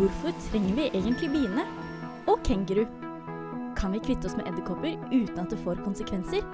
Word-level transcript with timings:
Hvorfor 0.00 0.32
trenger 0.48 0.76
vi 0.78 0.84
egentlig 0.96 1.28
biene? 1.28 1.66
Og 2.24 2.38
kenguru? 2.46 2.86
Kan 3.76 3.92
vi 3.92 3.98
kvitte 4.00 4.30
oss 4.30 4.36
med 4.38 4.46
edderkopper 4.48 4.94
uten 5.10 5.40
at 5.42 5.50
det 5.52 5.58
får 5.60 5.82
konsekvenser? 5.84 6.46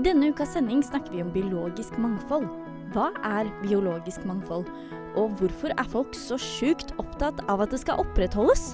I 0.00 0.04
denne 0.06 0.30
ukas 0.32 0.54
sending 0.56 0.80
snakker 0.80 1.12
vi 1.12 1.20
om 1.20 1.28
biologisk 1.34 1.98
mangfold. 2.00 2.46
Hva 2.94 3.10
er 3.20 3.50
biologisk 3.60 4.24
mangfold? 4.24 4.64
Og 5.12 5.34
hvorfor 5.36 5.74
er 5.74 5.90
folk 5.92 6.16
så 6.16 6.38
sjukt 6.40 6.94
opptatt 6.96 7.42
av 7.52 7.66
at 7.66 7.74
det 7.74 7.82
skal 7.82 8.00
opprettholdes? 8.00 8.64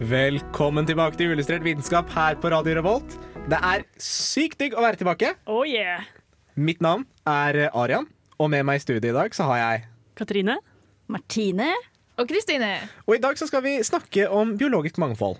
Velkommen 0.00 0.88
tilbake 0.88 1.20
til 1.20 1.34
Uillustrert 1.34 1.66
vitenskap 1.66 2.08
her 2.16 2.40
på 2.40 2.54
Radio 2.56 2.78
Revolt. 2.80 3.18
Det 3.52 3.60
er 3.60 3.84
sykt 4.00 4.56
digg 4.64 4.78
å 4.78 4.86
være 4.86 5.02
tilbake. 5.02 5.34
Oh 5.44 5.68
yeah. 5.68 6.08
Mitt 6.56 6.80
navn 6.80 7.04
er 7.28 7.66
Arian, 7.68 8.08
og 8.40 8.48
med 8.56 8.64
meg 8.64 8.80
i 8.80 8.86
studiet 8.86 9.12
i 9.12 9.16
dag 9.20 9.36
så 9.36 9.52
har 9.52 9.62
jeg 9.66 9.86
Katrine? 10.16 10.56
Martine? 11.12 11.68
Og 12.18 12.26
Kristine. 12.26 12.72
Og 13.06 13.16
i 13.16 13.22
dag 13.22 13.38
så 13.38 13.46
skal 13.46 13.62
vi 13.62 13.78
snakke 13.86 14.26
om 14.34 14.56
biologisk 14.58 14.98
mangfold. 14.98 15.38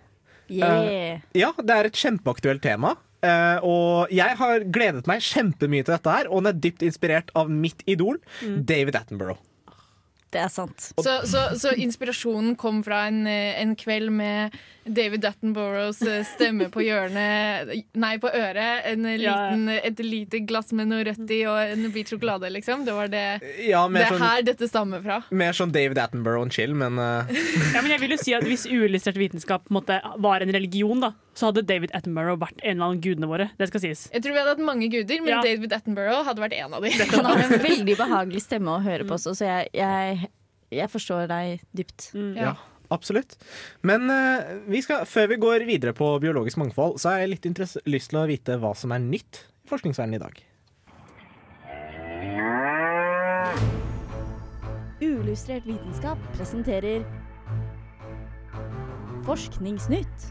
Yeah. 0.48 1.20
Ja, 1.36 1.50
det 1.58 1.75
er 1.75 1.89
et 1.91 1.98
kjempeaktuelt 1.98 2.62
tema. 2.64 2.94
Uh, 3.19 3.58
og 3.66 4.12
jeg 4.14 4.39
har 4.39 4.62
gledet 4.70 5.08
meg 5.11 5.25
kjempemye 5.27 5.83
til 5.83 5.97
dette 5.97 6.12
her, 6.14 6.28
og 6.30 6.44
den 6.44 6.53
er 6.53 6.61
dypt 6.62 6.84
inspirert 6.86 7.33
av 7.38 7.50
mitt 7.50 7.83
idol, 7.91 8.20
David 8.42 8.94
Attenborough. 8.94 9.42
Det 10.29 10.41
er 10.43 10.51
sant. 10.53 10.91
Så, 11.01 11.12
så, 11.25 11.45
så 11.57 11.73
inspirasjonen 11.81 12.57
kom 12.61 12.83
fra 12.84 13.07
en, 13.09 13.23
eh, 13.27 13.57
en 13.62 13.73
kveld 13.79 14.12
med 14.12 14.57
David 14.89 15.25
Attenboroughs 15.25 16.03
eh, 16.03 16.25
stemme 16.25 16.69
på 16.73 16.83
hjørnet 16.84 17.73
Nei, 17.97 18.15
på 18.21 18.29
øret. 18.29 18.84
En 18.89 19.06
liten, 19.09 19.69
et 19.73 20.03
lite 20.05 20.43
glass 20.49 20.73
med 20.77 20.91
noe 20.91 21.05
rødt 21.09 21.33
i 21.33 21.43
og 21.49 21.59
en 21.61 21.89
bit 21.95 22.12
sjokolade, 22.12 22.51
liksom. 22.53 22.84
Det 22.89 22.97
var 22.97 23.12
det, 23.12 23.25
Ja, 23.65 23.87
det 23.89 24.05
er 24.05 24.12
sånn, 24.12 24.25
her 24.25 24.45
dette 24.51 24.69
stammer 24.69 25.05
fra. 25.05 25.23
mer 25.31 25.56
sånn 25.56 25.73
David 25.75 26.01
Attenborough 26.03 26.45
and 26.45 26.55
chill, 26.55 26.77
men 26.77 27.01
uh... 27.01 27.25
Ja, 27.75 27.83
men 27.83 27.93
jeg 27.93 28.03
vil 28.05 28.17
jo 28.17 28.21
si 28.21 28.37
at 28.37 28.45
Hvis 28.49 28.67
uillustrert 28.69 29.19
vitenskap 29.21 29.69
måtte, 29.75 30.01
var 30.21 30.45
en 30.45 30.53
religion, 30.55 31.01
da, 31.05 31.12
så 31.39 31.51
hadde 31.51 31.65
David 31.69 31.93
Attenborough 31.97 32.41
vært 32.41 32.61
en 32.67 32.81
annen 32.83 33.01
gudene 33.03 33.29
våre. 33.31 33.49
Det 33.61 33.69
skal 33.71 33.83
sies. 33.84 34.06
Jeg 34.12 34.25
tror 34.25 34.34
vi 34.34 34.41
hadde 34.43 34.55
hatt 34.56 34.65
mange 34.65 34.89
guder, 34.93 35.21
men 35.23 35.37
Ja. 35.37 35.43
David 35.45 35.73
Attenborough 35.77 36.25
hadde 36.27 36.43
vært 36.43 36.56
en 36.59 36.75
av 36.75 36.83
dem. 36.83 36.97
Han 37.12 37.29
har 37.29 37.45
en 37.45 37.62
veldig 37.62 37.97
behagelig 37.99 38.43
stemme 38.47 38.75
å 38.75 38.83
høre 38.83 39.06
på 39.06 39.15
også, 39.19 39.37
så 39.39 39.47
jeg, 39.47 39.69
jeg, 39.77 40.28
jeg 40.74 40.91
forstår 40.92 41.28
deg 41.30 41.64
dypt. 41.77 42.11
ja. 42.36 42.56
Absolutt. 42.88 43.34
Men 43.84 44.08
uh, 44.08 44.64
vi 44.64 44.80
skal, 44.80 45.05
før 45.05 45.27
vi 45.34 45.36
går 45.36 45.66
videre 45.69 45.92
på 45.92 46.06
biologisk 46.25 46.56
mangfold, 46.56 46.97
så 46.97 47.12
har 47.12 47.19
jeg 47.20 47.34
litt 47.34 47.48
lyst 47.84 48.08
til 48.08 48.20
å 48.20 48.28
vite 48.30 48.56
hva 48.56 48.72
som 48.72 48.94
er 48.97 49.02
nytt 49.05 49.42
i 49.44 49.69
forskningsverdenen 49.69 50.16
i 50.16 50.22
dag. 50.25 50.41
Uillustrert 55.05 55.69
vitenskap 55.69 56.19
presenterer 56.33 57.05
Forskningsnytt. 59.28 60.30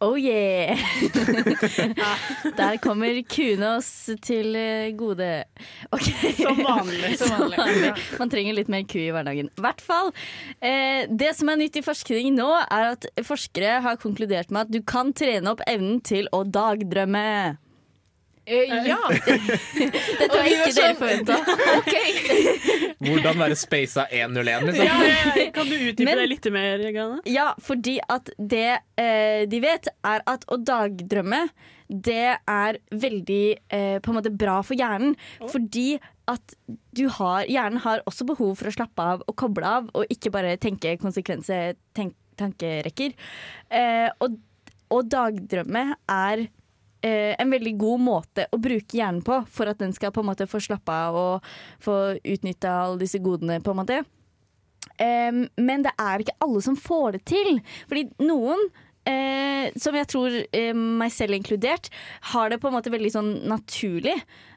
Oh 0.00 0.16
yeah! 0.16 0.76
Der 2.58 2.76
kommer 2.82 3.16
kuene 3.30 3.76
oss 3.78 3.90
til 4.24 4.56
eh, 4.58 4.92
gode. 4.96 5.44
Okay. 5.94 6.34
Som 6.36 6.60
vanlig. 6.64 7.14
Som 7.20 7.32
vanlig. 7.32 7.92
Man 8.20 8.32
trenger 8.32 8.58
litt 8.58 8.72
mer 8.72 8.84
ku 8.88 8.98
i 9.00 9.10
hverdagen. 9.14 9.48
I 9.56 9.64
hvert 9.64 9.84
fall. 9.84 10.12
Eh, 10.60 11.08
det 11.08 11.32
som 11.38 11.52
er 11.52 11.60
nytt 11.62 11.80
i 11.80 11.84
forskning 11.86 12.34
nå, 12.36 12.48
er 12.66 12.92
at 12.94 13.08
forskere 13.24 13.80
har 13.86 14.00
konkludert 14.02 14.52
med 14.52 14.66
at 14.66 14.74
du 14.74 14.82
kan 14.84 15.14
trene 15.16 15.54
opp 15.54 15.64
evnen 15.68 16.02
til 16.04 16.28
å 16.36 16.44
dagdrømme. 16.44 17.56
Eh, 18.46 18.70
ja. 18.86 18.98
Dette 20.20 20.30
var 20.30 20.46
ikke 20.46 20.70
dere 20.70 20.94
sånn- 20.94 20.98
forventa. 21.00 21.38
Hvordan 23.06 23.40
være 23.42 23.56
spasa 23.58 24.04
101, 24.06 24.68
liksom. 24.68 24.86
Ja, 24.86 24.98
ja, 25.02 25.16
ja. 25.34 25.46
Kan 25.56 25.70
du 25.70 25.74
utdype 25.76 26.14
det 26.20 26.26
litt 26.30 26.46
mer? 26.54 26.84
Gane? 26.94 27.18
Ja, 27.28 27.48
fordi 27.62 27.96
at 28.06 28.30
det 28.38 28.68
eh, 29.02 29.42
de 29.50 29.60
vet, 29.64 29.90
er 30.06 30.22
at 30.30 30.46
å 30.52 30.60
dagdrømme 30.62 31.48
det 31.86 32.36
er 32.50 32.78
veldig 32.90 33.42
eh, 33.70 33.98
på 34.02 34.10
en 34.10 34.16
måte 34.18 34.32
bra 34.34 34.58
for 34.66 34.78
hjernen. 34.78 35.14
Fordi 35.52 35.98
at 36.30 36.56
du 36.98 37.04
har, 37.18 37.46
hjernen 37.46 37.82
har 37.84 38.02
også 38.10 38.26
behov 38.26 38.56
for 38.58 38.70
å 38.70 38.74
slappe 38.74 39.04
av 39.14 39.22
og 39.26 39.36
koble 39.38 39.66
av, 39.78 39.90
og 39.94 40.10
ikke 40.10 40.32
bare 40.34 40.56
tenke 40.58 40.96
konsekvenser, 41.02 41.76
tenk, 41.94 42.16
tankerekker. 42.40 43.14
Eh, 43.70 44.08
og, 44.18 44.38
og 44.90 45.10
dagdrømme 45.14 45.92
er 46.10 46.46
en 47.06 47.52
veldig 47.52 47.72
god 47.80 48.02
måte 48.02 48.46
å 48.52 48.58
bruke 48.62 48.98
hjernen 48.98 49.22
på 49.26 49.40
for 49.52 49.70
at 49.70 49.80
den 49.82 49.94
skal 49.96 50.12
på 50.14 50.22
en 50.24 50.30
måte 50.30 50.48
få 50.50 50.60
slappe 50.62 50.92
av 50.92 51.16
og 51.20 51.48
få 51.82 51.96
utnytta 52.20 52.72
alle 52.84 53.02
disse 53.04 53.20
godene. 53.22 53.60
på 53.62 53.74
en 53.74 53.80
måte. 53.82 54.02
Um, 54.96 55.44
men 55.60 55.84
det 55.84 55.92
er 56.00 56.22
ikke 56.22 56.38
alle 56.44 56.62
som 56.64 56.76
får 56.78 57.16
det 57.18 57.22
til. 57.28 57.60
Fordi 57.90 58.06
noen, 58.24 58.62
eh, 59.06 59.70
som 59.80 59.96
jeg 59.96 60.08
tror 60.12 60.36
eh, 60.46 60.72
meg 60.72 61.12
selv 61.14 61.36
inkludert, 61.36 61.90
har 62.32 62.50
det 62.50 62.60
på 62.62 62.70
en 62.70 62.76
måte 62.78 62.92
veldig 62.92 63.12
sånn 63.12 63.32
naturlig. 63.50 64.16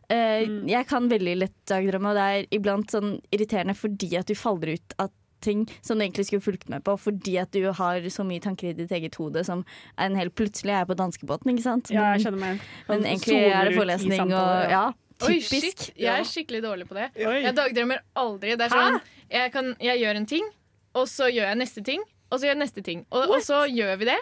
Eh, 0.10 0.46
Jeg 0.70 0.88
kan 0.90 1.10
veldig 1.12 1.36
lett 1.44 1.58
dagdrømme, 1.70 2.14
og 2.14 2.18
det 2.18 2.28
er 2.30 2.48
iblant 2.56 2.90
sånn 2.90 3.18
irriterende 3.36 3.78
fordi 3.78 4.16
at 4.18 4.30
du 4.30 4.38
faller 4.38 4.78
ut 4.80 4.96
av 4.98 5.12
ting 5.46 5.66
som 5.82 5.98
du 6.00 6.06
egentlig 6.06 6.28
skulle 6.30 6.46
fulgt 6.46 6.70
med 6.70 6.84
på, 6.88 6.96
fordi 7.00 7.38
at 7.42 7.52
du 7.56 7.72
har 7.76 8.06
så 8.12 8.26
mye 8.28 8.44
tanker 8.44 8.72
i 8.72 8.78
ditt 8.78 8.92
eget 8.96 9.16
hode 9.20 9.44
som 9.48 9.66
er 9.98 10.10
en 10.10 10.18
helt 10.20 10.36
plutselig 10.40 10.76
er 10.76 10.88
på 10.90 10.98
danskebåten, 11.00 11.54
ikke 11.54 11.66
sant? 11.66 11.92
Ja, 11.94 12.12
jeg 12.14 12.26
skjønner 12.26 12.44
meg 12.44 12.66
men 12.90 13.06
egentlig 13.06 13.40
er 13.50 13.70
det 13.70 13.78
forelesning 13.78 14.34
og 14.34 14.74
ja, 14.74 14.84
Oi, 15.20 15.34
typisk. 15.40 15.84
shit. 15.84 15.98
Jeg 16.00 16.22
er 16.22 16.28
skikkelig 16.28 16.62
dårlig 16.64 16.86
på 16.88 16.96
det. 16.96 17.10
Oi. 17.20 17.42
Jeg 17.44 17.56
dagdrømmer 17.58 18.00
aldri. 18.22 18.54
Det 18.56 18.70
er 18.70 18.72
sånn, 18.72 19.02
jeg, 19.28 19.52
kan, 19.52 19.74
jeg 19.84 20.00
gjør 20.00 20.20
en 20.22 20.28
ting, 20.32 20.46
og 20.96 21.10
så 21.12 21.28
gjør 21.28 21.50
jeg 21.50 21.60
neste 21.60 21.84
ting. 21.84 22.06
Og 22.30 22.38
så 22.38 22.46
gjør 22.46 22.54
jeg 22.54 22.62
neste 22.62 22.84
ting. 22.86 23.04
Og, 23.10 23.32
og 23.36 23.42
så 23.46 23.64
gjør 23.70 23.96
vi 24.02 24.08
det. 24.12 24.18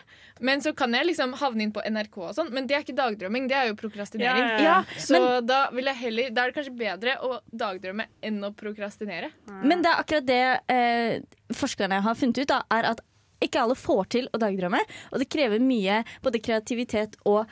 Men 0.47 0.63
så 0.63 0.71
kan 0.77 0.93
jeg 0.95 1.09
liksom 1.09 1.33
havne 1.41 1.65
inn 1.65 1.73
på 1.75 1.83
NRK 1.83 2.17
og 2.29 2.33
sånn. 2.37 2.51
Men 2.55 2.69
det 2.69 2.77
er 2.77 2.85
ikke 2.85 2.95
dagdrømming, 2.97 3.49
det 3.51 3.57
er 3.59 3.69
jo 3.71 3.77
prokrastinering. 3.79 4.47
Ja, 4.47 4.61
ja, 4.63 4.77
ja. 4.87 5.01
Så 5.03 5.21
da, 5.43 5.65
vil 5.75 5.91
jeg 5.91 6.01
heller, 6.05 6.31
da 6.31 6.45
er 6.45 6.53
det 6.53 6.57
kanskje 6.59 6.77
bedre 6.79 7.17
å 7.27 7.39
dagdrømme 7.51 8.07
enn 8.25 8.39
å 8.47 8.53
prokrastinere. 8.55 9.31
Men 9.59 9.83
det 9.83 9.91
er 9.91 10.03
akkurat 10.03 10.27
det 10.27 10.41
eh, 10.71 11.37
forskerne 11.55 12.01
har 12.05 12.19
funnet 12.19 12.43
ut, 12.43 12.51
da, 12.51 12.61
er 12.77 12.91
at 12.93 13.03
ikke 13.43 13.61
alle 13.61 13.77
får 13.77 14.07
til 14.15 14.29
å 14.33 14.39
dagdrømme. 14.41 14.79
Og 15.11 15.21
det 15.21 15.29
krever 15.33 15.61
mye 15.61 16.01
både 16.25 16.41
kreativitet 16.43 17.19
og 17.29 17.43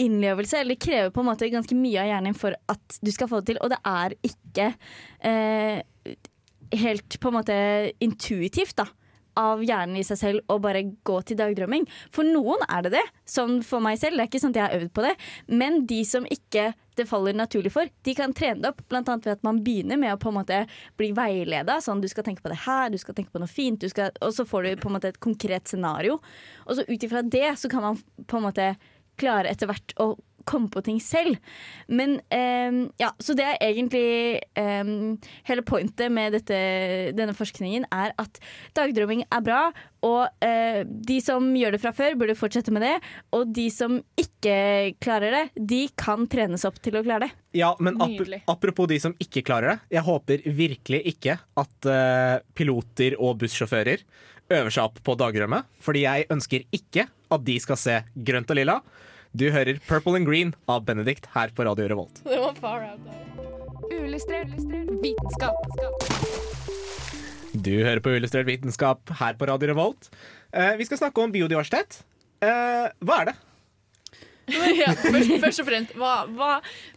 innlevelse. 0.00 0.58
Eller 0.60 0.76
det 0.76 0.84
krever 0.84 1.12
på 1.14 1.22
en 1.22 1.30
måte 1.30 1.48
ganske 1.52 1.76
mye 1.76 2.02
av 2.02 2.10
hjernen 2.10 2.36
for 2.36 2.56
at 2.72 3.00
du 3.00 3.12
skal 3.14 3.30
få 3.30 3.40
det 3.40 3.52
til. 3.52 3.62
Og 3.64 3.72
det 3.72 3.80
er 3.88 4.16
ikke 4.26 4.72
eh, 5.30 6.16
helt 6.80 7.20
på 7.20 7.30
en 7.30 7.38
måte 7.40 7.60
intuitivt, 8.04 8.76
da. 8.80 8.88
Av 9.38 9.62
hjernen 9.62 9.98
i 10.00 10.04
seg 10.06 10.18
selv 10.18 10.52
å 10.52 10.58
bare 10.62 10.82
gå 11.06 11.20
til 11.26 11.38
dagdrømming. 11.38 11.86
For 12.14 12.26
noen 12.26 12.64
er 12.68 12.86
det 12.86 12.94
det, 12.96 13.06
som 13.28 13.60
for 13.66 13.84
meg 13.84 14.00
selv. 14.00 14.18
Det 14.18 14.24
er 14.24 14.30
ikke 14.32 14.42
sånn 14.42 14.54
at 14.54 14.60
jeg 14.60 14.66
har 14.66 14.78
øvd 14.80 14.92
på 14.96 15.04
det. 15.06 15.14
Men 15.46 15.84
de 15.90 16.00
som 16.08 16.26
ikke 16.26 16.70
det 16.98 17.06
faller 17.08 17.36
naturlig 17.36 17.72
for, 17.72 17.88
de 18.04 18.14
kan 18.18 18.34
trene 18.36 18.60
det 18.60 18.72
opp. 18.72 18.82
Blant 18.90 19.08
annet 19.08 19.28
ved 19.28 19.38
at 19.38 19.46
man 19.46 19.60
begynner 19.64 20.00
med 20.00 20.14
å 20.14 20.20
på 20.20 20.32
en 20.32 20.38
måte 20.40 20.62
bli 21.00 21.12
veileda. 21.16 21.78
Sånn, 21.84 22.02
du 22.02 22.08
skal 22.10 22.26
tenke 22.26 22.44
på 22.44 22.52
det 22.52 22.60
her, 22.66 22.90
du 22.92 22.98
skal 23.00 23.16
tenke 23.16 23.32
på 23.32 23.42
noe 23.42 23.50
fint. 23.50 23.86
Skal, 23.92 24.12
og 24.20 24.34
så 24.36 24.46
får 24.48 24.66
du 24.66 24.82
på 24.82 24.90
en 24.90 24.98
måte 24.98 25.12
et 25.12 25.20
konkret 25.22 25.70
scenario. 25.70 26.18
Og 26.66 26.76
så 26.76 26.86
ut 26.88 27.06
ifra 27.06 27.22
det 27.22 27.54
så 27.60 27.70
kan 27.72 27.86
man 27.86 28.00
på 28.26 28.40
en 28.40 28.48
måte 28.48 28.72
klare 29.20 29.52
etter 29.52 29.68
hvert 29.70 29.94
å 30.00 30.12
komme 30.48 30.70
på 30.72 30.82
ting 30.86 31.00
selv. 31.02 31.38
Men 31.88 32.18
um, 32.32 32.82
ja, 33.00 33.10
så 33.22 33.36
det 33.38 33.46
er 33.46 33.60
egentlig 33.64 34.40
um, 34.58 35.18
Hele 35.48 35.64
pointet 35.66 36.12
med 36.12 36.34
dette, 36.36 36.58
denne 37.16 37.34
forskningen 37.36 37.86
er 37.94 38.14
at 38.20 38.40
dagdrømming 38.76 39.24
er 39.26 39.44
bra, 39.44 39.60
og 40.06 40.44
uh, 40.44 40.80
de 40.84 41.18
som 41.24 41.50
gjør 41.56 41.76
det 41.76 41.82
fra 41.82 41.92
før, 41.96 42.16
burde 42.20 42.38
fortsette 42.38 42.72
med 42.74 42.84
det. 42.86 42.94
Og 43.36 43.50
de 43.54 43.66
som 43.72 43.98
ikke 44.20 44.96
klarer 45.02 45.36
det, 45.36 45.44
de 45.56 45.82
kan 45.98 46.26
trenes 46.30 46.64
opp 46.68 46.80
til 46.82 46.98
å 46.98 47.04
klare 47.06 47.28
det. 47.28 47.32
Ja, 47.58 47.72
men 47.82 47.98
ap 48.00 48.20
apropos 48.52 48.86
de 48.90 49.00
som 49.02 49.14
ikke 49.22 49.42
klarer 49.46 49.74
det. 49.74 49.78
Jeg 49.96 50.06
håper 50.06 50.44
virkelig 50.46 51.00
ikke 51.14 51.38
at 51.60 51.90
uh, 51.90 52.42
piloter 52.56 53.18
og 53.18 53.40
bussjåfører 53.42 54.04
øver 54.50 54.74
seg 54.74 54.88
opp 54.88 54.98
på 55.06 55.16
dagdrømme. 55.18 55.62
Fordi 55.82 56.04
jeg 56.06 56.28
ønsker 56.32 56.66
ikke 56.74 57.06
at 57.30 57.46
de 57.46 57.56
skal 57.62 57.78
se 57.80 58.00
grønt 58.26 58.50
og 58.50 58.58
lilla. 58.58 58.80
Du 59.30 59.44
hører 59.54 59.78
Purple 59.86 60.16
and 60.18 60.26
Green 60.26 60.54
av 60.66 60.82
Benedict 60.84 61.28
her 61.36 61.52
på 61.54 61.62
Radio 61.62 61.86
Revolt. 61.88 62.22
Det 62.24 62.38
var 62.40 62.56
far 62.58 62.82
out. 62.82 63.04
Uillustrert 63.92 64.56
vitenskap. 65.04 65.54
Du 67.54 67.70
hører 67.84 68.00
på 68.02 68.10
Illustrert 68.16 68.48
vitenskap 68.48 69.12
her 69.20 69.36
på 69.38 69.46
Radio 69.46 69.70
Revolt. 69.70 70.10
Eh, 70.50 70.74
vi 70.80 70.86
skal 70.88 70.98
snakke 70.98 71.22
om 71.22 71.30
biodiversitet. 71.34 72.00
Eh, 72.42 72.90
hva 73.06 73.20
er 73.22 73.30
det? 73.30 73.36
ja, 74.80 74.96
først, 74.98 75.30
først 75.44 75.62
og 75.62 75.68
fremst, 75.68 75.92
hva, 75.94 76.14
hva, 76.34 76.48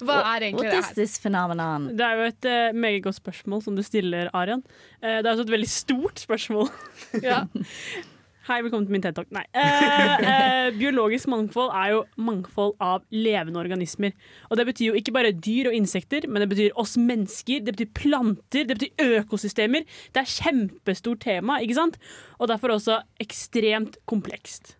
hva 0.01 0.15
er 0.31 0.47
egentlig 0.47 0.71
What 0.71 0.74
det 0.74 0.80
is 0.80 0.88
her? 0.89 0.95
this 0.97 1.19
phenomenon? 1.21 1.85
Det 1.94 2.07
er 2.07 2.18
jo 2.18 2.31
et 2.31 2.47
uh, 2.50 2.74
meget 2.74 3.03
godt 3.06 3.19
spørsmål 3.19 3.62
som 3.68 3.77
du 3.77 3.83
stiller, 3.85 4.31
Arian. 4.33 4.63
Uh, 5.03 5.19
det 5.19 5.27
er 5.27 5.31
også 5.35 5.45
et 5.45 5.53
veldig 5.53 5.69
stort 5.69 6.25
spørsmål. 6.25 6.74
Ja. 7.21 7.44
Hei, 8.44 8.57
velkommen 8.60 8.84
til 8.84 8.92
min 8.92 9.04
TED-talk. 9.06 9.30
Nei. 9.31 9.45
Eh, 9.56 10.24
eh, 10.28 10.66
biologisk 10.75 11.30
mangfold 11.31 11.69
er 11.80 11.94
jo 11.94 12.01
mangfold 12.19 12.74
av 12.84 13.06
levende 13.16 13.62
organismer. 13.62 14.12
Og 14.50 14.60
det 14.60 14.66
betyr 14.68 14.90
jo 14.90 15.00
ikke 15.00 15.13
bare 15.16 15.31
dyr 15.31 15.69
og 15.69 15.78
insekter, 15.78 16.28
men 16.28 16.44
det 16.44 16.50
betyr 16.51 16.75
oss 16.75 16.98
mennesker, 17.00 17.63
det 17.63 17.78
betyr 17.78 17.94
planter, 17.95 18.68
det 18.68 18.75
betyr 18.75 19.16
økosystemer. 19.22 19.88
Det 20.12 20.25
er 20.25 20.34
kjempestort 20.34 21.24
tema, 21.24 21.62
ikke 21.63 21.80
sant? 21.80 21.95
Og 22.36 22.51
derfor 22.51 22.75
også 22.75 23.00
ekstremt 23.24 23.95
komplekst. 24.12 24.75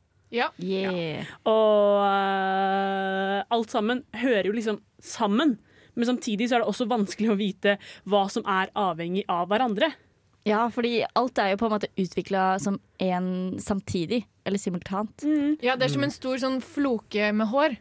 ja. 0.60 0.92
Yeah. 0.92 1.32
Og 1.48 2.04
eh, 2.04 3.42
alt 3.48 3.72
sammen 3.72 4.04
hører 4.12 4.52
jo 4.52 4.58
liksom 4.60 4.84
sammen. 5.00 5.56
Men 5.96 6.12
samtidig 6.12 6.50
så 6.50 6.58
er 6.58 6.66
det 6.66 6.74
også 6.74 6.92
vanskelig 6.92 7.32
å 7.32 7.40
vite 7.40 7.78
hva 8.04 8.26
som 8.28 8.44
er 8.44 8.76
avhengig 8.76 9.24
av 9.32 9.48
hverandre. 9.48 9.94
Ja, 10.44 10.66
fordi 10.74 11.06
alt 11.16 11.40
er 11.40 11.54
jo 11.54 11.62
på 11.62 11.70
en 11.70 11.76
måte 11.78 11.88
utvikla 11.96 12.60
som 12.60 12.80
én 13.00 13.60
samtidig, 13.64 14.26
eller 14.44 14.60
simultant. 14.60 15.24
ja, 15.64 15.78
det 15.80 15.88
er 15.88 15.94
som 15.94 16.04
en 16.04 16.12
stor 16.12 16.38
sånn 16.42 16.60
floke 16.62 17.32
med 17.32 17.48
hår. 17.48 17.78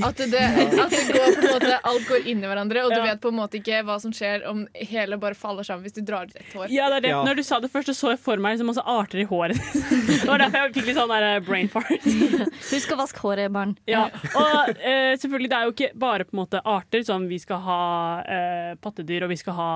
At 0.00 0.16
det, 0.16 0.38
at 0.80 0.88
det 0.94 1.00
går 1.12 1.34
på 1.36 1.42
en 1.42 1.50
måte 1.52 1.74
Alt 1.84 2.06
går 2.08 2.22
inn 2.30 2.38
i 2.40 2.48
hverandre, 2.48 2.80
og 2.86 2.94
du 2.94 2.96
Ja. 2.96 3.10
vet 3.10 3.20
på 3.20 3.28
en 3.28 3.36
måte 3.36 3.58
ikke 3.58 3.82
hva 3.84 3.98
som 4.00 4.08
skjer 4.16 4.46
om 4.48 4.62
hele 4.72 5.18
bare 5.20 5.36
faller 5.36 5.66
sammen 5.68 5.84
hvis 5.84 5.92
du 5.98 6.00
drar 6.00 6.30
ut 6.30 6.38
et 6.38 6.54
hår. 6.56 6.70
Ja, 6.72 6.86
det 6.88 6.96
er 6.96 7.04
det. 7.04 7.10
Ja. 7.12 7.18
Når 7.26 7.36
du 7.36 7.42
sa 7.44 7.58
det 7.60 7.68
først, 7.74 7.90
så 7.92 7.94
så 7.98 8.14
jeg 8.14 8.22
for 8.24 8.40
meg 8.40 8.54
liksom 8.56 8.70
masse 8.72 8.80
arter 8.88 9.20
i 9.20 9.26
håret. 9.28 9.60
det 10.22 10.24
var 10.30 10.40
derfor 10.40 10.62
jeg 10.64 10.72
fikk 10.78 10.88
litt 10.88 10.96
sånn 10.96 11.12
der 11.12 11.26
eh, 11.34 11.42
brain 11.44 11.68
fart. 11.68 12.08
Husk 12.72 12.94
å 12.96 13.00
vaske 13.02 13.20
håret, 13.26 13.52
barn. 13.52 13.76
Ja. 13.90 14.06
Og 14.32 14.72
eh, 14.80 15.12
selvfølgelig, 15.20 15.50
det 15.52 15.58
er 15.60 15.68
jo 15.68 15.74
ikke 15.76 15.92
bare 16.06 16.24
på 16.24 16.38
en 16.38 16.40
måte 16.46 16.64
arter, 16.64 17.04
sånn 17.04 17.28
vi 17.28 17.42
skal 17.44 17.60
ha 17.68 17.80
eh, 18.24 18.72
pattedyr, 18.80 19.26
og 19.28 19.34
vi 19.34 19.42
skal 19.44 19.58
ha 19.60 19.70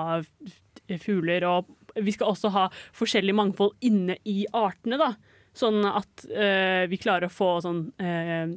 fugler, 1.04 1.44
og 1.52 1.68
vi 2.02 2.12
skal 2.14 2.32
også 2.34 2.52
ha 2.54 2.68
forskjellig 2.96 3.34
mangfold 3.36 3.74
inne 3.86 4.18
i 4.24 4.44
artene, 4.52 4.98
da. 5.00 5.12
Sånn 5.56 5.80
at 5.88 6.26
uh, 6.28 6.84
vi 6.90 6.98
klarer 7.00 7.30
å 7.30 7.32
få 7.32 7.54
sånn 7.64 7.86
uh, 7.96 8.56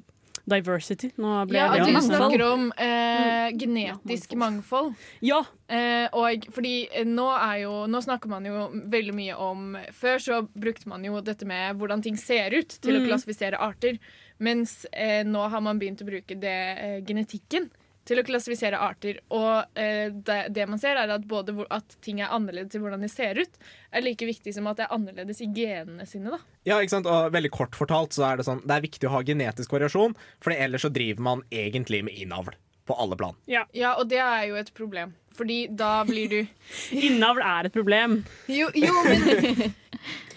diversity. 0.50 1.12
Nå 1.22 1.46
ble 1.50 1.60
Ja, 1.60 1.68
at 1.74 1.86
du 1.86 1.94
mangfold. 1.94 2.16
snakker 2.16 2.44
om 2.46 2.64
eh, 2.78 3.52
genetisk 3.60 4.36
mangfold. 4.40 4.96
Ja, 5.26 5.44
Eh, 5.70 6.08
og 6.18 6.48
fordi 6.50 6.88
eh, 6.90 7.04
nå 7.06 7.28
er 7.30 7.60
jo 7.62 7.74
Nå 7.86 8.00
snakker 8.02 8.26
man 8.32 8.48
jo 8.48 8.64
veldig 8.90 9.14
mye 9.14 9.36
om 9.38 9.76
Før 9.94 10.18
så 10.18 10.40
brukte 10.50 10.90
man 10.90 11.04
jo 11.06 11.20
dette 11.22 11.46
med 11.46 11.78
hvordan 11.78 12.02
ting 12.02 12.18
ser 12.18 12.56
ut 12.58 12.74
til 12.82 12.98
å 12.98 13.04
klassifisere 13.06 13.60
arter. 13.62 14.00
Mens 14.42 14.88
eh, 14.90 15.22
nå 15.30 15.44
har 15.54 15.62
man 15.62 15.78
begynt 15.78 16.02
å 16.02 16.08
bruke 16.10 16.34
det, 16.42 16.56
eh, 16.82 16.96
genetikken 17.06 17.70
til 18.08 18.22
å 18.22 18.26
klassifisere 18.26 18.80
arter. 18.82 19.20
Og 19.36 19.78
eh, 19.80 20.08
det, 20.14 20.40
det 20.56 20.68
man 20.70 20.82
ser, 20.82 20.98
er 21.00 21.12
at 21.14 21.28
både 21.30 21.56
hvor, 21.58 21.68
at 21.74 21.98
ting 22.06 22.22
er 22.24 22.34
annerledes 22.36 22.78
i 22.78 22.82
hvordan 22.82 23.04
de 23.06 23.12
ser 23.12 23.42
ut, 23.42 23.60
er 23.92 24.06
like 24.06 24.30
viktig 24.30 24.54
som 24.56 24.70
at 24.72 24.80
det 24.80 24.88
er 24.88 24.96
annerledes 24.96 25.44
i 25.46 25.50
genene 25.54 26.08
sine. 26.10 26.34
da. 26.34 26.42
Ja, 26.70 26.80
ikke 26.80 26.98
sant? 26.98 27.10
Og 27.10 27.34
veldig 27.36 27.54
kort 27.56 27.78
fortalt 27.78 28.16
så 28.18 28.26
er 28.30 28.40
det 28.40 28.46
sånn 28.48 28.64
Det 28.66 28.76
er 28.76 28.86
viktig 28.86 29.10
å 29.10 29.14
ha 29.18 29.24
genetisk 29.26 29.74
variasjon, 29.76 30.18
for 30.44 30.56
ellers 30.56 30.86
så 30.86 30.94
driver 30.94 31.26
man 31.32 31.46
egentlig 31.52 32.04
med 32.08 32.18
innavl 32.20 32.58
på 32.90 32.98
alle 32.98 33.18
plan. 33.20 33.38
Ja, 33.46 33.68
Og 34.00 34.08
det 34.10 34.18
er 34.18 34.48
jo 34.50 34.58
et 34.58 34.74
problem. 34.74 35.14
Fordi 35.40 35.60
da 35.80 36.04
blir 36.08 36.32
du 36.32 36.40
innavl 37.08 37.42
er 37.46 37.70
et 37.70 37.76
problem. 37.76 38.20
Jo, 38.52 38.68
jo 38.76 38.92
men, 39.08 39.74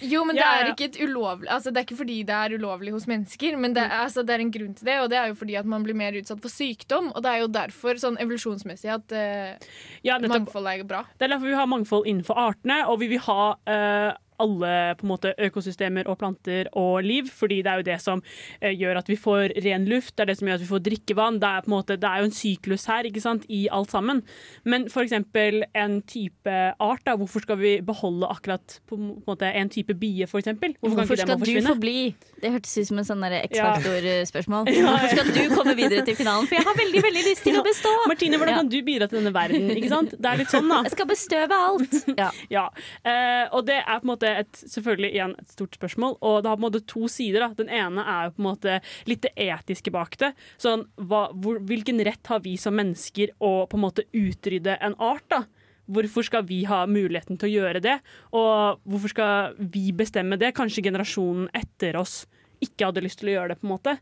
jo, 0.02 0.22
men 0.26 0.34
det 0.38 0.42
Ja, 0.42 0.50
er 0.58 0.64
ja. 0.66 0.72
ikke 0.72 0.88
et 0.88 0.96
ulovlig 1.04 1.46
Altså 1.52 1.70
Det 1.70 1.78
er 1.82 1.84
ikke 1.86 1.98
fordi 2.00 2.16
det 2.26 2.34
er 2.34 2.54
ulovlig 2.58 2.94
hos 2.94 3.06
mennesker, 3.10 3.56
men 3.60 3.74
det 3.76 3.84
er, 3.84 3.92
altså, 4.04 4.24
det 4.26 4.34
er 4.34 4.42
en 4.42 4.50
grunn 4.54 4.72
til 4.78 4.88
det. 4.88 4.96
Og 5.04 5.10
det 5.12 5.18
er 5.20 5.30
jo 5.30 5.36
fordi 5.38 5.58
at 5.60 5.68
man 5.68 5.84
blir 5.86 5.98
mer 5.98 6.16
utsatt 6.18 6.42
for 6.42 6.50
sykdom. 6.52 7.12
Og 7.12 7.22
det 7.22 7.30
er 7.34 7.42
jo 7.44 7.50
derfor 7.52 8.00
sånn 8.02 8.18
evolusjonsmessig 8.22 8.90
at 8.94 9.14
uh, 9.14 9.70
Ja, 10.06 10.18
mangfold 10.22 10.66
er 10.72 10.82
bra. 10.88 11.04
Det 11.18 11.28
er 11.28 11.34
derfor 11.36 11.50
vi 11.52 11.58
har 11.60 11.70
mangfold 11.70 12.08
innenfor 12.10 12.38
artene, 12.48 12.82
og 12.90 12.98
vi 13.02 13.12
vil 13.14 13.22
ha 13.28 13.40
eh, 13.70 14.10
alle 14.42 14.72
på 14.98 15.06
en 15.06 15.12
måte, 15.12 15.34
økosystemer 15.48 16.08
og 16.10 16.18
planter 16.22 16.70
og 16.78 17.02
liv, 17.06 17.30
fordi 17.32 17.60
det 17.64 17.72
er 17.72 17.82
jo 17.82 17.88
det 17.90 17.98
som 18.02 18.22
eh, 18.60 18.72
gjør 18.74 19.02
at 19.02 19.10
vi 19.10 19.18
får 19.20 19.56
ren 19.64 19.86
luft, 19.90 20.14
det 20.16 20.24
er 20.24 20.32
det 20.32 20.38
som 20.40 20.50
gjør 20.50 20.60
at 20.60 20.64
vi 20.64 20.70
får 20.70 20.84
drikkevann. 20.88 21.40
Det 21.42 21.50
er, 21.50 21.70
måte, 21.72 21.98
det 22.00 22.08
er 22.08 22.22
jo 22.22 22.30
en 22.30 22.36
syklus 22.36 22.86
her 22.90 23.08
ikke 23.08 23.22
sant, 23.24 23.46
i 23.52 23.64
alt 23.72 23.92
sammen. 23.94 24.22
Men 24.64 24.88
eksempel 25.02 25.64
en 25.78 26.00
type 26.08 26.52
art, 26.52 27.02
da, 27.06 27.16
hvorfor 27.18 27.44
skal 27.44 27.58
vi 27.60 27.74
beholde 27.84 28.28
akkurat 28.30 28.78
på 28.88 28.98
en 28.98 29.10
måte, 29.26 29.48
en 29.48 29.70
type 29.72 29.94
bie, 29.98 30.26
eksempel? 30.26 30.76
Hvorfor, 30.80 31.02
Hvorfor 31.02 31.20
kan 31.20 31.38
skal 31.38 31.62
du 31.62 31.66
forbli? 31.66 31.96
Det 32.42 32.52
hørtes 32.54 32.76
ut 32.78 32.90
som 32.90 33.00
en 33.02 33.08
sånn. 33.08 33.22
X-faktor-spørsmål. 33.22 34.68
Ja, 34.72 34.78
ja. 34.78 34.92
Hvorfor 34.92 35.10
skal 35.12 35.28
du 35.34 35.54
komme 35.54 35.74
videre 35.78 36.02
til 36.06 36.16
finalen? 36.18 36.46
For 36.48 36.56
jeg 36.56 36.64
har 36.66 36.76
veldig 36.78 37.02
veldig 37.04 37.22
lyst 37.26 37.44
til 37.46 37.58
å 37.58 37.62
bestå! 37.66 37.92
Martine, 38.10 38.38
hvordan 38.40 38.58
kan 38.62 38.70
du 38.72 38.78
bidra 38.86 39.08
til 39.10 39.20
denne 39.20 39.32
verden? 39.34 39.68
Ikke 39.76 39.90
sant? 39.92 40.14
Det 40.16 40.30
er 40.30 40.40
litt 40.40 40.52
sånn, 40.52 40.68
da. 40.70 40.80
Jeg 40.86 40.94
skal 40.96 41.10
bestøve 41.12 41.60
alt. 41.68 41.98
Ja. 42.22 42.28
Ja, 42.52 42.66
Uh, 43.02 43.46
og 43.56 43.64
det 43.66 43.78
er 43.80 43.98
på 43.98 44.06
en 44.06 44.10
måte 44.12 44.28
et, 44.40 44.60
selvfølgelig 44.74 45.10
igjen 45.12 45.34
et 45.38 45.54
stort 45.54 45.76
spørsmål, 45.78 46.16
og 46.20 46.36
det 46.42 46.50
har 46.50 46.58
på 46.58 46.62
en 46.62 46.66
måte 46.68 46.84
to 46.90 47.08
sider. 47.10 47.44
Da. 47.44 47.58
Den 47.62 47.72
ene 47.72 48.04
er 48.04 48.28
jo 48.28 48.34
på 48.36 48.42
en 48.42 48.48
måte 48.48 48.78
litt 49.10 49.24
det 49.26 49.32
etiske 49.40 49.92
bak 49.94 50.16
det. 50.22 50.32
Sånn, 50.62 50.86
hva, 50.96 51.26
hvor, 51.32 51.60
hvilken 51.68 52.02
rett 52.06 52.32
har 52.32 52.42
vi 52.44 52.56
som 52.60 52.76
mennesker 52.78 53.34
å 53.42 53.52
på 53.70 53.78
en 53.78 53.84
måte 53.86 54.06
utrydde 54.12 54.78
en 54.80 54.96
art? 55.02 55.26
da? 55.32 55.44
Hvorfor 55.92 56.24
skal 56.24 56.46
vi 56.48 56.62
ha 56.70 56.84
muligheten 56.86 57.40
til 57.40 57.50
å 57.50 57.56
gjøre 57.56 57.82
det, 57.82 57.96
og 58.38 58.82
hvorfor 58.88 59.12
skal 59.12 59.56
vi 59.58 59.90
bestemme 59.96 60.38
det? 60.40 60.54
Kanskje 60.56 60.84
generasjonen 60.86 61.50
etter 61.58 61.98
oss 62.00 62.22
ikke 62.62 62.88
hadde 62.88 63.02
lyst 63.02 63.18
til 63.20 63.32
å 63.32 63.36
gjøre 63.36 63.52
det, 63.52 63.60
på 63.60 63.66
en 63.66 63.74
måte. 63.74 63.96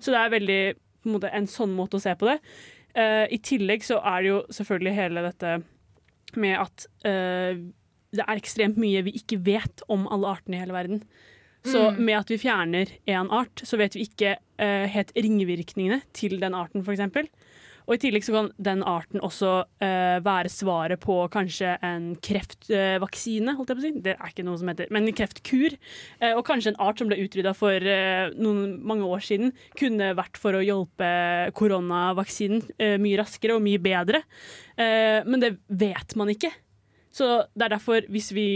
Så 0.00 0.14
det 0.14 0.20
er 0.20 0.34
veldig 0.36 0.60
på 0.78 1.10
en, 1.10 1.16
måte, 1.16 1.32
en 1.34 1.48
sånn 1.50 1.74
måte 1.74 1.98
å 1.98 2.02
se 2.04 2.14
på 2.16 2.30
det. 2.30 2.38
Uh, 2.94 3.26
I 3.34 3.40
tillegg 3.42 3.82
så 3.82 3.98
er 4.06 4.22
det 4.22 4.30
jo 4.30 4.42
selvfølgelig 4.54 4.94
hele 4.94 5.24
dette 5.26 5.56
med 6.40 6.58
at 6.58 6.86
eh, 7.06 7.60
det 8.14 8.26
er 8.26 8.40
ekstremt 8.40 8.80
mye 8.80 9.04
vi 9.06 9.16
ikke 9.18 9.40
vet 9.46 9.84
om 9.92 10.08
alle 10.12 10.36
artene 10.36 10.58
i 10.58 10.64
hele 10.64 10.76
verden. 10.76 11.04
Så 11.64 11.88
med 11.96 12.18
at 12.18 12.30
vi 12.32 12.40
fjerner 12.40 12.92
én 13.08 13.30
art, 13.32 13.64
så 13.64 13.78
vet 13.80 13.96
vi 13.96 14.04
ikke 14.04 14.36
uh, 14.36 14.84
helt 14.90 15.14
ringvirkningene 15.16 16.02
til 16.16 16.36
den 16.42 16.56
arten, 16.56 16.84
f.eks. 16.84 17.30
Og 17.84 17.98
i 17.98 18.00
tillegg 18.00 18.24
så 18.24 18.32
kan 18.32 18.46
den 18.64 18.80
arten 18.88 19.20
også 19.24 19.52
uh, 19.64 20.18
være 20.24 20.52
svaret 20.52 21.00
på 21.02 21.16
kanskje 21.32 21.74
en 21.84 22.10
kreftvaksine, 22.24 23.56
holdt 23.56 23.72
jeg 23.72 23.78
på 23.78 23.82
å 23.82 23.86
si. 23.86 23.92
Det 24.04 24.14
er 24.16 24.32
ikke 24.32 24.44
noe 24.44 24.60
som 24.60 24.70
heter, 24.72 24.92
men 24.92 25.08
en 25.08 25.16
kreftkur. 25.16 25.76
Uh, 26.20 26.32
og 26.34 26.44
kanskje 26.48 26.74
en 26.74 26.80
art 26.84 27.00
som 27.00 27.08
ble 27.08 27.20
utrydda 27.24 27.54
for 27.56 27.88
noen 28.36 28.76
mange 28.84 29.08
år 29.08 29.24
siden, 29.24 29.52
kunne 29.80 30.12
vært 30.16 30.40
for 30.40 30.56
å 30.56 30.64
hjelpe 30.64 31.08
koronavaksinen 31.56 33.00
mye 33.00 33.20
raskere 33.20 33.56
og 33.56 33.64
mye 33.64 33.80
bedre. 33.80 34.20
Men 34.76 35.42
det 35.42 35.54
vet 35.70 36.16
man 36.18 36.32
ikke. 36.32 36.50
Så 37.14 37.30
det 37.54 37.68
er 37.68 37.76
derfor, 37.76 38.06
hvis 38.10 38.32
vi 38.34 38.48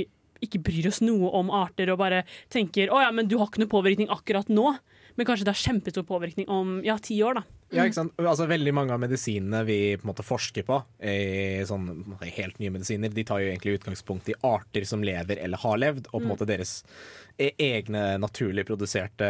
ikke 0.45 0.61
bryr 0.63 0.87
oss 0.91 1.01
noe 1.03 1.31
om 1.35 1.51
arter 1.55 1.91
og 1.93 2.01
bare 2.03 2.23
tenker 2.53 2.93
å 2.95 3.01
ja, 3.03 3.11
men 3.15 3.27
du 3.31 3.39
har 3.41 3.51
ikke 3.51 3.65
noe 3.65 3.73
påvirkning 3.73 4.11
akkurat 4.15 4.51
nå, 4.53 4.71
men 5.19 5.27
kanskje 5.27 5.49
det 5.49 5.55
har 5.55 5.63
kjempestor 5.65 6.05
påvirkning 6.07 6.47
om 6.53 6.77
ja, 6.87 6.95
ti 7.03 7.17
år, 7.27 7.41
da. 7.41 7.47
Ja, 7.75 7.85
ikke 7.85 7.99
sant? 7.99 8.13
Altså, 8.23 8.47
veldig 8.49 8.73
mange 8.73 8.95
av 8.95 9.01
medisinene 9.03 9.65
vi 9.67 9.79
på 9.99 10.07
en 10.07 10.11
måte 10.13 10.25
forsker 10.25 10.65
på, 10.65 10.79
sånn, 11.69 11.89
helt 12.23 12.61
nye 12.63 12.73
medisiner, 12.73 13.11
de 13.13 13.25
tar 13.27 13.43
jo 13.43 13.51
egentlig 13.51 13.75
utgangspunkt 13.81 14.31
i 14.31 14.37
arter 14.47 14.87
som 14.89 15.03
lever 15.05 15.43
eller 15.43 15.61
har 15.61 15.83
levd, 15.83 16.07
og 16.13 16.21
på 16.21 16.23
en 16.23 16.31
måte 16.31 16.49
deres 16.49 16.79
e- 17.35 17.51
egne 17.67 18.05
naturlig 18.23 18.65
produserte 18.71 19.29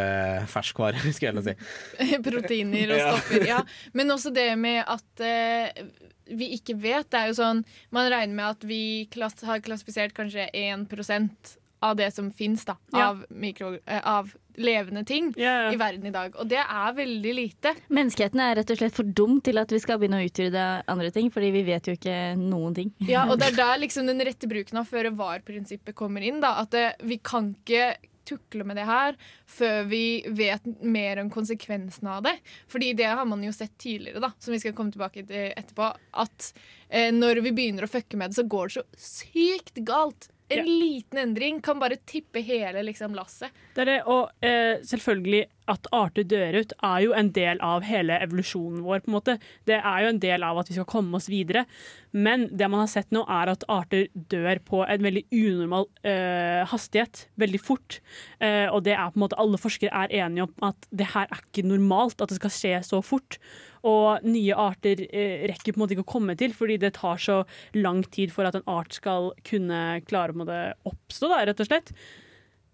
ferskvarer, 0.53 1.01
skal 1.17 1.31
jeg 1.31 1.33
heller 1.33 1.49
si. 1.49 2.21
Proteiner 2.29 2.95
og 2.95 3.03
stoffer. 3.09 3.49
Ja. 3.49 3.65
Men 3.97 4.15
også 4.15 4.35
det 4.37 4.51
med 4.61 4.85
at 4.85 5.25
eh, 5.25 5.89
vi 6.31 6.51
ikke 6.59 6.77
vet. 6.81 7.09
Det 7.11 7.19
er 7.21 7.31
jo 7.33 7.39
sånn 7.39 7.65
Man 7.95 8.11
regner 8.13 8.35
med 8.35 8.45
at 8.57 8.65
vi 8.69 9.07
klass 9.11 9.41
har 9.47 9.61
klassifisert 9.65 10.13
kanskje 10.17 10.49
1% 10.55 11.57
av 11.81 11.95
det 11.97 12.09
som 12.15 12.31
fins 12.35 12.65
Ja. 12.67 12.77
av, 13.11 13.25
mikro, 13.31 13.79
eh, 13.87 14.01
av 14.05 14.33
levende 14.59 15.05
ting 15.07 15.33
Ja, 15.39 15.71
i 15.71 15.77
verden 15.77 16.07
i 16.07 16.11
dag. 16.11 16.35
Og 16.35 16.49
det 16.49 16.59
er 16.59 16.93
veldig 16.97 17.35
lite. 17.35 17.75
Menneskeheten 17.89 18.41
er 18.43 18.57
rett 18.59 18.71
og 18.75 18.79
slett 18.81 18.95
for 18.97 19.05
dum 19.05 19.41
til 19.41 19.59
at 19.59 19.71
vi 19.71 19.79
skal 19.79 19.99
begynne 20.01 20.19
å 20.19 20.27
utrydde 20.27 20.65
andre 20.89 21.13
ting, 21.15 21.31
fordi 21.31 21.53
vi 21.55 21.63
vet 21.63 21.87
jo 21.87 21.95
ikke 21.95 22.37
noen 22.37 22.75
ting. 22.75 22.91
Ja, 23.07 23.29
og 23.31 23.39
det 23.39 23.53
er 23.53 23.57
der 23.63 23.79
liksom 23.79 24.07
den 24.11 24.19
rette 24.27 24.49
bruken 24.51 24.79
av 24.83 24.89
føre 24.91 25.15
var-prinsippet 25.15 25.95
kommer 25.95 26.21
inn. 26.27 26.41
Da. 26.43 26.57
At 26.65 26.71
det, 26.75 26.97
vi 27.07 27.19
kan 27.23 27.55
ikke 27.55 27.95
tukle 28.29 28.67
med 28.69 28.77
det 28.79 28.85
her 28.89 29.17
før 29.49 29.89
vi 29.91 30.03
vet 30.37 30.67
mer 30.85 31.21
om 31.23 31.31
konsekvensene 31.33 32.17
av 32.19 32.27
det. 32.29 32.37
Fordi 32.71 32.93
det 32.99 33.09
har 33.11 33.25
man 33.29 33.43
jo 33.47 33.53
sett 33.57 33.75
tidligere, 33.81 34.21
da, 34.25 34.33
som 34.39 34.53
vi 34.55 34.61
skal 34.63 34.77
komme 34.79 34.93
tilbake 34.95 35.25
til 35.29 35.51
etterpå. 35.57 35.91
At 36.25 36.51
eh, 36.89 37.11
når 37.17 37.43
vi 37.49 37.55
begynner 37.57 37.89
å 37.89 37.93
fucke 37.93 38.19
med 38.21 38.31
det, 38.35 38.39
så 38.43 38.47
går 38.49 38.69
det 38.69 38.77
så 38.81 38.85
sykt 39.33 39.81
galt. 39.89 40.31
En 40.49 40.63
Ja. 40.63 40.65
liten 40.65 41.19
endring 41.21 41.59
kan 41.61 41.77
bare 41.81 41.99
tippe 42.09 42.41
hele 42.41 42.81
liksom, 42.87 43.13
lasset. 43.15 43.51
Det 43.77 43.83
er 43.85 43.91
det, 43.91 43.99
og 44.09 44.31
eh, 44.41 44.79
selvfølgelig 44.81 45.43
at 45.71 45.89
arter 45.95 46.27
dør 46.29 46.61
ut, 46.63 46.75
er 46.85 47.05
jo 47.05 47.15
en 47.17 47.31
del 47.37 47.61
av 47.65 47.87
hele 47.87 48.19
evolusjonen 48.25 48.83
vår. 48.87 49.05
på 49.05 49.11
en 49.11 49.17
måte. 49.17 49.39
Det 49.69 49.79
er 49.79 50.05
jo 50.05 50.13
en 50.13 50.21
del 50.23 50.45
av 50.47 50.59
at 50.61 50.71
vi 50.71 50.77
skal 50.79 50.89
komme 50.89 51.19
oss 51.19 51.29
videre. 51.31 51.65
Men 52.13 52.49
det 52.57 52.69
man 52.71 52.83
har 52.83 52.91
sett 52.91 53.11
nå, 53.15 53.25
er 53.29 53.53
at 53.53 53.67
arter 53.69 54.09
dør 54.15 54.61
på 54.65 54.83
en 54.87 55.05
veldig 55.05 55.25
unormal 55.31 55.89
eh, 56.03 56.65
hastighet. 56.69 57.27
Veldig 57.41 57.61
fort. 57.61 58.01
Uh, 58.43 58.69
og 58.73 58.85
det 58.87 58.95
er 58.97 59.11
på 59.13 59.19
en 59.19 59.25
måte 59.27 59.39
alle 59.41 59.61
forskere 59.61 59.93
er 60.05 60.15
enige 60.25 60.47
om 60.47 60.69
at 60.71 60.89
det 60.95 61.11
her 61.15 61.29
er 61.29 61.43
ikke 61.43 61.67
normalt 61.69 62.21
at 62.23 62.33
det 62.33 62.39
skal 62.41 62.55
skje 62.55 62.77
så 62.87 63.03
fort. 63.05 63.39
Og 63.87 64.25
nye 64.27 64.57
arter 64.59 65.05
eh, 65.09 65.45
rekker 65.51 65.75
på 65.75 65.79
en 65.79 65.85
måte 65.85 65.95
ikke 65.97 66.07
å 66.07 66.15
komme 66.17 66.39
til, 66.39 66.55
fordi 66.57 66.79
det 66.83 66.97
tar 66.99 67.21
så 67.23 67.43
lang 67.77 68.03
tid 68.09 68.33
for 68.35 68.49
at 68.49 68.59
en 68.59 68.67
art 68.71 68.97
skal 68.97 69.33
kunne 69.47 70.01
klare 70.09 70.35
å 70.35 70.49
oppstå, 70.91 71.31
da, 71.31 71.45
rett 71.47 71.63
og 71.63 71.71
slett. 71.71 71.93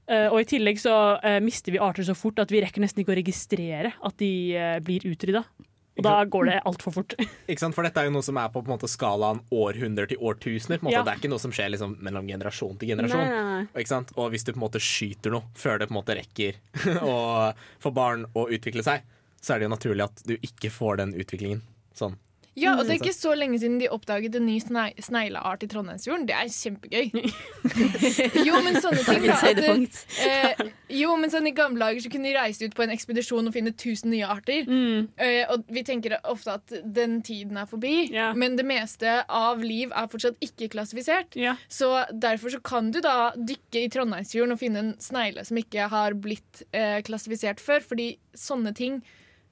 Eh, 0.04 0.26
og 0.28 0.40
i 0.42 0.49
tillegg 0.49 0.80
så 0.80 0.94
eh, 1.25 1.38
mister 1.44 1.73
vi 1.73 1.80
arter 1.82 2.04
så 2.04 2.16
fort 2.16 2.42
at 2.42 2.50
vi 2.52 2.61
rekker 2.64 2.82
nesten 2.84 3.00
ikke 3.02 3.14
å 3.14 3.20
registrere 3.20 3.94
at 4.04 4.18
de 4.20 4.32
eh, 4.56 4.80
blir 4.84 5.06
utrydda. 5.08 5.44
Og 5.94 6.02
da 6.02 6.14
går 6.26 6.49
det 6.49 6.54
altfor 6.66 6.90
fort. 6.96 7.14
Ikke 7.50 7.62
sant? 7.62 7.75
For 7.76 7.87
dette 7.87 8.02
er 8.02 8.08
jo 8.08 8.14
noe 8.16 8.26
som 8.26 8.38
er 8.40 8.49
på, 8.50 8.64
på 8.66 8.73
måte, 8.73 8.90
skalaen 8.90 9.38
århundrer 9.54 10.08
til 10.11 10.18
årtusener. 10.18 10.82
Ja. 10.90 11.04
Det 11.06 11.12
er 11.12 11.20
ikke 11.20 11.30
noe 11.30 11.38
som 11.38 11.54
skjer 11.54 11.70
liksom, 11.70 11.94
mellom 12.02 12.26
generasjon 12.26 12.80
til 12.80 12.90
generasjon. 12.90 13.23
Nei, 13.23 13.28
nei, 13.30 13.61
nei. 13.70 13.84
Og, 13.84 14.11
og 14.18 14.32
hvis 14.34 14.42
du 14.42 14.50
på 14.50 14.58
en 14.58 14.64
måte 14.64 14.82
skyter 14.82 15.37
noe 15.37 15.46
før 15.54 15.78
det 15.78 15.87
på 15.87 15.94
en 15.94 16.00
måte 16.00 16.16
rekker 16.18 16.58
å 17.12 17.14
få 17.78 17.94
barn 17.94 18.26
å 18.34 18.49
utvikle 18.50 18.82
seg, 18.82 19.06
så 19.38 19.54
er 19.54 19.62
det 19.62 19.68
jo 19.68 19.75
naturlig 19.76 20.08
at 20.08 20.25
du 20.26 20.34
ikke 20.34 20.73
får 20.75 20.99
den 21.04 21.14
utviklingen. 21.14 21.62
Sånn. 21.94 22.18
Ja, 22.54 22.76
og 22.78 22.84
det 22.87 22.94
er 22.94 23.00
ikke 23.00 23.14
så 23.16 23.32
lenge 23.34 23.58
siden 23.58 23.80
de 23.80 23.88
oppdaget 23.90 24.37
en 24.38 24.46
ny 24.46 24.61
snei 24.62 24.92
snegleart 25.02 25.64
i 25.66 25.68
Trondheimsfjorden. 25.73 26.26
Det 26.28 26.37
er 26.38 26.50
kjempegøy. 26.54 27.32
jo, 28.46 28.61
men 28.62 28.78
sånne 28.82 29.02
ting 29.06 29.25
da, 29.26 29.38
at, 29.50 29.99
eh, 30.23 30.62
Jo, 30.94 31.16
men 31.18 31.32
sånn 31.32 31.49
I 31.50 31.54
gamle 31.56 31.82
dager 31.82 32.04
så 32.04 32.12
kunne 32.12 32.30
de 32.30 32.37
reise 32.37 32.68
ut 32.68 32.76
på 32.76 32.84
en 32.87 32.92
ekspedisjon 32.94 33.50
og 33.50 33.56
finne 33.56 33.73
1000 33.75 34.12
nye 34.12 34.28
arter. 34.30 34.68
Mm. 34.70 35.08
Eh, 35.18 35.42
og 35.50 35.66
vi 35.75 35.82
tenker 35.87 36.14
ofte 36.30 36.54
at 36.61 36.76
den 36.84 37.18
tiden 37.26 37.58
er 37.61 37.66
forbi, 37.70 37.94
Ja. 38.14 38.30
men 38.38 38.56
det 38.61 38.66
meste 38.68 39.16
av 39.28 39.62
liv 39.64 39.90
er 39.90 40.08
fortsatt 40.12 40.38
ikke 40.44 40.70
klassifisert. 40.76 41.34
Ja. 41.34 41.56
Så 41.68 41.90
derfor 42.12 42.54
så 42.54 42.62
kan 42.62 42.92
du 42.94 43.00
da 43.04 43.32
dykke 43.34 43.82
i 43.82 43.90
Trondheimsfjorden 43.90 44.54
og 44.54 44.62
finne 44.62 44.84
en 44.84 44.94
snegle 45.02 45.44
som 45.44 45.58
ikke 45.58 45.88
har 45.90 46.14
blitt 46.14 46.62
eh, 46.73 47.00
klassifisert 47.02 47.61
før, 47.62 47.82
fordi 47.82 48.12
sånne 48.38 48.75
ting 48.76 49.02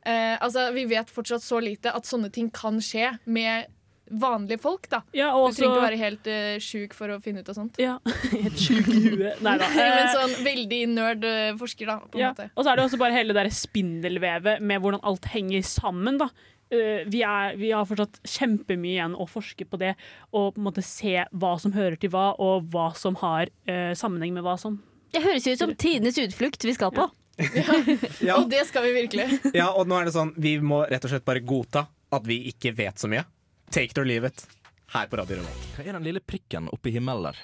eh, 0.06 0.36
Altså, 0.40 0.68
vi 0.74 0.84
vet 0.90 1.10
fortsatt 1.10 1.42
så 1.44 1.60
lite 1.62 1.92
at 1.94 2.08
sånne 2.08 2.30
ting 2.34 2.50
kan 2.54 2.80
skje 2.82 3.14
med 3.26 3.66
vanlige 4.12 4.60
folk, 4.60 4.88
da. 4.92 4.98
ja, 5.16 5.30
Du 5.32 5.54
trenger 5.54 5.56
ikke 5.56 5.68
også 5.72 5.84
være 5.86 5.96
helt 5.96 6.26
uh, 6.28 6.58
sjuk 6.60 6.92
for 6.92 7.08
å 7.14 7.20
finne 7.24 7.40
ut 7.40 7.48
av 7.48 7.54
sånt. 7.56 7.78
ja, 7.80 7.94
Helt 8.34 8.58
sjuk 8.60 8.90
i 8.92 8.98
huet. 9.06 9.38
Nei 9.40 9.54
da. 9.62 9.68
Men 9.78 10.10
sånn 10.12 10.34
veldig 10.44 10.80
nerd 10.92 11.24
eh, 11.24 11.54
forsker, 11.56 11.88
da, 11.88 11.94
på 12.10 12.18
en 12.18 12.24
Ja. 12.26 12.32
måte. 12.34 12.50
Og 12.52 12.66
så 12.66 12.72
er 12.74 12.76
det 12.76 12.84
også 12.90 12.98
bare 13.00 13.16
hele 13.16 13.32
det 13.38 13.46
spindelvevet 13.56 14.60
med 14.60 14.82
hvordan 14.84 15.00
alt 15.08 15.30
henger 15.32 15.64
sammen. 15.64 16.18
da. 16.20 16.28
Eh, 16.72 17.06
vi, 17.08 17.22
er, 17.24 17.56
vi 17.56 17.70
har 17.72 17.88
fortsatt 17.88 18.20
kjempemye 18.34 18.98
igjen 18.98 19.16
å 19.16 19.24
forske 19.30 19.64
på 19.70 19.80
det, 19.80 19.94
og 20.32 20.54
på 20.54 20.60
en 20.60 20.68
måte 20.68 20.84
se 20.84 21.16
hva 21.32 21.54
som 21.62 21.72
hører 21.72 21.96
til 22.02 22.12
hva, 22.12 22.34
og 22.36 22.68
hva 22.74 22.90
som 22.98 23.16
har 23.22 23.48
uh, 23.68 23.92
sammenheng 23.96 24.36
med 24.36 24.44
hva 24.44 24.58
som. 24.60 24.76
Det 25.12 25.24
høres 25.24 25.48
ut 25.48 25.60
som 25.60 25.72
tidenes 25.76 26.20
utflukt 26.20 26.64
vi 26.68 26.72
skal 26.76 26.92
på. 26.92 27.08
Ja, 27.08 27.21
Og 28.38 28.48
det 28.50 28.64
skal 28.68 28.86
vi 28.86 28.92
virkelig. 29.00 29.26
ja, 29.60 29.68
og 29.70 29.88
nå 29.90 29.98
er 29.98 30.08
det 30.08 30.14
sånn 30.14 30.32
Vi 30.40 30.56
må 30.62 30.82
rett 30.90 31.04
og 31.06 31.12
slett 31.12 31.26
bare 31.26 31.42
godta 31.44 31.86
at 32.12 32.26
vi 32.28 32.42
ikke 32.50 32.74
vet 32.76 33.00
så 33.00 33.08
mye. 33.10 33.24
Take 33.72 33.94
it 33.94 34.00
or 34.00 34.08
leave 34.08 34.28
it. 34.28 34.44
Her 34.92 35.08
på 35.08 35.16
Radio 35.20 35.40
Revolt. 35.40 35.70
Hva 35.76 35.86
er 35.86 35.96
den 35.96 36.04
lille 36.04 36.20
prikken 36.20 36.68
oppe 36.72 36.90
i 36.90 36.96
himmelen 36.98 37.30
der? 37.30 37.38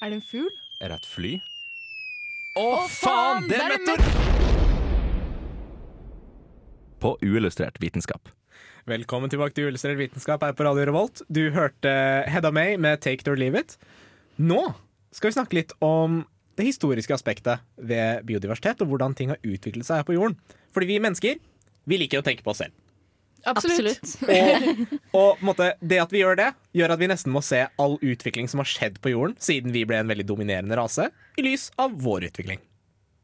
Er 0.00 0.12
det 0.12 0.22
en 0.22 0.24
fugl? 0.24 0.48
Er 0.80 0.92
det 0.92 1.02
et 1.02 1.08
fly? 1.10 1.34
Å, 2.56 2.64
faen, 2.88 3.44
Det 3.50 3.58
er 3.60 3.74
meteor! 3.74 4.00
På 7.04 7.18
uillustrert 7.20 7.76
vitenskap. 7.82 8.32
Velkommen 8.88 9.28
tilbake 9.28 9.52
til 9.56 9.66
Uillustrert 9.66 9.98
vitenskap 9.98 10.44
her 10.46 10.54
på 10.56 10.64
Radio 10.64 10.86
Revolt. 10.88 11.20
Du 11.28 11.50
hørte 11.52 11.90
Hedda 12.30 12.52
May 12.54 12.76
med 12.80 13.02
Take 13.04 13.24
it 13.24 13.28
or 13.28 13.36
leave 13.36 13.58
it. 13.58 13.74
Nå 14.38 14.60
skal 15.10 15.32
vi 15.32 15.36
snakke 15.36 15.58
litt 15.58 15.72
om 15.84 16.22
det 16.56 16.66
historiske 16.68 17.14
aspektet 17.14 17.62
ved 17.76 18.24
biodiversitet, 18.28 18.80
og 18.82 18.90
hvordan 18.90 19.14
ting 19.16 19.32
har 19.34 19.40
utviklet 19.44 19.86
seg 19.86 20.00
her 20.00 20.08
på 20.08 20.16
jorden. 20.16 20.38
Fordi 20.74 20.90
vi 20.90 21.02
mennesker 21.04 21.38
vi 21.86 22.00
liker 22.00 22.20
å 22.20 22.26
tenke 22.26 22.42
på 22.42 22.52
oss 22.52 22.64
selv. 22.64 22.74
Absolutt. 23.46 24.00
Absolutt. 24.02 24.94
Og, 25.14 25.18
og 25.20 25.42
måte, 25.46 25.68
det 25.78 26.00
at 26.02 26.10
vi 26.10 26.22
gjør 26.24 26.38
det, 26.40 26.48
gjør 26.74 26.96
at 26.96 27.02
vi 27.02 27.10
nesten 27.12 27.34
må 27.34 27.42
se 27.46 27.62
all 27.78 27.94
utvikling 28.02 28.50
som 28.50 28.62
har 28.62 28.70
skjedd 28.70 28.98
på 29.02 29.12
jorden 29.12 29.36
siden 29.42 29.74
vi 29.74 29.84
ble 29.86 30.00
en 30.02 30.10
veldig 30.10 30.26
dominerende 30.26 30.78
rase, 30.78 31.12
i 31.38 31.46
lys 31.46 31.68
av 31.78 31.94
vår 32.02 32.26
utvikling. 32.32 32.58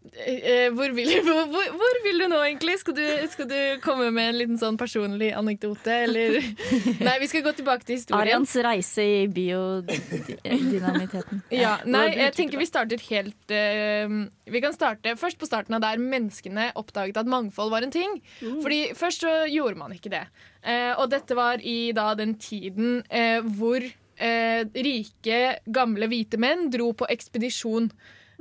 Eh, 0.03 0.67
hvor, 0.75 0.91
vil, 0.97 1.11
hvor, 1.27 1.69
hvor, 1.79 1.99
vil 2.05 2.19
du 2.25 2.27
nå, 2.29 2.39
egentlig? 2.43 2.75
Skal 2.81 2.95
du, 2.97 3.03
skal 3.31 3.47
du 3.49 3.59
komme 3.85 4.11
med 4.15 4.29
en 4.33 4.39
liten 4.41 4.59
sånn 4.59 4.77
personlig 4.81 5.33
anekdote, 5.39 5.93
eller? 6.09 6.31
Nei, 7.07 7.15
vi 7.23 7.29
skal 7.31 7.45
gå 7.47 7.53
tilbake 7.61 7.85
til 7.87 7.97
historien. 8.01 8.21
Arians 8.21 8.53
reise 8.67 9.03
i 9.07 9.29
biodynamiteten. 9.33 11.43
Ja, 11.63 11.77
nei, 11.87 12.09
jeg 12.17 12.33
tenker 12.35 12.59
vi 12.59 12.67
starter 12.67 12.99
helt 13.11 13.53
uh, 13.53 14.13
Vi 14.51 14.61
kan 14.65 14.73
starte 14.75 15.13
først 15.21 15.39
på 15.39 15.47
starten 15.47 15.75
av 15.77 15.83
der 15.85 15.99
menneskene 16.01 16.71
oppdaget 16.79 17.17
at 17.21 17.29
mangfold 17.31 17.71
var 17.73 17.83
en 17.87 17.95
ting. 17.95 18.23
Fordi 18.41 18.93
først 18.99 19.21
så 19.27 19.33
gjorde 19.53 19.79
man 19.79 19.93
ikke 19.95 20.11
det. 20.13 20.25
Uh, 20.65 20.93
og 20.97 21.11
dette 21.13 21.35
var 21.39 21.57
i 21.63 21.93
da 21.95 22.15
den 22.19 22.35
tiden 22.43 23.03
uh, 23.07 23.41
hvor 23.59 23.81
rike, 24.23 25.59
gamle 25.75 26.07
hvite 26.07 26.39
menn 26.39 26.71
dro 26.71 26.93
på 26.95 27.09
ekspedisjon. 27.11 27.89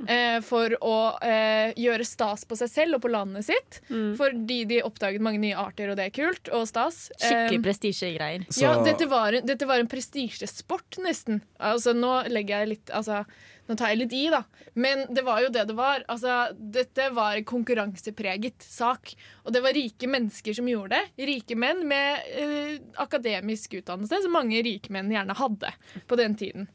Eh, 0.08 0.40
for 0.44 0.74
å 0.82 0.94
eh, 1.22 1.72
gjøre 1.78 2.04
stas 2.06 2.44
på 2.48 2.56
seg 2.58 2.70
selv 2.72 2.98
og 2.98 3.02
på 3.06 3.10
landet 3.12 3.44
sitt. 3.48 3.80
Fordi 4.18 4.60
de 4.70 4.80
oppdaget 4.86 5.20
mange 5.24 5.38
nye 5.42 5.56
arter, 5.58 5.90
og 5.92 5.96
det 6.00 6.08
er 6.10 6.14
kult. 6.16 6.48
Og 6.52 6.66
stas. 6.70 7.08
Skikkelig 7.20 7.58
Eh, 7.60 7.64
prestisjegreier. 7.68 8.46
Ja, 8.60 8.74
dette 8.84 9.06
var, 9.10 9.32
en- 9.38 9.46
dette 9.46 9.66
var 9.66 9.78
en 9.82 9.88
prestisjesport, 9.92 10.98
nesten. 11.04 11.42
Altså, 11.60 11.92
nå 11.94 12.22
legger 12.28 12.60
jeg 12.64 12.68
litt 12.76 12.90
Altså, 12.92 13.24
nå 13.68 13.76
tar 13.78 13.92
jeg 13.92 13.98
litt 14.02 14.12
i, 14.12 14.24
da. 14.30 14.42
Men 14.74 15.06
det 15.14 15.22
var 15.24 15.40
jo 15.44 15.48
det 15.54 15.66
det 15.68 15.76
var. 15.78 16.02
Altså, 16.10 16.50
dette 16.58 17.10
var 17.14 17.36
en 17.38 17.44
konkurransepreget 17.46 18.62
sak. 18.66 19.14
Og 19.46 19.52
det 19.54 19.62
var 19.62 19.72
rike 19.76 20.08
mennesker 20.10 20.54
som 20.58 20.66
gjorde 20.68 20.98
det. 20.98 21.26
Rike 21.30 21.56
menn 21.56 21.84
med 21.88 22.26
eh, 22.34 22.78
akademisk 23.02 23.74
utdannelse, 23.78 24.22
som 24.24 24.32
mange 24.34 24.60
rike 24.66 24.90
menn 24.90 25.10
gjerne 25.14 25.36
hadde 25.38 25.70
på 26.10 26.18
den 26.18 26.34
tiden. 26.36 26.66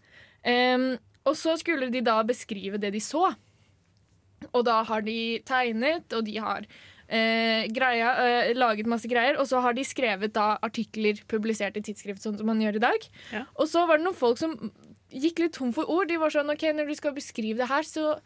Em, 0.48 0.94
og 1.28 1.36
så 1.38 1.58
skulle 1.60 1.92
de 1.94 2.04
da 2.06 2.22
beskrive 2.28 2.80
det 2.82 2.94
de 2.96 3.02
så. 3.04 3.30
Og 4.54 4.64
da 4.68 4.82
har 4.88 5.04
de 5.06 5.18
tegnet, 5.48 6.14
og 6.14 6.26
de 6.28 6.38
har 6.40 6.66
eh, 7.08 7.68
greia, 7.74 8.12
eh, 8.24 8.52
laget 8.58 8.90
masse 8.90 9.10
greier. 9.10 9.40
Og 9.42 9.50
så 9.50 9.62
har 9.64 9.76
de 9.78 9.86
skrevet 9.88 10.36
da 10.36 10.56
artikler 10.66 11.20
publisert 11.30 11.78
i 11.80 11.84
tidsskrift, 11.84 12.24
sånn 12.24 12.38
som 12.40 12.50
man 12.50 12.62
gjør 12.64 12.80
i 12.80 12.86
dag. 12.88 13.08
Ja. 13.34 13.46
Og 13.58 13.70
så 13.72 13.88
var 13.90 14.00
det 14.00 14.08
noen 14.08 14.18
folk 14.18 14.40
som 14.42 14.56
gikk 15.14 15.42
litt 15.42 15.58
tom 15.58 15.74
for 15.76 15.90
ord. 15.90 16.10
De 16.12 16.20
var 16.22 16.34
sånn 16.34 16.52
OK, 16.54 16.68
når 16.76 16.92
du 16.92 16.98
skal 17.00 17.16
beskrive 17.18 17.60
det 17.64 17.72
her, 17.72 17.88
så 17.88 18.18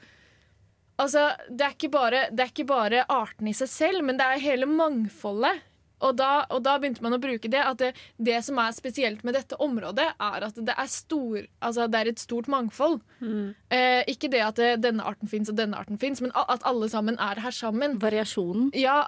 Altså, 1.01 1.31
det 1.49 1.65
er 1.65 1.89
bare, 1.89 2.19
det 2.29 2.43
er 2.43 2.49
ikke 2.51 2.67
bare 2.69 3.05
artene 3.09 3.49
i 3.49 3.57
seg 3.57 3.69
selv, 3.71 4.03
men 4.05 4.19
det 4.19 4.25
er 4.27 4.43
hele 4.43 4.67
mangfoldet. 4.69 5.63
Og 6.01 6.15
da, 6.19 6.45
og 6.49 6.63
da 6.65 6.77
begynte 6.81 7.03
man 7.05 7.15
å 7.15 7.21
bruke 7.21 7.49
det. 7.51 7.61
At 7.61 7.81
det, 7.81 7.91
det 8.17 8.39
som 8.45 8.59
er 8.61 8.73
spesielt 8.75 9.23
med 9.27 9.37
dette 9.37 9.57
området, 9.61 10.07
er 10.17 10.47
at 10.47 10.57
det 10.57 10.75
er, 10.75 10.89
stor, 10.91 11.45
altså 11.61 11.87
det 11.91 12.01
er 12.01 12.11
et 12.11 12.21
stort 12.21 12.49
mangfold. 12.51 12.99
Eh, 13.21 14.01
ikke 14.11 14.31
det 14.33 14.43
at 14.45 14.61
det, 14.61 14.71
denne 14.85 15.05
arten 15.07 15.29
fins 15.31 15.51
og 15.51 15.59
denne 15.59 15.77
arten 15.79 15.99
fins, 16.01 16.21
men 16.23 16.33
at 16.35 16.65
alle 16.67 16.89
sammen 16.91 17.19
er 17.21 17.41
her 17.43 17.55
sammen. 17.55 17.99
Variasjonen. 18.01 18.71
Ja, 18.77 19.01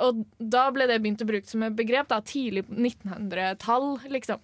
Og 0.00 0.24
da 0.38 0.68
ble 0.74 0.88
det 0.90 1.00
begynt 1.02 1.24
å 1.24 1.28
bruke 1.28 1.48
som 1.50 1.64
et 1.66 1.76
begrep. 1.78 2.08
Da, 2.10 2.20
tidlig 2.24 2.66
på 2.68 2.74
1900-tall, 2.74 3.92
liksom. 4.10 4.40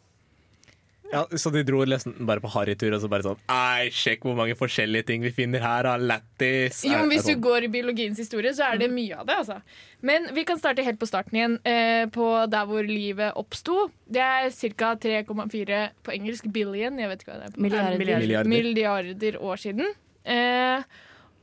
Ja, 1.12 1.24
så 1.38 1.52
de 1.54 1.62
dro 1.62 1.84
nesten 1.86 2.14
bare 2.26 2.40
på 2.42 2.48
harrytur 2.50 2.92
og 2.96 3.00
så 3.00 3.08
bare 3.08 3.22
sånn 3.22 3.38
Ei, 3.52 3.88
sjekk 3.94 4.24
hvor 4.26 4.34
mange 4.36 4.56
forskjellige 4.58 5.06
ting 5.06 5.22
vi 5.22 5.30
finner 5.30 5.60
her, 5.62 5.82
da. 5.86 5.96
Lættis. 5.96 6.82
Jo, 6.84 6.98
men 6.98 7.10
Hvis 7.10 7.24
du 7.28 7.32
sånn. 7.34 7.40
går 7.46 7.64
i 7.64 7.68
biologiens 7.68 8.18
historie, 8.18 8.50
så 8.56 8.72
er 8.72 8.78
det 8.78 8.90
mye 8.90 9.16
av 9.20 9.26
det. 9.26 9.36
altså. 9.42 9.60
Men 10.02 10.28
vi 10.34 10.44
kan 10.44 10.58
starte 10.58 10.82
helt 10.84 10.98
på 10.98 11.06
starten 11.08 11.34
igjen, 11.38 11.58
eh, 11.64 12.06
på 12.06 12.26
der 12.50 12.66
hvor 12.66 12.82
livet 12.86 13.32
oppsto. 13.36 13.90
Det 14.10 14.20
er 14.22 14.50
ca. 14.74 14.94
3,4 14.96 15.90
på 16.02 16.12
engelsk 16.14 16.50
billion, 16.52 16.98
jeg 16.98 17.08
vet 17.08 17.22
ikke 17.22 17.32
hva 17.32 17.38
det 17.40 17.48
er. 17.48 17.52
på- 17.56 17.60
Milliarder. 17.60 17.98
Milliarder. 17.98 18.48
milliarder 18.50 19.38
år 19.42 19.56
siden. 19.56 19.94
Eh, 20.24 20.82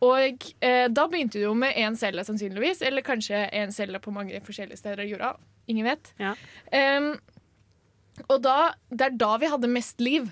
og 0.03 0.43
eh, 0.61 0.87
da 0.91 1.07
begynte 1.07 1.39
det 1.39 1.45
jo 1.47 1.53
med 1.55 1.73
én 1.79 1.95
celle, 1.95 2.23
sannsynligvis. 2.27 2.81
Eller 2.81 3.01
kanskje 3.01 3.49
én 3.53 3.71
celle 3.71 3.99
på 3.99 4.11
mange 4.11 4.39
forskjellige 4.43 4.77
steder 4.77 4.99
av 5.05 5.07
jorda. 5.07 5.33
Ingen 5.71 5.85
vet. 5.87 6.11
Ja. 6.19 6.33
Em, 6.75 7.13
og 8.27 8.41
da, 8.45 8.73
det 8.93 9.07
er 9.07 9.15
da 9.19 9.35
vi 9.41 9.49
hadde 9.49 9.69
mest 9.71 10.03
liv, 10.03 10.29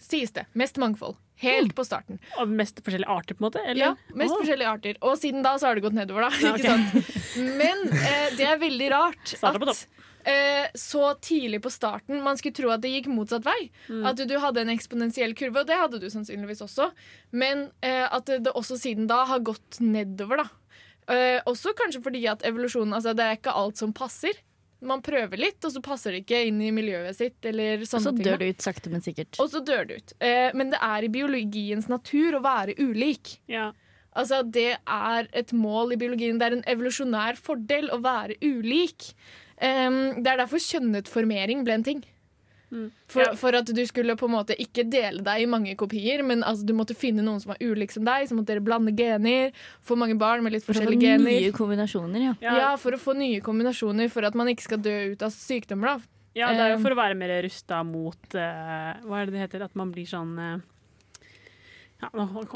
sies 0.00 0.32
det. 0.36 0.46
Mest 0.56 0.80
mangfold. 0.80 1.18
Helt 1.40 1.72
på 1.76 1.84
starten. 1.84 2.18
Av 2.36 2.50
mest 2.52 2.82
forskjellige 2.84 3.08
arter, 3.08 3.36
på 3.36 3.40
en 3.40 3.46
måte? 3.46 3.62
Eller? 3.64 3.80
Ja, 3.80 4.16
mest 4.16 4.34
oh. 4.34 4.42
forskjellige 4.42 4.68
arter. 4.68 4.98
Og 5.08 5.16
siden 5.16 5.44
da 5.44 5.54
så 5.56 5.70
har 5.70 5.78
det 5.78 5.84
gått 5.86 5.96
nedover, 5.96 6.28
da. 6.28 6.30
Ja, 6.44 6.52
okay. 6.52 6.60
Ikke 6.60 6.74
sant? 6.76 7.56
Men 7.56 7.80
eh, 7.96 8.26
det 8.36 8.44
er 8.44 8.60
veldig 8.60 8.90
rart 8.92 9.32
at 9.48 9.86
eh, 10.28 10.66
så 10.76 11.14
tidlig 11.24 11.62
på 11.64 11.72
starten 11.72 12.20
Man 12.24 12.36
skulle 12.36 12.58
tro 12.58 12.72
at 12.74 12.82
det 12.84 12.92
gikk 12.92 13.08
motsatt 13.12 13.48
vei. 13.48 13.70
Mm. 13.88 14.04
At 14.12 14.20
du 14.20 14.36
hadde 14.42 14.66
en 14.66 14.74
eksponentiell 14.74 15.32
kurve, 15.38 15.62
og 15.62 15.70
det 15.70 15.80
hadde 15.80 16.02
du 16.02 16.10
sannsynligvis 16.12 16.60
også. 16.66 16.90
Men 17.32 17.70
eh, 17.80 18.04
at 18.04 18.28
det, 18.28 18.42
det 18.44 18.56
også 18.56 18.76
siden 18.80 19.08
da 19.08 19.22
har 19.30 19.40
gått 19.44 19.80
nedover, 19.80 20.44
da. 20.44 20.48
Eh, 21.10 21.40
også 21.48 21.72
kanskje 21.78 22.04
fordi 22.04 22.20
at 22.30 22.44
evolusjonen 22.46 22.94
altså 22.94 23.16
Det 23.16 23.24
er 23.24 23.40
ikke 23.40 23.56
alt 23.56 23.80
som 23.80 23.96
passer. 23.96 24.36
Man 24.80 25.02
prøver 25.04 25.36
litt, 25.36 25.60
og 25.64 25.74
så 25.74 25.82
passer 25.84 26.14
det 26.14 26.22
ikke 26.24 26.40
inn 26.48 26.60
i 26.64 26.70
miljøet 26.72 27.16
sitt. 27.18 27.36
Eller 27.44 27.82
Og 27.84 28.00
så 28.00 28.12
dør 28.16 28.38
du 28.40 28.44
det 28.46 28.54
ut 28.56 28.64
sakte, 28.64 28.90
men 28.92 29.04
sikkert. 29.04 29.36
Og 29.42 29.50
så 29.52 29.60
dør 29.64 29.86
det 29.90 30.00
ut. 30.00 30.14
Eh, 30.24 30.50
men 30.56 30.72
det 30.72 30.80
er 30.80 31.04
i 31.04 31.12
biologiens 31.12 31.88
natur 31.90 32.38
å 32.38 32.42
være 32.44 32.78
ulik. 32.80 33.36
Ja. 33.50 33.70
Altså, 34.16 34.42
Det 34.42 34.78
er 34.80 35.28
et 35.32 35.52
mål 35.52 35.92
i 35.92 36.00
biologien. 36.00 36.38
Det 36.40 36.48
er 36.48 36.56
en 36.56 36.64
evolusjonær 36.66 37.36
fordel 37.38 37.90
å 37.92 38.00
være 38.02 38.38
ulik. 38.42 39.12
Em, 39.60 40.22
det 40.22 40.32
er 40.32 40.40
derfor 40.40 40.58
kjønnetformering 40.64 41.64
ble 41.64 41.76
en 41.76 41.84
ting. 41.84 42.00
For, 43.10 43.20
Ja. 43.22 43.32
for 43.34 43.56
at 43.58 43.66
du 43.66 43.80
skulle 43.86 44.14
på 44.16 44.28
en 44.28 44.34
måte 44.36 44.54
ikke 44.54 44.84
dele 44.88 45.22
deg 45.26 45.42
i 45.42 45.46
mange 45.50 45.74
kopier, 45.76 46.22
men 46.22 46.42
altså, 46.46 46.64
du 46.64 46.72
måtte 46.72 46.94
finne 46.94 47.22
noen 47.26 47.40
som 47.42 47.50
var 47.50 47.58
ulik 47.60 47.90
som 47.90 48.04
deg. 48.06 48.28
Så 48.28 48.36
måtte 48.38 48.52
dere 48.54 48.62
blande 48.62 48.92
gener, 48.96 49.50
få 49.82 49.96
mange 49.98 50.14
barn 50.18 50.42
med 50.46 50.52
litt 50.54 50.62
forskjellige 50.64 51.00
For 51.00 51.18
å 51.18 51.24
få 51.24 51.26
gener. 51.26 51.40
nye 51.40 51.52
kombinasjoner, 51.52 52.20
ja. 52.28 52.34
Ja, 52.40 52.56
Ja, 52.58 52.76
For 52.76 52.92
å 52.92 52.98
få 53.02 53.16
nye 53.18 53.40
kombinasjoner, 53.40 54.08
for 54.10 54.22
at 54.24 54.34
man 54.38 54.46
ikke 54.48 54.62
skal 54.68 54.78
dø 54.78 55.12
ut 55.12 55.22
av 55.22 55.30
sykdommer. 55.34 55.96
da. 55.98 56.00
ja, 56.36 56.52
det 56.54 56.60
er 56.60 56.68
jo 56.70 56.76
Um, 56.76 56.82
for 56.82 56.90
å 56.94 56.96
være 57.02 57.16
mer 57.18 57.42
rusta 57.42 57.82
mot 57.84 58.34
uh, 58.34 58.94
Hva 59.02 59.20
er 59.22 59.26
det 59.26 59.32
det 59.34 59.40
heter? 59.50 59.64
At 59.66 59.74
man 59.74 59.90
blir 59.90 60.06
sånn 60.06 60.38
eh, 60.38 60.60
ja, 62.00 62.10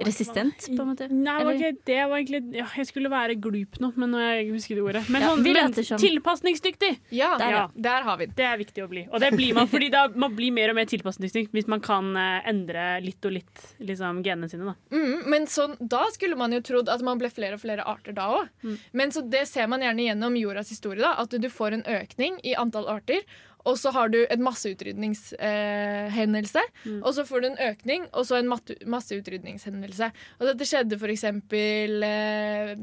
Resistent, 0.07 0.67
på 0.71 0.83
en 0.83 0.89
måte. 0.89 1.09
Nei, 1.13 1.37
det 1.39 1.45
var 1.47 1.59
ikke, 1.59 1.73
det 1.91 1.99
var 2.11 2.23
egentlig 2.23 2.41
ja, 2.57 2.67
Jeg 2.79 2.89
skulle 2.89 3.11
være 3.13 3.37
glup 3.45 3.79
nå, 3.83 3.91
men 4.01 4.15
nå 4.15 4.23
jeg 4.23 4.49
husker 4.53 4.79
det 4.79 4.85
ordet. 4.85 5.03
Men, 5.13 5.25
Ja, 5.25 5.33
sånn, 5.35 5.45
men 5.45 5.77
som. 5.77 6.01
tilpasningsdyktig! 6.01 6.91
Ja, 7.15 7.35
Der, 7.39 7.45
der, 7.45 7.57
ja. 7.59 7.65
der 7.89 8.09
har 8.09 8.19
vi 8.21 8.27
det. 8.31 8.37
Det 8.39 8.47
er 8.49 8.59
viktig 8.61 8.85
å 8.85 8.89
bli. 8.91 9.05
Og 9.11 9.21
det 9.23 9.31
blir 9.37 9.55
man, 9.57 9.69
fordi 9.71 9.91
da, 9.93 10.07
man 10.15 10.35
blir 10.37 10.55
mer 10.57 10.73
og 10.73 10.79
mer 10.81 10.89
tilpasningsdyktig 10.91 11.53
hvis 11.55 11.69
man 11.71 11.83
kan 11.85 12.11
eh, 12.17 12.49
endre 12.51 12.87
litt 13.05 13.25
og 13.29 13.37
litt 13.37 13.65
liksom, 13.85 14.23
genene 14.27 14.49
sine. 14.51 14.73
Da. 14.73 14.77
Mm, 14.97 15.25
men 15.31 15.49
sånn, 15.51 15.77
da 15.81 16.05
skulle 16.15 16.39
man 16.41 16.55
jo 16.57 16.63
trodd 16.65 16.89
at 16.93 17.05
man 17.07 17.21
ble 17.21 17.31
flere 17.33 17.59
og 17.59 17.65
flere 17.65 17.85
arter 17.87 18.17
da 18.17 18.29
òg. 18.41 18.53
Mm. 18.65 18.77
Men 18.93 19.13
så 19.15 19.23
det 19.29 19.47
ser 19.51 19.69
man 19.71 19.85
gjerne 19.85 20.09
gjennom 20.09 20.37
jordas 20.41 20.73
historie, 20.73 21.03
da, 21.05 21.15
at 21.21 21.35
du 21.37 21.51
får 21.51 21.79
en 21.81 21.85
økning 22.01 22.41
i 22.45 22.57
antall 22.59 22.89
arter. 22.91 23.25
Og 23.65 23.79
så 23.81 23.89
har 23.97 24.11
du 24.13 24.19
en 24.29 24.43
masseutrydningshendelse, 24.45 26.61
eh, 26.61 26.69
Mm. 26.85 27.01
og 27.03 27.15
så 27.17 27.25
får 27.25 27.41
du 27.41 27.47
en 27.49 27.57
økning, 27.71 28.03
og 28.13 28.27
så 28.29 28.37
en 28.39 28.49
masseutrydningshendelse. 28.87 30.11
Og 30.41 30.47
dette 30.51 30.65
skjedde 30.69 30.99
eksempel 31.09 32.03
eh, 32.05 32.75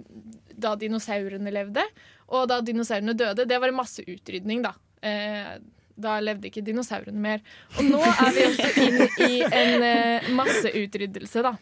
da 0.58 0.74
dinosaurene 0.76 1.52
levde, 1.54 1.84
og 2.30 2.48
da 2.50 2.62
dinosaurene 2.62 3.14
døde. 3.18 3.46
Det 3.48 3.60
var 3.62 3.68
en 3.70 3.76
masseutrydning, 3.78 4.62
da. 4.64 4.74
Eh, 5.04 5.58
da 6.02 6.16
levde 6.24 6.48
ikke 6.50 6.64
dinosaurene 6.66 7.20
mer. 7.22 7.40
Og 7.78 7.84
nå 7.86 8.00
er 8.02 8.32
vi 8.34 8.42
også 8.48 8.70
inn 8.82 9.02
i 9.28 9.42
en 9.44 9.84
eh, 9.86 10.22
masseutryddelse, 10.34 11.42
da. 11.46 11.54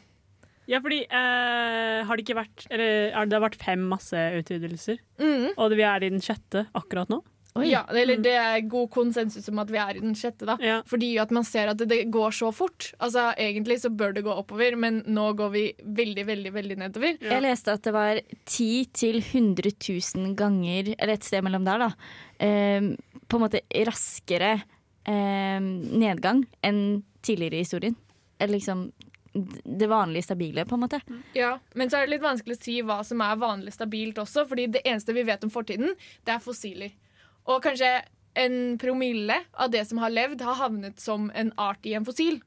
Ja, 0.69 0.77
fordi 0.85 1.01
eh, 1.09 2.03
har 2.05 2.13
det 2.15 2.23
ikke 2.27 2.37
vært 2.37 2.67
Eller 2.69 3.25
det 3.25 3.33
har 3.33 3.41
vært 3.49 3.57
fem 3.63 3.81
masseutryddelser, 3.89 4.97
Mm. 5.19 5.49
og 5.57 5.71
vi 5.75 5.81
er 5.83 6.03
i 6.05 6.09
den 6.13 6.21
sjette 6.21 6.67
akkurat 6.77 7.09
nå? 7.09 7.23
Oi. 7.59 7.69
Ja, 7.71 7.83
eller 7.91 8.21
det 8.23 8.33
er 8.39 8.65
god 8.69 8.89
konsensus 8.93 9.49
om 9.51 9.61
at 9.63 9.71
vi 9.73 9.79
er 9.81 9.99
i 9.99 10.03
den 10.03 10.15
sjette, 10.17 10.47
da. 10.49 10.55
Ja. 10.63 10.79
Fordi 10.89 11.11
at 11.21 11.33
man 11.35 11.47
ser 11.47 11.71
at 11.71 11.81
det, 11.81 11.89
det 11.91 11.99
går 12.13 12.35
så 12.35 12.51
fort. 12.55 12.91
Altså, 12.99 13.29
Egentlig 13.39 13.79
så 13.83 13.91
bør 13.93 14.15
det 14.15 14.25
gå 14.25 14.33
oppover, 14.33 14.77
men 14.79 15.01
nå 15.07 15.27
går 15.39 15.53
vi 15.53 15.65
veldig, 15.99 16.25
veldig 16.29 16.53
veldig 16.55 16.79
nedover. 16.83 17.17
Ja. 17.19 17.35
Jeg 17.35 17.45
leste 17.45 17.75
at 17.75 17.85
det 17.87 17.95
var 17.95 18.21
10 18.21 18.69
til 19.01 19.21
100 19.21 19.75
000 19.75 20.33
ganger, 20.39 20.93
eller 20.97 21.15
et 21.15 21.27
sted 21.27 21.45
mellom 21.45 21.67
der, 21.67 21.85
da, 21.85 21.91
eh, 22.45 22.91
på 23.29 23.37
en 23.37 23.45
måte 23.45 23.63
raskere 23.87 24.55
eh, 24.57 25.59
nedgang 25.59 26.45
enn 26.65 27.03
tidligere 27.25 27.59
i 27.59 27.67
historien. 27.67 27.97
Eller 28.39 28.55
liksom 28.57 28.89
det 29.63 29.87
vanlige 29.87 30.23
stabile, 30.23 30.65
på 30.65 30.75
en 30.75 30.81
måte. 30.81 30.99
Ja, 31.33 31.59
Men 31.73 31.89
så 31.89 31.97
er 31.97 32.07
det 32.07 32.15
litt 32.15 32.25
vanskelig 32.25 32.57
å 32.57 32.63
si 32.63 32.79
hva 32.81 32.99
som 33.05 33.21
er 33.21 33.37
vanlig 33.39 33.73
stabilt 33.75 34.17
også, 34.21 34.45
fordi 34.49 34.67
det 34.73 34.81
eneste 34.85 35.13
vi 35.13 35.25
vet 35.27 35.43
om 35.45 35.53
fortiden, 35.53 35.93
det 36.25 36.33
er 36.33 36.43
fossiler. 36.43 36.95
Og 37.47 37.61
kanskje 37.63 38.01
en 38.39 38.77
promille 38.81 39.35
av 39.53 39.71
det 39.71 39.85
som 39.89 40.01
har 40.03 40.13
levd, 40.13 40.41
har 40.45 40.59
havnet 40.59 40.99
som 41.01 41.31
en 41.35 41.51
art 41.57 41.85
i 41.85 41.95
en 41.97 42.07
fossil. 42.07 42.41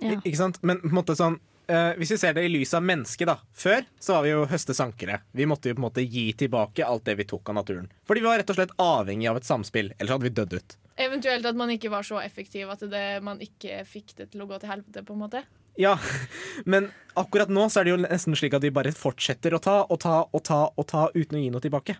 Ja. 0.00 0.18
Ikke 0.18 0.36
sant? 0.38 0.58
Men 0.66 0.82
på 0.82 0.90
en 0.92 0.98
måte 1.00 1.18
sånn 1.18 1.40
Uh, 1.66 1.96
Hvis 1.98 2.12
vi 2.14 2.18
ser 2.22 2.34
det 2.36 2.44
i 2.46 2.50
lys 2.52 2.70
av 2.78 2.84
mennesket, 2.86 3.26
da. 3.26 3.40
Før 3.50 3.80
så 3.98 4.14
var 4.14 4.22
vi 4.22 4.30
jo 4.30 4.44
høstesankere. 4.46 5.18
Vi 5.34 5.48
måtte 5.50 5.72
jo 5.72 5.74
på 5.74 5.80
en 5.80 5.86
måte 5.88 6.04
gi 6.04 6.28
tilbake 6.38 6.86
alt 6.86 7.08
det 7.08 7.16
vi 7.18 7.26
tok 7.26 7.50
av 7.50 7.56
naturen. 7.58 7.88
Fordi 8.06 8.22
vi 8.22 8.28
var 8.28 8.38
rett 8.38 8.52
og 8.54 8.58
slett 8.60 8.74
avhengig 8.78 9.26
av 9.26 9.40
et 9.40 9.48
samspill, 9.48 9.90
ellers 9.96 10.14
hadde 10.14 10.28
vi 10.28 10.34
dødd 10.36 10.54
ut. 10.60 10.76
Eventuelt 11.08 11.48
at 11.50 11.58
man 11.58 11.72
ikke 11.74 11.90
var 11.90 12.06
så 12.06 12.20
effektiv 12.22 12.70
at 12.70 12.84
det, 12.86 13.02
man 13.26 13.42
ikke 13.42 13.80
fikk 13.88 14.14
det 14.20 14.28
til 14.30 14.44
å 14.44 14.48
gå 14.48 14.60
til 14.62 14.70
helvete. 14.70 15.02
på 15.02 15.16
en 15.16 15.24
måte. 15.24 15.42
Ja, 15.76 15.96
men 16.72 16.92
akkurat 17.18 17.50
nå 17.50 17.66
så 17.66 17.82
er 17.82 17.88
det 17.88 17.96
jo 17.96 18.02
nesten 18.04 18.38
slik 18.38 18.54
at 18.54 18.62
vi 18.62 18.70
bare 18.70 18.94
fortsetter 18.94 19.58
å 19.58 19.62
ta 19.62 19.80
og 19.82 19.98
ta 20.06 20.20
og 20.30 20.46
ta 20.46 20.60
og 20.70 20.86
ta 20.86 21.08
uten 21.18 21.40
å 21.40 21.42
gi 21.42 21.50
noe 21.50 21.66
tilbake. 21.66 21.98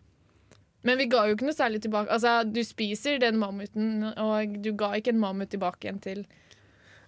Men 0.87 1.01
vi 1.03 1.09
ga 1.11 1.27
jo 1.27 1.37
ikke 1.37 1.49
noe 1.49 1.59
særlig 1.59 1.83
tilbake. 1.85 2.13
Altså, 2.15 2.39
Du 2.47 2.63
spiser 2.67 3.21
den 3.23 3.41
mammuten, 3.43 4.13
og 4.15 4.59
du 4.63 4.73
ga 4.79 4.95
ikke 4.97 5.15
en 5.15 5.23
mammut 5.23 5.51
tilbake 5.53 5.89
igjen 5.89 6.03
til 6.03 6.27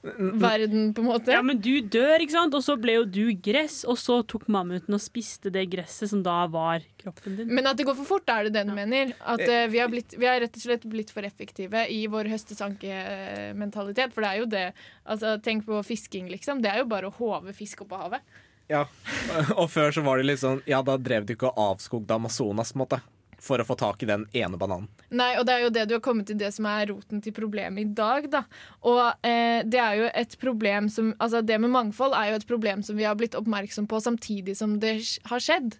verden, 0.02 0.92
på 0.94 1.02
en 1.02 1.08
måte. 1.08 1.32
Ja, 1.32 1.40
men 1.42 1.58
du 1.60 1.80
dør, 1.82 2.22
ikke 2.22 2.34
sant? 2.34 2.54
Og 2.54 2.62
så 2.64 2.76
ble 2.80 2.94
jo 2.98 3.04
du 3.04 3.32
gress, 3.42 3.80
og 3.88 3.98
så 4.00 4.20
tok 4.30 4.46
mammuten 4.52 4.94
og 4.94 5.02
spiste 5.02 5.50
det 5.54 5.66
gresset 5.72 6.12
som 6.12 6.22
da 6.24 6.40
var 6.52 6.84
kroppen 7.00 7.38
din. 7.40 7.50
Men 7.50 7.66
at 7.70 7.78
det 7.78 7.86
går 7.88 7.98
for 7.98 8.12
fort, 8.16 8.30
er 8.30 8.46
det 8.46 8.54
det 8.56 8.64
du 8.68 8.74
mener? 8.76 9.14
At 9.18 9.42
uh, 9.42 9.66
vi, 9.70 9.82
har 9.82 9.90
blitt, 9.92 10.14
vi 10.18 10.28
har 10.28 10.40
rett 10.42 10.54
og 10.54 10.64
slett 10.64 10.86
blitt 10.88 11.12
for 11.14 11.26
effektive 11.26 11.84
i 11.90 12.04
vår 12.10 12.30
høstesankementalitet. 12.32 14.14
For 14.14 14.24
det 14.24 14.30
er 14.30 14.42
jo 14.42 14.50
det. 14.54 14.66
Altså, 15.04 15.36
tenk 15.44 15.66
på 15.68 15.82
fisking, 15.86 16.30
liksom. 16.32 16.62
Det 16.64 16.72
er 16.72 16.84
jo 16.84 16.90
bare 16.90 17.10
å 17.10 17.16
håve 17.18 17.56
fisk 17.56 17.82
opp 17.86 17.96
av 17.98 18.06
havet. 18.06 18.38
Ja, 18.68 18.84
Og 19.60 19.70
før 19.72 19.94
så 19.96 20.02
var 20.04 20.20
det 20.20 20.26
litt 20.28 20.42
sånn 20.42 20.58
Ja, 20.68 20.82
da 20.84 20.98
drev 21.00 21.24
du 21.24 21.32
ikke 21.32 21.48
og 21.48 21.62
avskogde 21.72 22.18
Amazonas, 22.18 22.74
på 22.74 22.78
en 22.78 22.82
måte. 22.84 22.98
For 23.38 23.60
å 23.62 23.66
få 23.66 23.76
tak 23.78 24.02
i 24.02 24.08
den 24.08 24.24
ene 24.34 24.58
bananen. 24.58 24.88
Nei, 25.14 25.30
og 25.38 25.46
det 25.46 25.54
er 25.54 25.62
jo 25.62 25.74
det 25.74 25.84
du 25.88 25.94
har 25.94 26.02
kommet 26.04 26.26
til 26.26 26.38
det 26.40 26.50
som 26.56 26.66
er 26.66 26.88
roten 26.90 27.22
til 27.22 27.34
problemet 27.36 27.84
i 27.84 27.92
dag, 27.96 28.26
da. 28.32 28.42
Og 28.82 29.02
eh, 29.26 29.62
det 29.62 29.78
er 29.78 30.00
jo 30.00 30.08
et 30.10 30.34
problem 30.42 30.88
som 30.92 31.12
Altså, 31.18 31.40
det 31.42 31.56
med 31.62 31.72
mangfold 31.72 32.16
er 32.18 32.32
jo 32.32 32.40
et 32.40 32.48
problem 32.48 32.82
som 32.84 32.98
vi 32.98 33.06
har 33.06 33.16
blitt 33.18 33.36
oppmerksom 33.38 33.86
på 33.90 34.00
samtidig 34.02 34.56
som 34.58 34.76
det 34.82 34.96
har 35.30 35.42
skjedd. 35.42 35.78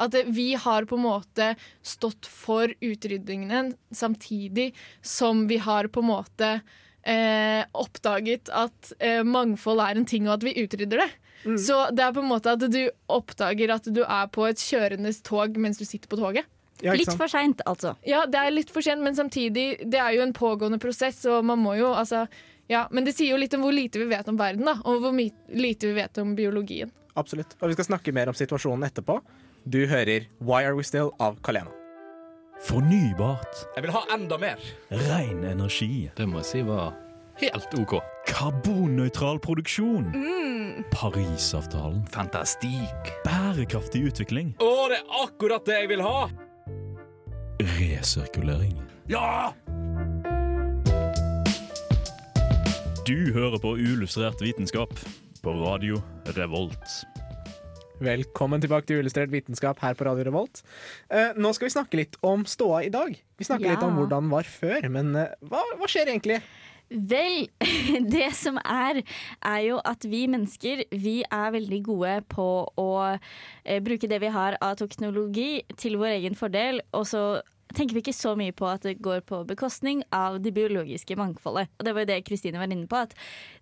At 0.00 0.14
eh, 0.14 0.30
vi 0.30 0.52
har 0.54 0.86
på 0.86 0.98
en 0.98 1.06
måte 1.08 1.54
stått 1.82 2.30
for 2.30 2.70
utryddingen 2.80 3.74
samtidig 3.90 4.70
som 5.02 5.48
vi 5.50 5.60
har 5.62 5.90
på 5.90 6.04
en 6.04 6.10
måte 6.12 6.52
eh, 7.02 7.64
oppdaget 7.72 8.52
at 8.54 8.92
eh, 8.98 9.22
mangfold 9.26 9.82
er 9.84 9.98
en 10.00 10.08
ting, 10.08 10.28
og 10.28 10.38
at 10.38 10.46
vi 10.46 10.56
utrydder 10.62 11.04
det. 11.04 11.10
Så 11.40 11.86
det 11.96 12.04
er 12.04 12.12
på 12.12 12.20
en 12.20 12.28
måte 12.28 12.52
at 12.52 12.64
du 12.68 12.82
oppdager 13.08 13.72
at 13.72 13.86
du 13.88 14.02
er 14.04 14.26
på 14.28 14.44
et 14.44 14.60
kjørende 14.60 15.12
tog 15.24 15.56
mens 15.56 15.80
du 15.80 15.86
sitter 15.88 16.10
på 16.10 16.18
toget. 16.20 16.48
Ja, 16.82 16.94
Litt 16.96 17.12
for 17.16 17.28
seint, 17.28 17.60
altså. 17.68 17.94
Ja, 18.08 18.24
det 18.26 18.38
er 18.40 18.54
litt 18.54 18.70
for 18.72 18.84
sent, 18.84 19.02
men 19.04 19.16
samtidig, 19.16 19.66
det 19.90 20.00
er 20.00 20.14
jo 20.16 20.22
en 20.24 20.32
pågående 20.36 20.78
prosess, 20.80 21.22
og 21.28 21.44
man 21.44 21.60
må 21.60 21.74
jo 21.78 21.90
altså 21.92 22.26
ja, 22.70 22.84
Men 22.94 23.02
det 23.04 23.16
sier 23.16 23.32
jo 23.34 23.38
litt 23.40 23.54
om 23.56 23.64
hvor 23.64 23.74
lite 23.74 23.98
vi 23.98 24.06
vet 24.12 24.28
om 24.30 24.36
verden, 24.38 24.68
da, 24.68 24.76
og 24.86 25.02
hvor 25.02 25.12
lite 25.12 25.90
vi 25.90 25.94
vet 25.96 26.20
om 26.22 26.36
biologien. 26.38 26.92
Absolutt. 27.18 27.56
Og 27.58 27.72
vi 27.72 27.74
skal 27.74 27.88
snakke 27.88 28.14
mer 28.14 28.30
om 28.30 28.36
situasjonen 28.38 28.86
etterpå. 28.86 29.18
Du 29.66 29.82
hører 29.90 30.28
Why 30.38 30.62
Are 30.62 30.76
We 30.78 30.86
Still 30.86 31.10
av 31.18 31.40
Kalena. 31.42 31.72
Fornybart. 32.62 33.64
Jeg 33.74 33.86
vil 33.86 33.92
ha 33.94 34.02
enda 34.14 34.38
mer. 34.38 34.60
Ren 34.92 35.44
energi. 35.48 36.10
Det 36.16 36.26
må 36.28 36.42
jeg 36.42 36.48
si 36.50 36.62
var 36.68 36.92
helt 37.40 37.74
OK. 37.80 37.96
Karbonnøytral 38.28 39.40
produksjon. 39.42 40.12
Parisavtalen. 40.92 42.04
Fantastikk. 42.12 43.10
Bærekraftig 43.24 44.04
utvikling. 44.12 44.54
Å, 44.60 44.70
det 44.92 45.00
er 45.00 45.18
akkurat 45.24 45.66
det 45.66 45.82
jeg 45.82 45.92
vil 45.96 46.04
ha! 46.04 46.28
Resirkulering. 47.60 48.72
Ja! 49.10 49.52
Du 53.06 53.32
hører 53.34 53.58
på 53.60 53.74
Uillustrert 53.76 54.40
vitenskap 54.40 54.92
på 55.44 55.52
radio 55.58 55.98
Revolt. 56.38 56.94
Velkommen 58.00 58.62
tilbake 58.64 58.88
til 58.88 59.00
Uillustrert 59.02 59.32
vitenskap 59.34 59.82
her 59.84 59.92
på 59.98 60.06
Radio 60.08 60.24
Revolt. 60.30 60.62
Eh, 61.12 61.34
nå 61.36 61.50
skal 61.52 61.68
vi 61.68 61.74
snakke 61.74 62.00
litt 62.00 62.16
om 62.24 62.46
ståa 62.48 62.84
i 62.86 62.92
dag. 62.94 63.12
Vi 63.36 63.44
snakker 63.44 63.66
Ja. 63.68 63.74
litt 63.76 63.84
om 63.84 63.98
hvordan 63.98 64.24
den 64.24 64.30
var 64.32 64.48
før, 64.48 64.88
men 64.88 65.12
eh, 65.16 65.34
hva, 65.44 65.60
hva 65.76 65.88
skjer 65.90 66.08
egentlig? 66.14 66.40
Vel, 66.90 67.46
det 68.14 68.32
som 68.34 68.58
er, 68.64 69.02
er 69.46 69.60
jo 69.62 69.78
at 69.86 70.04
vi 70.10 70.24
mennesker 70.30 70.82
vi 70.90 71.20
er 71.22 71.52
veldig 71.54 71.78
gode 71.86 72.16
på 72.32 72.48
å 72.82 72.90
eh, 73.06 73.78
bruke 73.84 74.10
det 74.10 74.18
vi 74.24 74.32
har 74.34 74.58
av 74.58 74.74
teknologi 74.80 75.62
til 75.78 76.00
vår 76.00 76.16
egen 76.16 76.38
fordel, 76.38 76.82
og 76.90 77.06
så 77.06 77.24
tenker 77.70 77.94
vi 77.94 78.02
ikke 78.02 78.16
så 78.16 78.34
mye 78.38 78.54
på 78.56 78.66
at 78.66 78.82
det 78.82 78.96
går 79.02 79.22
på 79.28 79.44
bekostning 79.46 80.02
av 80.10 80.40
det 80.42 80.50
biologiske 80.56 81.14
mangfoldet. 81.14 81.70
Og 81.78 81.86
det 81.86 81.94
var 81.94 82.04
jo 82.04 82.10
det 82.10 82.24
Kristine 82.26 82.58
var 82.58 82.66
inne 82.66 82.90
på, 82.90 83.04
at 83.06 83.14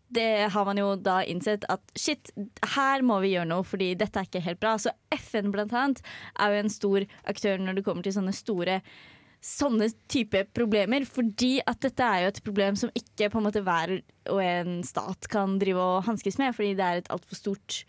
det 0.08 0.48
har 0.54 0.64
man 0.64 0.80
jo 0.80 0.94
da 0.96 1.18
innsett 1.28 1.66
at 1.68 1.84
shit, 1.92 2.32
her 2.76 3.04
må 3.04 3.20
vi 3.20 3.34
gjøre 3.34 3.50
noe, 3.50 3.66
fordi 3.66 3.92
dette 4.00 4.22
er 4.22 4.28
ikke 4.28 4.44
helt 4.46 4.62
bra. 4.62 4.78
Så 4.80 4.94
FN 5.12 5.52
blant 5.52 5.76
annet 5.76 6.00
er 6.40 6.54
jo 6.54 6.64
en 6.64 6.72
stor 6.72 7.08
aktør 7.28 7.60
når 7.60 7.76
det 7.76 7.84
kommer 7.84 8.06
til 8.06 8.16
sånne 8.16 8.32
store 8.32 8.80
sånne 9.44 9.86
type 10.10 10.44
problemer, 10.56 11.04
fordi 11.06 11.58
at 11.62 11.78
dette 11.84 12.02
er 12.04 12.24
jo 12.24 12.32
et 12.32 12.42
problem 12.44 12.76
som 12.80 12.90
ikke 12.98 13.30
på 13.30 13.38
en 13.38 13.46
måte 13.46 13.62
hver 13.62 13.92
og 14.32 14.40
en 14.42 14.80
stat 14.84 15.28
kan 15.30 15.58
drive 15.62 15.78
og 15.78 16.04
hanskes 16.08 16.38
med, 16.40 16.56
fordi 16.56 16.74
det 16.78 16.84
er 16.88 17.00
et 17.04 17.10
altfor 17.14 17.38
stort 17.38 17.84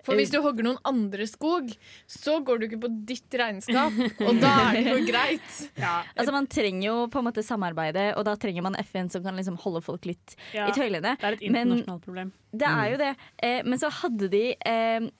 For 0.00 0.16
hvis 0.16 0.30
du 0.32 0.38
hogger 0.40 0.64
noen 0.64 0.78
andre 0.88 1.26
skog, 1.28 1.68
så 2.08 2.38
går 2.40 2.58
du 2.58 2.64
ikke 2.66 2.78
på 2.86 2.88
ditt 3.06 3.36
regnskap, 3.36 3.92
og 4.24 4.40
da 4.40 4.52
er 4.70 4.78
det 4.78 4.94
jo 4.94 5.02
greit. 5.12 5.50
Altså 6.16 6.32
Man 6.32 6.48
trenger 6.48 6.86
jo 6.88 6.94
på 7.12 7.20
en 7.20 7.28
måte 7.28 7.44
samarbeide, 7.44 8.06
og 8.16 8.24
da 8.24 8.34
trenger 8.40 8.64
man 8.64 8.78
FN 8.80 9.12
som 9.12 9.22
kan 9.22 9.36
liksom 9.36 9.58
holde 9.60 9.82
folk 9.84 10.08
litt 10.08 10.34
Ja, 10.56 10.70
i 10.70 10.72
tøylene. 10.72 11.12
Det 11.20 11.28
er 11.28 11.36
et 11.36 11.44
Men 11.52 11.68
internasjonalt 11.76 12.06
problem. 12.08 12.32
det 12.56 12.72
er 12.72 12.90
jo 12.94 13.02
det. 13.04 13.12
Eh, 13.44 13.60
men 13.68 13.78
så 13.84 13.92
hadde 14.00 14.30
de 14.32 14.44
eh, 14.56 15.10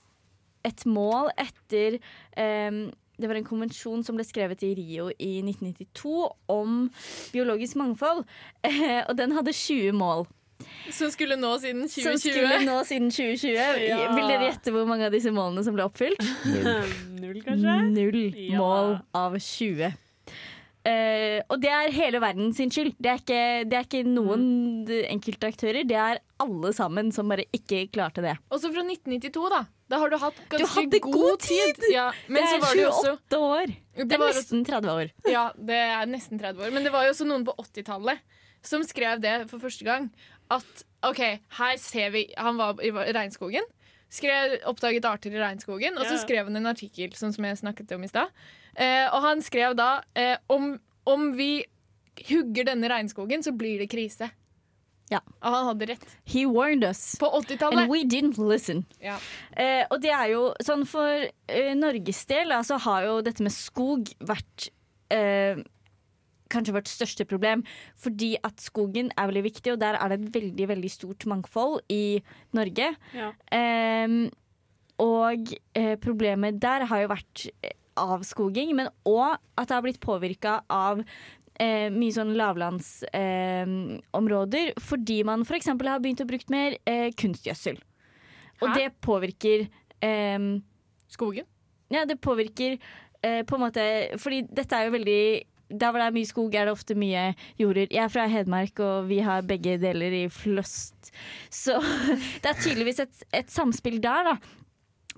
et 0.72 0.86
mål 0.88 1.28
etter 1.40 2.00
eh, 2.40 2.80
Det 3.20 3.28
var 3.30 3.38
en 3.40 3.46
konvensjon 3.46 4.02
som 4.06 4.16
ble 4.18 4.24
skrevet 4.26 4.62
i 4.66 4.72
Rio 4.78 5.08
i 5.18 5.32
1992 5.44 6.14
om 6.56 6.82
biologisk 7.34 7.78
mangfold, 7.80 8.24
eh, 8.66 9.00
og 9.06 9.16
den 9.20 9.34
hadde 9.36 9.52
20 9.56 9.92
mål. 9.96 10.26
Som 10.92 11.08
skulle 11.12 11.38
nå 11.40 11.54
siden 11.62 11.86
2020. 11.88 12.04
Som 12.04 12.18
skulle 12.20 12.58
nå 12.66 12.76
siden 12.84 13.08
2020. 13.08 13.86
Ja. 13.88 14.00
Vil 14.12 14.28
dere 14.28 14.50
gjette 14.50 14.74
hvor 14.74 14.84
mange 14.88 15.06
av 15.08 15.14
disse 15.14 15.32
målene 15.32 15.64
som 15.64 15.76
ble 15.76 15.86
oppfylt? 15.88 16.20
Null, 17.22 17.40
kanskje? 17.46 17.76
Null 17.94 18.20
Ja. 18.36 18.58
mål 18.60 18.98
av 19.16 19.38
20. 19.40 19.94
Uh, 20.80 21.40
og 21.52 21.58
det 21.60 21.68
er 21.68 21.90
hele 21.92 22.20
verden 22.22 22.54
sin 22.56 22.70
skyld. 22.72 22.94
Det 22.96 23.10
er 23.12 23.18
ikke, 23.20 23.40
det 23.68 23.76
er 23.76 23.84
ikke 23.88 24.04
noen 24.08 24.44
enkelte 25.10 25.50
aktører. 25.52 25.84
Det 25.88 25.96
er 26.00 26.20
alle 26.40 26.70
sammen 26.76 27.10
som 27.12 27.28
bare 27.28 27.44
ikke 27.56 27.82
klarte 27.92 28.24
det. 28.24 28.36
Også 28.48 28.70
fra 28.72 28.84
1992, 28.86 29.50
da. 29.52 29.64
Da 29.90 29.98
har 29.98 30.12
du 30.12 30.16
hatt 30.22 30.36
Du 30.38 30.44
ganske 30.54 30.68
hadde 30.76 31.00
god 31.02 31.40
tid! 31.42 31.80
Ja, 31.90 32.10
men 32.28 32.44
det 32.44 32.50
så 32.50 32.58
er 32.58 32.62
var 32.62 32.76
det 32.76 32.82
jo 32.84 32.90
også 32.90 33.14
28 33.16 33.40
år. 33.46 33.72
Det 33.96 34.06
det 34.10 34.18
er 34.18 34.36
nesten 34.36 34.62
30 34.68 34.92
år. 34.92 35.10
Ja, 35.34 35.46
det 35.56 35.80
er 35.86 36.06
nesten 36.10 36.38
30 36.42 36.62
år. 36.66 36.70
Men 36.76 36.86
det 36.86 36.92
var 36.94 37.08
jo 37.08 37.14
også 37.16 37.26
noen 37.26 37.46
på 37.48 37.56
80-tallet 37.58 38.22
som 38.62 38.84
skrev 38.84 39.22
det 39.24 39.34
for 39.50 39.62
første 39.62 39.86
gang. 39.86 40.06
At 40.52 40.84
OK, 41.06 41.20
her 41.58 41.76
ser 41.80 42.10
vi 42.14 42.26
Han 42.36 42.58
var 42.60 42.80
i 42.84 42.92
regnskogen. 42.92 43.66
Skrev, 44.10 44.56
oppdaget 44.66 45.06
arter 45.06 45.34
i 45.34 45.38
regnskogen, 45.38 45.94
og 45.98 46.06
så 46.08 46.16
skrev 46.18 46.48
han 46.48 46.58
en 46.58 46.66
artikkel, 46.66 47.12
sånn 47.14 47.30
som 47.30 47.44
jeg 47.46 47.60
snakket 47.60 47.92
om 47.94 48.02
i 48.02 48.08
stad. 48.10 48.32
Eh, 48.74 49.06
og 49.06 49.22
han 49.22 49.42
skrev 49.46 49.76
da 49.78 50.00
eh, 50.18 50.34
om, 50.50 50.72
om 51.06 51.28
vi 51.38 51.62
hugger 52.26 52.66
denne 52.72 52.90
regnskogen, 52.90 53.44
så 53.46 53.54
blir 53.54 53.78
det 53.78 53.86
krise. 53.92 54.26
Ja. 55.10 55.20
Og 55.42 55.56
han 55.56 55.68
hadde 55.72 55.90
rett. 55.90 56.06
He 56.28 56.44
warned 56.46 56.86
us. 56.86 57.16
På 57.20 57.30
80-tallet. 57.40 57.84
And 57.84 57.92
we 57.92 58.04
didn't 58.06 58.38
listen. 58.38 58.84
Ja. 59.02 59.18
Eh, 59.58 59.82
og 59.90 59.98
det 60.04 60.14
er 60.14 60.30
jo 60.34 60.44
sånn 60.64 60.86
for 60.88 61.26
eh, 61.26 61.72
Norges 61.78 62.22
del, 62.30 62.54
altså 62.54 62.78
så 62.78 62.84
har 62.86 63.08
jo 63.08 63.18
dette 63.26 63.42
med 63.42 63.50
skog 63.50 64.12
vært 64.22 64.68
eh, 65.10 65.58
kanskje 66.50 66.74
vårt 66.76 66.90
største 66.90 67.26
problem. 67.28 67.64
Fordi 67.98 68.34
at 68.46 68.62
skogen 68.62 69.10
er 69.16 69.30
veldig 69.30 69.46
viktig, 69.48 69.74
og 69.74 69.80
der 69.82 69.98
er 69.98 70.12
det 70.12 70.20
et 70.20 70.38
veldig 70.38 70.68
veldig 70.74 70.92
stort 70.92 71.26
mangfold 71.30 71.80
i 71.92 72.20
Norge. 72.56 72.92
Ja. 73.16 73.32
Um, 73.50 74.22
og 75.00 75.52
eh, 75.78 75.96
problemet 76.00 76.60
der 76.60 76.84
har 76.90 77.04
jo 77.04 77.12
vært 77.14 77.46
eh, 77.64 77.76
avskoging, 78.00 78.74
men 78.76 78.90
òg 79.08 79.38
at 79.56 79.70
det 79.70 79.76
har 79.76 79.84
blitt 79.86 80.02
påvirka 80.02 80.60
av 80.70 81.00
eh, 81.60 81.90
mye 81.92 82.12
sånn 82.16 82.32
lavlandsområder. 82.38 84.66
eh, 84.72 84.80
fordi 84.80 85.18
man 85.28 85.40
f.eks. 85.44 85.68
har 85.68 86.00
begynt 86.00 86.24
å 86.24 86.28
bruke 86.28 86.48
mer 86.52 86.76
eh, 86.88 87.10
kunstgjødsel. 87.12 87.76
Og 88.60 88.68
Hæ? 88.68 88.74
det 88.76 88.88
påvirker 89.04 89.58
ehm, 90.04 90.62
Skogen. 91.08 91.44
ja, 91.90 92.04
det 92.04 92.20
påvirker 92.20 92.78
eh, 93.22 93.42
på 93.44 93.54
en 93.56 93.60
måte 93.62 94.08
Fordi 94.20 94.42
dette 94.52 94.76
er 94.76 94.84
jo 94.84 94.90
veldig 94.92 95.42
Der 95.70 95.90
hvor 95.90 95.98
det 95.98 96.06
er 96.06 96.12
mye 96.18 96.26
skog, 96.28 96.54
er 96.54 96.64
det 96.66 96.72
ofte 96.74 96.94
mye 96.98 97.34
jorder. 97.58 97.86
Jeg 97.90 98.04
er 98.04 98.08
fra 98.12 98.26
Hedmark, 98.26 98.80
og 98.82 99.08
vi 99.08 99.18
har 99.22 99.42
begge 99.46 99.78
deler 99.78 100.12
i 100.12 100.28
fløst. 100.28 101.12
Så 101.48 101.80
det 102.42 102.48
er 102.50 102.54
tydeligvis 102.60 103.00
et, 103.06 103.24
et 103.32 103.50
samspill 103.50 104.00
der, 104.02 104.24
da. 104.32 104.36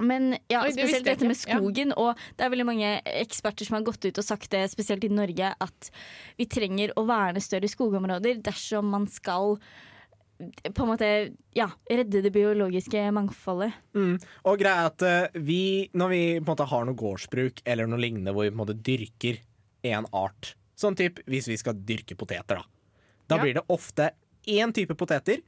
Men 0.00 0.32
ja, 0.48 0.62
Oi, 0.62 0.70
det 0.72 0.86
spesielt 0.86 1.04
dette 1.04 1.28
med 1.28 1.36
skogen. 1.36 1.92
Ja. 1.92 2.00
og 2.00 2.20
det 2.38 2.46
er 2.46 2.52
veldig 2.54 2.64
mange 2.66 2.92
eksperter 3.04 3.68
som 3.68 3.76
har 3.76 3.84
gått 3.86 4.04
ut 4.08 4.18
og 4.18 4.24
sagt 4.24 4.50
det, 4.54 4.64
spesielt 4.72 5.04
i 5.04 5.10
Norge, 5.12 5.52
at 5.60 5.90
vi 6.38 6.46
trenger 6.48 6.94
å 6.96 7.04
verne 7.08 7.42
større 7.44 7.68
skogområder 7.68 8.40
dersom 8.44 8.88
man 8.94 9.04
skal 9.12 9.58
på 10.42 10.82
en 10.82 10.88
måte 10.90 11.08
ja, 11.54 11.68
redde 11.90 12.22
det 12.24 12.32
biologiske 12.34 13.04
mangfoldet. 13.14 13.76
Mm. 13.94 14.16
Og 14.48 14.58
greia 14.58 14.80
er 14.80 14.88
at 14.90 15.04
eh, 15.06 15.40
vi, 15.44 15.60
når 15.94 16.10
vi 16.10 16.22
på 16.40 16.46
en 16.46 16.50
måte 16.54 16.66
har 16.72 16.88
noe 16.88 16.98
gårdsbruk 16.98 17.62
eller 17.68 17.86
noe 17.86 18.00
lignende 18.02 18.34
hvor 18.34 18.48
vi 18.48 18.50
på 18.50 18.56
en 18.56 18.62
måte 18.64 18.78
dyrker 18.82 19.38
en 19.92 20.08
art, 20.16 20.54
sånn 20.78 20.96
typ 20.98 21.20
hvis 21.30 21.46
vi 21.50 21.58
skal 21.60 21.78
dyrke 21.86 22.16
poteter, 22.18 22.58
da, 22.58 22.64
da 23.30 23.38
Ja. 23.38 23.42
blir 23.44 23.54
det 23.60 23.66
ofte 23.70 24.10
én 24.50 24.72
type 24.74 24.96
poteter, 24.98 25.44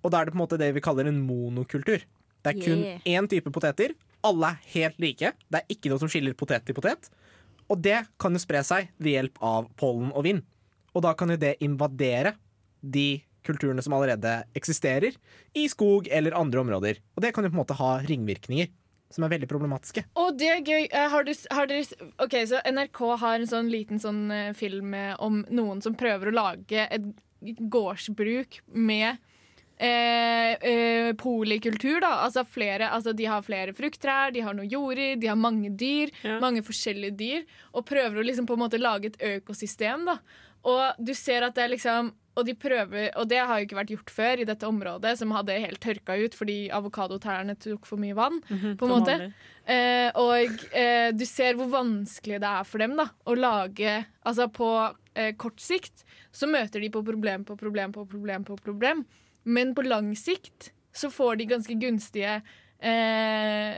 og 0.00 0.12
da 0.14 0.20
er 0.22 0.28
det 0.28 0.32
på 0.32 0.38
en 0.38 0.44
måte 0.46 0.60
det 0.60 0.70
vi 0.72 0.80
kaller 0.84 1.10
en 1.10 1.20
monokultur. 1.20 2.06
Det 2.44 2.54
er 2.54 2.60
kun 2.62 2.84
Yeah. 2.84 3.00
én 3.18 3.28
type 3.28 3.50
poteter. 3.52 3.94
Alle 4.24 4.52
er 4.54 4.60
helt 4.74 4.98
like. 5.02 5.32
Det 5.50 5.60
er 5.60 5.66
ikke 5.74 5.90
noe 5.90 5.98
som 6.02 6.08
skiller 6.10 6.34
potet 6.34 6.64
til 6.66 6.74
potet. 6.74 7.10
Og 7.68 7.80
det 7.82 8.06
kan 8.18 8.32
jo 8.32 8.38
spre 8.42 8.62
seg 8.64 8.88
ved 8.98 9.12
hjelp 9.12 9.38
av 9.44 9.68
pollen 9.76 10.12
og 10.14 10.24
vind. 10.24 10.42
Og 10.94 11.02
da 11.04 11.12
kan 11.14 11.28
jo 11.30 11.36
det 11.36 11.56
invadere 11.60 12.34
de 12.82 13.20
kulturene 13.44 13.82
som 13.84 13.92
allerede 13.96 14.44
eksisterer 14.58 15.14
i 15.56 15.66
skog 15.68 16.08
eller 16.10 16.34
andre 16.36 16.60
områder. 16.60 16.98
Og 17.16 17.22
det 17.22 17.32
kan 17.34 17.44
jo 17.44 17.50
på 17.50 17.56
en 17.58 17.62
måte 17.62 17.76
ha 17.78 17.98
ringvirkninger 18.08 18.68
som 19.10 19.24
er 19.24 19.30
veldig 19.32 19.48
problematiske. 19.48 20.02
Og 20.20 20.36
det 20.36 20.48
er 20.52 20.60
gøy. 20.60 20.88
Eh, 20.92 21.08
Har 21.08 21.24
du, 21.24 21.32
har 21.50 21.66
dere, 21.70 21.84
ok, 22.20 22.34
så 22.50 22.60
NRK 22.68 22.98
har 23.22 23.38
en 23.38 23.46
sånn 23.48 23.70
liten 23.72 23.98
sånn 24.02 24.30
eh, 24.30 24.50
film 24.52 24.92
eh, 24.94 25.14
om 25.18 25.44
noen 25.48 25.80
som 25.80 25.94
prøver 25.96 26.28
å 26.28 26.36
lage 26.36 26.84
et 26.92 27.06
gårdsbruk 27.72 28.60
med 28.74 29.16
eh, 29.78 30.52
eh, 30.70 31.10
polikultur. 31.18 32.00
Da. 32.04 32.12
Altså 32.26 32.44
flere, 32.44 32.90
altså 32.94 33.14
de 33.16 33.28
har 33.30 33.46
flere 33.46 33.74
frukttrær, 33.76 34.34
de 34.34 34.44
har 34.44 34.56
noe 34.58 34.68
jorder, 34.68 35.16
de 35.16 35.30
har 35.30 35.38
mange 35.38 35.70
dyr. 35.70 36.12
Ja. 36.22 36.38
Mange 36.42 36.64
forskjellige 36.66 37.16
dyr. 37.18 37.48
Og 37.72 37.86
prøver 37.88 38.20
å 38.20 38.26
liksom 38.26 38.48
på 38.48 38.58
en 38.58 38.64
måte 38.66 38.82
lage 38.82 39.12
et 39.12 39.20
økosystem. 39.36 40.06
Da. 40.08 40.18
Og 40.68 40.98
du 40.98 41.14
ser 41.16 41.46
at 41.46 41.56
det 41.56 41.66
er 41.66 41.76
liksom 41.76 42.14
og, 42.38 42.44
de 42.46 42.54
prøver, 42.54 43.08
og 43.18 43.26
det 43.26 43.40
har 43.42 43.58
jo 43.58 43.66
ikke 43.66 43.78
vært 43.80 43.92
gjort 43.96 44.10
før 44.14 44.40
i 44.42 44.46
dette 44.46 44.66
området, 44.68 45.16
som 45.18 45.32
hadde 45.34 45.56
helt 45.58 45.80
tørka 45.82 46.14
ut 46.20 46.36
fordi 46.38 46.68
avokadotrærne 46.70 47.56
tok 47.58 47.88
for 47.88 47.98
mye 47.98 48.14
vann. 48.14 48.38
på 48.78 48.86
en 48.86 48.92
måte. 48.92 49.16
Eh, 49.66 50.08
og 50.14 50.62
eh, 50.70 51.10
du 51.10 51.24
ser 51.26 51.58
hvor 51.58 51.66
vanskelig 51.72 52.38
det 52.38 52.52
er 52.60 52.68
for 52.68 52.78
dem 52.78 52.94
da, 52.96 53.10
å 53.28 53.34
lage 53.36 53.98
Altså 54.22 54.46
på 54.48 54.68
eh, 55.12 55.34
kort 55.36 55.60
sikt 55.60 56.06
så 56.32 56.48
møter 56.48 56.80
de 56.80 56.88
på 56.94 57.02
problem 57.04 57.44
på 57.44 57.56
problem 57.58 57.92
på 57.92 58.06
problem 58.08 58.46
på 58.46 58.56
problem. 58.62 59.02
Men 59.48 59.74
på 59.74 59.84
lang 59.86 60.12
sikt 60.18 60.72
så 60.92 61.10
får 61.12 61.38
de 61.40 61.48
ganske 61.48 61.76
gunstige 61.80 62.40
eh, 62.80 63.76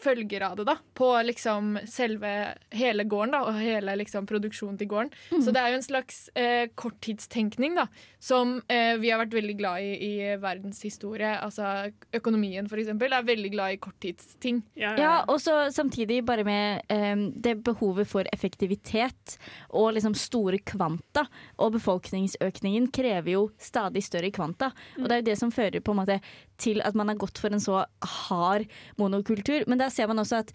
følger 0.00 0.42
av 0.42 0.56
det, 0.58 0.64
da. 0.68 0.76
På 0.94 1.12
liksom 1.22 1.78
selve 1.86 2.54
hele 2.74 3.04
gården, 3.04 3.32
da, 3.36 3.40
og 3.48 3.58
hele 3.60 3.94
liksom 4.00 4.26
produksjonen 4.26 4.78
til 4.80 4.88
gården. 4.90 5.12
Så 5.44 5.52
det 5.54 5.60
er 5.62 5.70
jo 5.72 5.78
en 5.78 5.86
slags 5.86 6.18
eh, 6.34 6.66
korttidstenkning, 6.74 7.76
da, 7.78 7.86
som 8.22 8.56
eh, 8.68 8.96
vi 9.00 9.10
har 9.12 9.20
vært 9.22 9.36
veldig 9.36 9.56
glad 9.58 9.82
i 9.82 9.92
i 10.04 10.14
verdenshistorie. 10.42 11.34
Altså 11.44 11.90
økonomien, 12.16 12.66
for 12.68 12.80
eksempel, 12.82 13.12
er 13.14 13.26
veldig 13.26 13.50
glad 13.54 13.76
i 13.76 13.80
korttidsting. 13.82 14.62
Ja, 14.74 14.94
ja, 14.94 14.96
Ja, 14.96 15.02
ja. 15.04 15.24
og 15.28 15.40
så 15.40 15.56
samtidig 15.74 16.22
bare 16.26 16.44
med 16.44 16.82
eh, 16.92 17.14
det 17.44 17.56
behovet 17.64 18.08
for 18.10 18.26
effektivitet 18.32 19.36
og 19.70 19.92
liksom 19.96 20.14
store 20.18 20.58
kvanta. 20.66 21.26
Og 21.62 21.74
befolkningsøkningen 21.78 22.90
krever 22.94 23.30
jo 23.34 23.44
stadig 23.58 24.02
større 24.04 24.30
kvanta. 24.34 24.72
Og 24.98 25.08
det 25.08 25.12
er 25.16 25.22
jo 25.22 25.28
det 25.30 25.38
som 25.40 25.52
fører 25.54 25.80
på 25.84 25.94
en 25.94 26.00
måte 26.02 26.20
til 26.60 26.80
at 26.86 26.96
man 26.98 27.10
har 27.10 27.18
gått 27.20 27.40
for 27.42 27.54
en 27.54 27.62
så 27.62 27.84
hard 28.00 28.66
monokultur. 29.00 29.64
Men 29.70 29.80
der 29.80 29.92
ser 29.94 30.10
man 30.10 30.22
også 30.22 30.42
at 30.44 30.52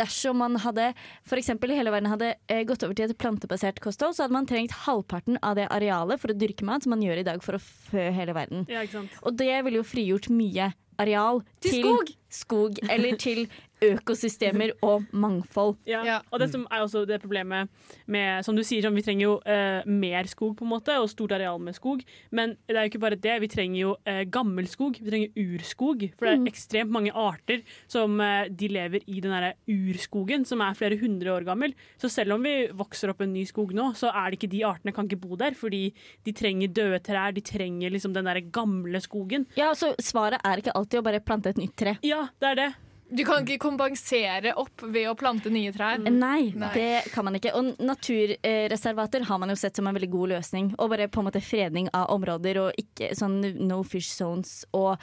dersom 0.00 0.38
man 0.40 0.56
hadde 0.62 0.92
eksempel 1.40 1.72
i 1.72 1.78
hele 1.78 1.92
verden 1.92 2.10
hadde 2.12 2.34
eh, 2.48 2.62
gått 2.68 2.84
over 2.86 2.96
til 2.96 3.10
et 3.10 3.18
plantebasert 3.20 3.80
kosthold, 3.84 4.16
så 4.16 4.24
hadde 4.24 4.36
man 4.36 4.48
trengt 4.48 4.74
halvparten 4.86 5.40
av 5.42 5.58
det 5.58 5.68
arealet 5.72 6.22
for 6.22 6.32
å 6.32 6.38
dyrke 6.38 6.66
mat 6.68 6.86
som 6.86 6.94
man 6.94 7.02
gjør 7.04 7.22
i 7.22 7.26
dag 7.28 7.42
for 7.44 7.58
å 7.58 7.62
fø 7.62 8.08
hele 8.14 8.36
verden. 8.36 8.64
Ja. 8.72 8.84
Og 9.22 9.36
det 9.40 9.52
ville 9.66 9.82
jo 9.82 9.86
frigjort 9.86 10.30
mye 10.32 10.72
areal 11.00 11.42
Til 11.64 11.82
skog! 11.82 12.12
skog 12.32 12.80
eller 12.88 13.16
til 13.20 13.46
økosystemer 13.82 14.74
og 14.84 15.06
mangfold. 15.12 15.76
Ja. 15.88 16.02
Ja. 16.06 16.18
Og 16.30 16.42
det 16.42 16.50
som 16.52 16.66
er 16.70 16.84
også 16.84 17.04
det 17.08 17.20
problemet 17.22 17.70
med 18.06 18.44
Som 18.46 18.56
du 18.56 18.62
sier, 18.66 18.82
sånn, 18.84 18.96
vi 18.96 19.04
trenger 19.04 19.24
jo 19.24 19.34
uh, 19.44 19.86
mer 19.86 20.26
skog, 20.30 20.54
på 20.58 20.66
en 20.66 20.72
måte, 20.72 20.94
og 21.00 21.10
stort 21.10 21.34
areal 21.36 21.60
med 21.62 21.76
skog. 21.76 22.02
Men 22.34 22.56
det 22.66 22.76
er 22.76 22.86
jo 22.86 22.92
ikke 22.92 23.02
bare 23.02 23.18
det. 23.20 23.38
Vi 23.44 23.50
trenger 23.52 23.80
jo 23.80 23.94
uh, 24.08 24.22
gammel 24.32 24.68
skog. 24.70 24.98
Vi 25.00 25.10
trenger 25.10 25.42
urskog. 25.42 26.06
For 26.18 26.28
det 26.28 26.34
er 26.34 26.50
ekstremt 26.50 26.92
mange 26.94 27.14
arter 27.14 27.62
som 27.90 28.18
uh, 28.20 28.48
de 28.48 28.70
lever 28.72 29.06
i 29.06 29.20
den 29.22 29.34
derre 29.34 29.54
urskogen, 29.70 30.46
som 30.48 30.62
er 30.64 30.78
flere 30.78 30.98
hundre 31.00 31.34
år 31.34 31.46
gammel. 31.48 31.76
Så 32.00 32.10
selv 32.12 32.36
om 32.36 32.46
vi 32.46 32.68
vokser 32.76 33.12
opp 33.12 33.22
en 33.24 33.34
ny 33.34 33.44
skog 33.48 33.74
nå, 33.76 33.92
så 33.98 34.12
er 34.12 34.30
det 34.30 34.40
ikke 34.40 34.52
de 34.54 34.64
artene 34.68 34.94
kan 34.96 35.08
ikke 35.08 35.22
bo 35.24 35.38
der. 35.40 35.56
Fordi 35.58 35.84
de 36.26 36.36
trenger 36.36 36.72
døde 36.74 37.02
trær. 37.04 37.34
De 37.36 37.44
trenger 37.44 37.92
liksom 37.94 38.16
den 38.16 38.28
derre 38.28 38.44
gamle 38.52 39.02
skogen. 39.02 39.48
Ja, 39.58 39.72
så 39.78 39.92
Svaret 40.02 40.42
er 40.46 40.62
ikke 40.62 40.74
alltid 40.78 41.00
å 41.00 41.06
bare 41.06 41.22
plante 41.24 41.52
et 41.52 41.60
nytt 41.60 41.76
tre. 41.78 41.98
Ja, 42.06 42.26
det 42.42 42.54
er 42.54 42.58
det. 42.58 42.70
Du 43.12 43.24
kan 43.28 43.44
ikke 43.44 43.60
kompensere 43.66 44.54
opp 44.56 44.84
ved 44.88 45.04
å 45.10 45.14
plante 45.18 45.50
nye 45.52 45.72
trær. 45.74 46.00
Nei, 46.00 46.52
Nei. 46.56 46.70
det 46.72 47.12
kan 47.12 47.26
man 47.26 47.36
ikke. 47.36 47.52
Og 47.58 47.74
naturreservater 47.82 49.26
har 49.28 49.40
man 49.42 49.52
jo 49.52 49.58
sett 49.60 49.76
som 49.76 49.88
en 49.88 49.96
veldig 49.96 50.08
god 50.14 50.32
løsning. 50.36 50.72
Og 50.78 50.92
bare 50.94 51.10
på 51.12 51.20
en 51.20 51.28
måte 51.28 51.42
fredning 51.44 51.90
av 51.92 52.08
områder 52.14 52.62
og 52.62 52.80
ikke 52.80 53.12
sånn 53.18 53.40
no 53.60 53.82
fish 53.84 54.08
zones 54.14 54.62
og 54.72 54.96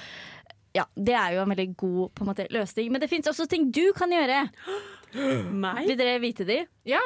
ja, 0.75 0.85
det 0.95 1.15
er 1.17 1.33
jo 1.35 1.43
en 1.43 1.49
veldig 1.53 1.67
god 1.79 2.13
på 2.15 2.23
en 2.23 2.29
måte, 2.29 2.47
løsning. 2.53 2.91
Men 2.93 3.01
det 3.01 3.09
fins 3.11 3.29
også 3.29 3.47
ting 3.49 3.69
du 3.73 3.89
kan 3.97 4.11
gjøre. 4.13 4.45
Meg? 5.63 5.87
Vil 5.87 5.97
dere 5.97 6.19
vite 6.21 6.45
de? 6.45 6.59
Ja. 6.85 7.01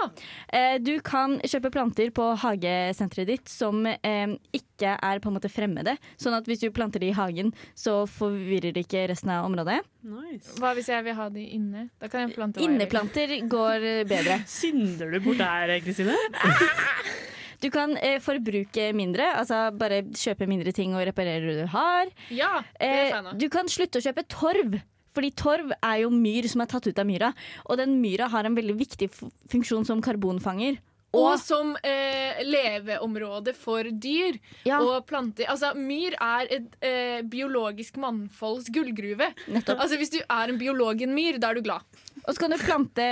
Eh, 0.52 0.76
du 0.84 0.98
kan 1.06 1.38
kjøpe 1.48 1.72
planter 1.72 2.12
på 2.16 2.26
hagesenteret 2.42 3.30
ditt 3.32 3.52
som 3.52 3.86
eh, 3.88 4.36
ikke 4.52 4.98
er 4.98 5.24
på 5.24 5.32
en 5.32 5.38
måte 5.38 5.52
fremmede. 5.52 5.96
Sånn 6.20 6.36
at 6.36 6.50
hvis 6.50 6.66
du 6.66 6.70
planter 6.76 7.04
de 7.04 7.14
i 7.14 7.16
hagen, 7.16 7.54
så 7.80 8.02
forvirrer 8.10 8.76
det 8.76 8.84
ikke 8.88 9.08
resten 9.14 9.32
av 9.32 9.48
området. 9.48 9.80
Nice. 10.04 10.58
Hva 10.60 10.74
hvis 10.76 10.92
jeg 10.92 11.08
vil 11.08 11.16
ha 11.20 11.30
de 11.32 11.48
inne? 11.56 11.88
Da 12.04 12.12
kan 12.12 12.26
jeg 12.26 12.36
plante 12.36 12.60
hva 12.60 12.66
jeg 12.66 12.74
vil. 12.74 12.82
Inneplanter 12.82 13.38
går 13.52 13.92
bedre. 14.12 14.42
Synder 14.60 15.16
du 15.16 15.22
bort 15.24 15.40
der, 15.40 15.78
Kristine? 15.86 16.18
Du 17.64 17.70
kan 17.72 17.96
eh, 17.98 18.20
forbruke 18.24 18.90
mindre, 18.98 19.30
altså 19.40 19.70
bare 19.80 20.02
kjøpe 20.12 20.48
mindre 20.50 20.74
ting 20.76 20.96
og 20.98 21.06
reparere 21.08 21.46
det 21.48 21.62
du 21.64 21.70
har. 21.72 22.12
Ja, 22.34 22.58
det 22.80 22.90
er 22.90 23.14
Eh, 23.24 23.30
du 23.40 23.48
kan 23.54 23.72
slutte 23.72 24.02
å 24.02 24.04
kjøpe 24.04 24.26
torv. 24.28 24.82
Fordi 25.14 25.30
torv 25.38 25.70
er 25.78 26.00
jo 26.02 26.10
myr 26.10 26.48
som 26.50 26.64
er 26.64 26.70
tatt 26.72 26.88
ut 26.90 27.00
av 27.00 27.06
myra. 27.06 27.30
Og 27.70 27.78
den 27.78 28.00
myra 28.02 28.28
har 28.34 28.50
en 28.50 28.58
veldig 28.58 28.76
viktig 28.80 29.12
funksjon 29.52 29.86
som 29.86 30.02
karbonfanger. 30.02 30.80
Og 31.14 31.36
som 31.38 31.76
eh, 31.86 32.40
leveområde 32.46 33.54
for 33.54 33.84
dyr 33.86 34.40
Ja. 34.66 34.80
og 34.82 35.06
planter. 35.06 35.46
Altså, 35.52 35.74
myr 35.78 36.16
er 36.18 36.48
et 36.58 36.78
eh, 36.82 37.22
biologisk 37.30 38.00
mannfolds 38.02 38.72
gullgruve. 38.74 39.28
Nettopp. 39.54 39.80
Altså, 39.84 40.00
hvis 40.02 40.10
du 40.16 40.20
er 40.24 40.50
en 40.50 40.58
biolog 40.58 41.02
i 41.02 41.06
en 41.06 41.14
myr, 41.14 41.38
da 41.40 41.52
er 41.54 41.60
du 41.60 41.62
glad. 41.68 41.86
Og 42.24 42.34
så 42.34 42.40
kan 42.40 42.54
du 42.56 42.58
plante 42.62 43.06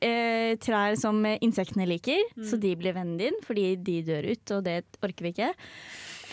eh, 0.00 0.56
trær 0.56 0.96
som 0.98 1.20
insektene 1.36 1.86
liker, 1.86 2.22
så 2.42 2.56
de 2.58 2.74
blir 2.80 2.94
vennen 2.96 3.18
din, 3.20 3.38
fordi 3.44 3.74
de 3.76 3.98
dør 4.06 4.30
ut, 4.32 4.54
og 4.56 4.64
det 4.66 4.80
orker 5.04 5.26
vi 5.28 5.34
ikke. 5.36 5.50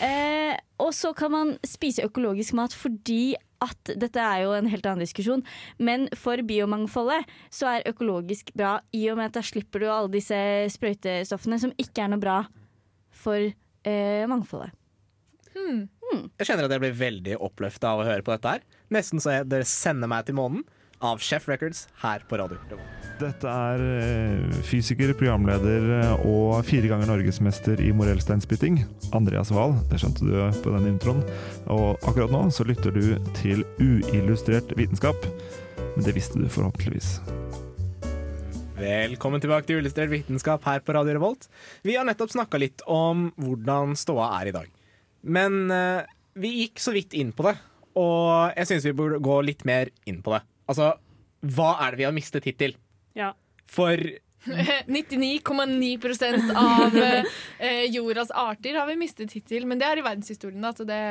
Eh, 0.02 0.56
og 0.82 0.90
så 0.96 1.12
kan 1.14 1.30
man 1.30 1.54
spise 1.68 2.02
økologisk 2.08 2.56
mat 2.58 2.72
fordi 2.74 3.34
at 3.62 3.92
Dette 3.98 4.20
er 4.22 4.42
jo 4.44 4.52
en 4.56 4.68
helt 4.70 4.86
annen 4.88 5.04
diskusjon, 5.04 5.44
men 5.78 6.08
for 6.18 6.42
biomangfoldet 6.46 7.28
så 7.54 7.70
er 7.70 7.88
økologisk 7.90 8.52
bra 8.58 8.76
i 8.96 9.06
og 9.12 9.20
med 9.20 9.30
at 9.30 9.38
da 9.38 9.46
slipper 9.46 9.82
du 9.82 9.88
alle 9.88 10.12
disse 10.12 10.38
sprøytestoffene 10.74 11.60
som 11.62 11.74
ikke 11.80 12.04
er 12.04 12.12
noe 12.12 12.22
bra 12.22 12.38
for 13.22 13.38
eh, 13.38 14.24
mangfoldet. 14.30 14.74
Jeg 16.38 16.48
kjenner 16.48 16.66
at 16.66 16.74
jeg 16.74 16.82
blir 16.82 16.96
veldig 16.98 17.36
oppløfta 17.44 17.92
av 17.92 18.02
å 18.02 18.06
høre 18.08 18.24
på 18.24 18.34
dette 18.34 18.54
her. 18.56 18.64
Nesten 18.92 19.22
så 19.22 19.36
jeg, 19.36 19.48
dere 19.52 19.68
sender 19.68 20.10
meg 20.10 20.26
til 20.28 20.36
månen 20.38 20.64
av 21.02 21.22
Chef 21.22 21.48
Records 21.50 21.86
her 22.02 22.22
på 22.28 22.38
radio. 22.40 22.58
Revolt. 22.70 23.08
Dette 23.22 23.46
er 23.50 23.82
eh, 24.00 24.54
fysiker, 24.66 25.12
programleder 25.18 25.90
eh, 25.98 26.24
og 26.26 26.62
fire 26.66 26.88
ganger 26.90 27.10
norgesmester 27.10 27.82
i 27.82 27.92
morellsteinspytting, 27.94 28.80
Andreas 29.14 29.52
Wahl. 29.54 29.76
Det 29.90 30.00
skjønte 30.02 30.26
du 30.26 30.62
på 30.64 30.74
den 30.74 30.88
introen. 30.94 31.22
Og 31.70 32.02
akkurat 32.08 32.32
nå 32.34 32.46
så 32.54 32.66
lytter 32.66 32.94
du 32.94 33.14
til 33.38 33.62
uillustrert 33.82 34.74
vitenskap. 34.78 35.28
Men 35.94 36.06
det 36.06 36.16
visste 36.16 36.40
du 36.40 36.48
forhåpentligvis. 36.50 37.18
Velkommen 38.82 39.42
tilbake 39.42 39.68
til 39.68 39.78
Uillustrert 39.78 40.10
vitenskap 40.10 40.64
her 40.66 40.80
på 40.82 40.94
Radio 40.96 41.14
Revolt. 41.14 41.46
Vi 41.86 41.94
har 41.94 42.06
nettopp 42.08 42.32
snakka 42.32 42.58
litt 42.58 42.82
om 42.90 43.28
hvordan 43.38 43.94
ståa 43.98 44.32
er 44.40 44.50
i 44.50 44.54
dag. 44.56 44.70
Men 45.22 45.68
eh, 45.70 46.08
vi 46.34 46.56
gikk 46.64 46.82
så 46.82 46.94
vidt 46.96 47.14
inn 47.14 47.30
på 47.36 47.46
det, 47.46 47.54
og 48.00 48.56
jeg 48.56 48.70
syns 48.70 48.88
vi 48.88 48.96
burde 48.98 49.20
gå 49.22 49.36
litt 49.46 49.62
mer 49.68 49.92
inn 50.08 50.18
på 50.24 50.34
det. 50.34 50.42
Altså, 50.70 50.92
hva 51.42 51.70
er 51.84 51.92
det 51.92 52.02
vi 52.02 52.06
har 52.08 52.14
mistet 52.14 52.46
hittil? 52.46 52.76
Ja. 53.18 53.32
For 53.70 53.98
99,9 54.86 56.56
av 56.56 56.96
eh, 57.58 57.84
jordas 57.90 58.30
arter 58.30 58.74
har 58.74 58.86
vi 58.86 58.96
mistet 58.96 59.32
hittil. 59.32 59.66
Men 59.66 59.78
det 59.78 59.86
er 59.86 60.00
i 60.00 60.04
verdenshistorien, 60.04 60.62
da, 60.62 60.72
så 60.74 60.86
det 60.86 61.02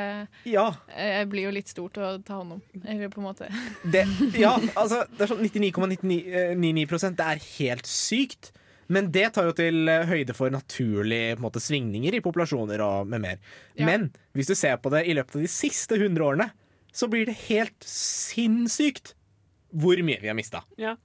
ja, 0.48 0.66
eh, 0.92 1.22
blir 1.28 1.48
jo 1.48 1.54
litt 1.56 1.72
stort 1.72 1.96
å 1.96 2.14
ta 2.24 2.40
hånd 2.40 2.58
om. 2.58 2.64
Eller 2.84 3.12
på 3.12 3.22
en 3.22 3.28
måte. 3.30 3.48
det, 3.84 4.04
ja, 4.42 4.56
altså, 4.74 5.04
det 5.16 5.24
er 5.24 5.32
sånn 5.32 5.46
99,99 5.46 7.16
Det 7.16 7.30
er 7.30 7.46
helt 7.54 7.88
sykt. 7.88 8.52
Men 8.92 9.08
det 9.14 9.30
tar 9.32 9.48
jo 9.48 9.56
til 9.56 9.88
eh, 9.88 10.04
høyde 10.10 10.36
for 10.36 10.52
naturlige 10.52 11.38
på 11.38 11.40
en 11.40 11.46
måte, 11.46 11.62
svingninger 11.64 12.18
i 12.18 12.24
populasjoner 12.24 12.84
og 12.84 13.08
med 13.08 13.24
mer. 13.24 13.40
Ja. 13.78 13.88
Men 13.88 14.10
hvis 14.36 14.52
du 14.52 14.56
ser 14.58 14.76
på 14.82 14.92
det 14.92 15.06
i 15.08 15.16
løpet 15.16 15.38
av 15.38 15.46
de 15.46 15.50
siste 15.50 15.96
100 15.96 16.26
årene, 16.26 16.50
så 16.92 17.08
blir 17.08 17.24
det 17.24 17.38
helt 17.46 17.88
sinnssykt 17.88 19.14
hvor 19.72 20.04
mye 20.04 20.20
vi 20.20 20.30
har 20.30 20.36
mista. 20.38 20.62
Ja. 20.80 20.96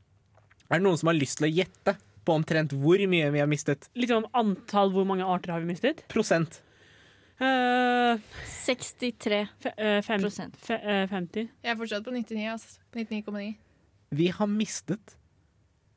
Er 0.67 0.79
det 0.79 0.83
noen 0.85 0.99
som 0.99 1.11
har 1.11 1.17
lyst 1.17 1.39
til 1.39 1.47
å 1.47 1.51
gjette 1.51 1.95
på 2.27 2.35
omtrent 2.35 2.75
hvor 2.75 3.01
mye 3.09 3.29
vi 3.31 3.41
har 3.41 3.49
mistet? 3.49 3.87
Litt 3.95 4.11
om 4.15 4.27
antall 4.35 4.91
hvor 4.95 5.07
mange 5.07 5.27
arter 5.27 5.55
har 5.55 5.63
vi 5.63 5.71
mistet? 5.71 6.03
Prosent. 6.11 6.61
Uh, 7.37 8.17
63 8.65 9.43
fe, 9.61 9.71
uh, 9.77 9.99
fem, 10.01 10.23
prosent. 10.25 10.57
fe, 10.57 10.79
uh, 10.81 11.05
50. 11.11 11.47
Jeg 11.63 11.73
er 11.73 11.79
fortsatt 11.79 12.05
på 12.07 12.13
99, 12.15 12.47
altså. 12.51 12.79
99,9. 12.97 13.51
Vi 14.17 14.29
har 14.33 14.49
mistet 14.49 15.17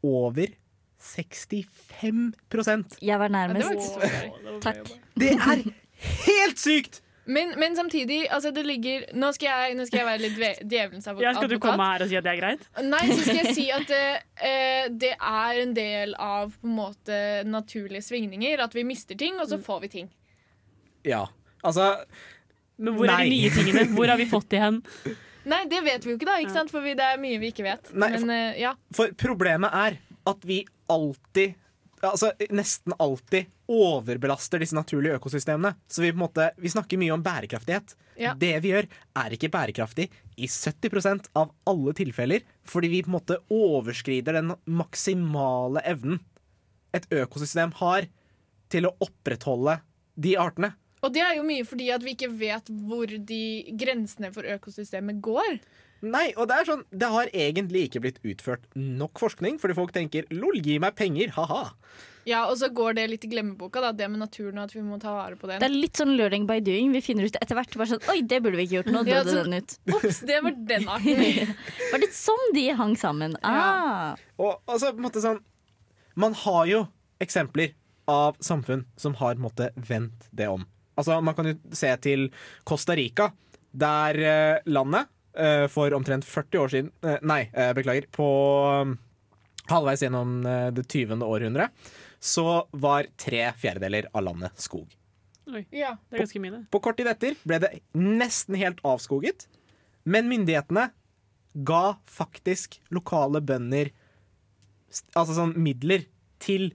over 0.04 0.52
65 1.00 2.35
Jeg 2.52 2.64
var 2.66 2.83
Ja, 3.00 3.14
det 3.14 3.18
var 3.18 3.28
nærmest. 3.28 4.00
Takk. 4.62 4.90
Det 5.16 5.33
er 5.33 5.62
helt 6.26 6.61
sykt! 6.61 7.00
Men, 7.30 7.52
men 7.60 7.76
samtidig, 7.78 8.24
altså 8.32 8.50
det 8.54 8.64
ligger 8.66 9.04
Nå 9.14 9.28
skal 9.36 9.46
jeg, 9.50 9.74
nå 9.78 9.84
skal 9.86 10.00
jeg 10.00 10.06
være 10.08 10.22
litt 10.24 10.38
ve- 10.40 10.64
djevelens 10.66 11.06
advokat. 11.06 11.26
Ja, 11.28 11.34
skal 11.36 11.52
du 11.52 11.58
komme 11.62 11.86
her 11.92 12.02
og 12.04 12.10
si 12.10 12.16
at 12.18 12.26
det 12.26 12.32
er 12.32 12.40
greit? 12.40 12.64
Nei, 12.82 13.02
så 13.12 13.20
skal 13.22 13.38
jeg 13.42 13.54
si 13.54 13.66
at 13.78 13.92
eh, 13.94 14.88
det 14.90 15.12
er 15.14 15.60
en 15.62 15.74
del 15.76 16.14
av 16.18 16.56
på 16.56 16.66
en 16.70 16.76
måte 16.80 17.20
naturlige 17.46 18.02
svingninger. 18.08 18.62
At 18.66 18.74
vi 18.74 18.84
mister 18.88 19.18
ting, 19.20 19.38
og 19.38 19.46
så 19.52 19.60
får 19.62 19.84
vi 19.86 19.92
ting. 19.98 20.10
Ja, 21.06 21.26
altså 21.62 21.92
Men 22.80 22.96
hvor 22.98 23.08
er 23.12 23.24
de 23.24 23.30
nye 23.36 23.50
tingene? 23.54 23.86
Hvor 23.94 24.10
har 24.10 24.18
vi 24.20 24.26
fått 24.30 24.50
de 24.50 24.60
hen? 24.64 24.82
Nei, 25.50 25.62
det 25.70 25.80
vet 25.86 26.04
vi 26.04 26.12
jo 26.12 26.18
ikke, 26.18 26.28
da. 26.28 26.36
Ikke 26.42 26.52
sant? 26.58 26.70
For 26.72 26.84
vi, 26.84 26.92
det 26.98 27.06
er 27.14 27.20
mye 27.20 27.38
vi 27.40 27.48
ikke 27.54 27.64
vet. 27.64 27.94
Nei, 27.96 28.10
Men 28.18 28.34
eh, 28.34 28.60
ja. 28.60 28.74
For 28.96 29.14
problemet 29.18 29.72
er 29.72 30.00
at 30.30 30.44
vi 30.46 30.62
alltid 30.90 31.54
Altså 32.06 32.30
nesten 32.54 32.94
alltid 32.96 33.50
overbelaster 33.70 34.62
disse 34.62 34.76
naturlige 34.76 35.18
økosystemene. 35.18 35.74
Så 35.88 36.02
vi 36.02 36.12
på 36.12 36.16
en 36.16 36.24
måte 36.24 36.46
Vi 36.56 36.72
snakker 36.72 37.00
mye 37.00 37.12
om 37.12 37.24
bærekraftighet. 37.24 37.94
Ja. 38.20 38.32
Det 38.36 38.54
vi 38.64 38.72
gjør, 38.72 38.88
er 39.20 39.36
ikke 39.36 39.52
bærekraftig 39.52 40.08
i 40.36 40.48
70% 40.48 41.30
av 41.36 41.52
alle 41.68 41.94
tilfeller, 41.96 42.44
fordi 42.68 42.90
vi 42.92 43.02
på 43.04 43.12
en 43.12 43.16
måte 43.18 43.38
overskrider 43.52 44.36
den 44.36 44.54
maksimale 44.68 45.84
evnen 45.88 46.20
et 46.96 47.06
økosystem 47.14 47.72
har 47.80 48.08
til 48.70 48.88
å 48.88 48.94
opprettholde 49.02 49.78
de 50.20 50.34
artene. 50.40 50.74
Og 51.00 51.14
det 51.14 51.22
er 51.24 51.38
jo 51.38 51.46
mye 51.46 51.64
fordi 51.64 51.88
at 51.94 52.02
vi 52.04 52.14
ikke 52.16 52.32
vet 52.40 52.68
hvor 52.84 53.08
de 53.08 53.44
grensene 53.80 54.32
for 54.34 54.48
økosystemet 54.56 55.22
går. 55.24 55.60
Nei, 56.02 56.30
og 56.36 56.46
det 56.48 56.56
er 56.56 56.64
sånn 56.64 56.84
Det 56.90 57.08
har 57.12 57.28
egentlig 57.36 57.82
ikke 57.88 58.00
blitt 58.00 58.20
utført 58.24 58.62
nok 58.74 59.18
forskning, 59.20 59.58
fordi 59.60 59.74
folk 59.76 59.92
tenker 59.92 60.24
'lol, 60.32 60.56
gi 60.64 60.78
meg 60.80 60.94
penger', 60.96 61.30
ha-ha. 61.36 61.74
Ja, 62.28 62.46
Og 62.50 62.56
så 62.60 62.68
går 62.72 62.94
det 62.94 63.04
litt 63.10 63.24
i 63.24 63.28
glemmeboka, 63.32 63.80
da, 63.80 63.92
det 63.92 64.08
med 64.10 64.20
naturen 64.20 64.58
og 64.58 64.64
at 64.68 64.74
vi 64.74 64.82
må 64.84 64.98
ta 65.00 65.12
vare 65.16 65.36
på 65.36 65.48
den. 65.48 65.58
Det 65.60 65.68
er 65.68 65.74
litt 65.74 65.96
sånn 65.96 66.16
learning 66.16 66.46
by 66.46 66.60
doing. 66.60 66.92
Vi 66.92 67.00
finner 67.00 67.24
ut 67.24 67.36
etter 67.40 67.56
hvert 67.56 67.76
bare 67.76 67.88
sånn 67.94 68.08
Oi, 68.12 68.20
det 68.22 68.42
burde 68.42 68.56
vi 68.60 68.66
ikke 68.66 68.82
gjort. 68.82 68.92
Nå 68.92 69.06
Ja, 69.08 69.22
døde 69.24 69.30
så- 69.32 69.44
den 69.44 69.54
ut. 69.54 69.78
Ops, 69.94 70.20
det 70.20 70.42
var 70.42 70.50
den 70.52 70.88
arten. 70.88 71.56
Var 71.92 71.98
det 71.98 72.10
sånn 72.12 72.52
de 72.54 72.68
hang 72.70 72.94
sammen? 72.96 73.36
Ah. 73.42 74.16
Og 74.38 74.60
altså, 74.68 74.92
på 74.92 74.96
en 75.00 75.06
måte 75.08 75.20
sånn 75.24 75.40
Man 76.16 76.34
har 76.34 76.66
jo 76.66 76.88
eksempler 77.20 77.72
av 78.08 78.36
samfunn 78.40 78.84
som 78.96 79.14
har 79.14 79.34
måte 79.36 79.70
vendt 79.76 80.28
det 80.34 80.48
om. 80.48 80.66
Altså, 80.98 81.22
Man 81.22 81.34
kan 81.34 81.46
jo 81.46 81.54
se 81.72 81.94
til 81.96 82.30
Costa 82.64 82.94
Rica, 82.96 83.32
der 83.72 84.14
eh, 84.18 84.58
landet 84.66 85.06
for 85.70 85.94
omtrent 85.94 86.26
40 86.26 86.58
år 86.58 86.72
siden 86.72 86.90
eh, 87.06 87.18
Nei, 87.22 87.44
eh, 87.52 87.72
beklager. 87.76 88.06
På 88.10 88.26
um, 88.82 88.96
halvveis 89.70 90.02
gjennom 90.04 90.40
eh, 90.46 90.68
det 90.74 90.86
20. 90.88 91.22
århundret 91.24 91.90
så 92.20 92.66
var 92.72 93.08
tre 93.16 93.46
fjerdedeler 93.56 94.10
av 94.12 94.26
landet 94.26 94.60
skog. 94.60 94.90
Ja. 95.72 95.96
Det 96.10 96.18
er 96.18 96.24
ganske 96.24 96.42
mye, 96.42 96.58
På, 96.68 96.78
På 96.78 96.82
kort 96.88 97.00
tid 97.00 97.08
etter 97.10 97.38
ble 97.48 97.58
det 97.62 97.70
nesten 97.96 98.58
helt 98.60 98.82
avskoget, 98.86 99.46
men 100.04 100.28
myndighetene 100.30 100.90
ga 101.66 101.84
faktisk 102.06 102.76
lokale 102.94 103.40
bønder 103.42 103.90
altså 105.18 105.34
sånn 105.34 105.56
midler 105.58 106.04
til 106.42 106.70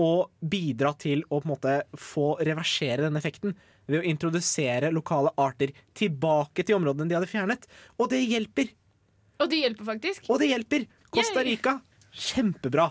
å 0.00 0.26
bidra 0.40 0.94
til 0.98 1.22
å 1.28 1.38
på 1.38 1.44
en 1.44 1.52
måte 1.52 1.74
få 2.00 2.34
reversere 2.40 3.04
den 3.04 3.18
effekten 3.20 3.54
ved 3.86 4.00
å 4.00 4.06
introdusere 4.08 4.92
lokale 4.94 5.32
arter 5.40 5.74
tilbake 5.96 6.64
til 6.64 6.78
områdene 6.78 7.10
de 7.10 7.18
hadde 7.18 7.30
fjernet. 7.30 7.68
Og 7.98 8.10
det 8.12 8.22
hjelper! 8.24 8.72
Og 9.42 9.50
det 9.50 9.62
hjelper 9.64 9.88
faktisk. 9.92 10.28
Og 10.30 10.40
det 10.40 10.52
hjelper! 10.52 10.86
Costa 11.14 11.44
Rica, 11.46 11.78
kjempebra. 12.10 12.90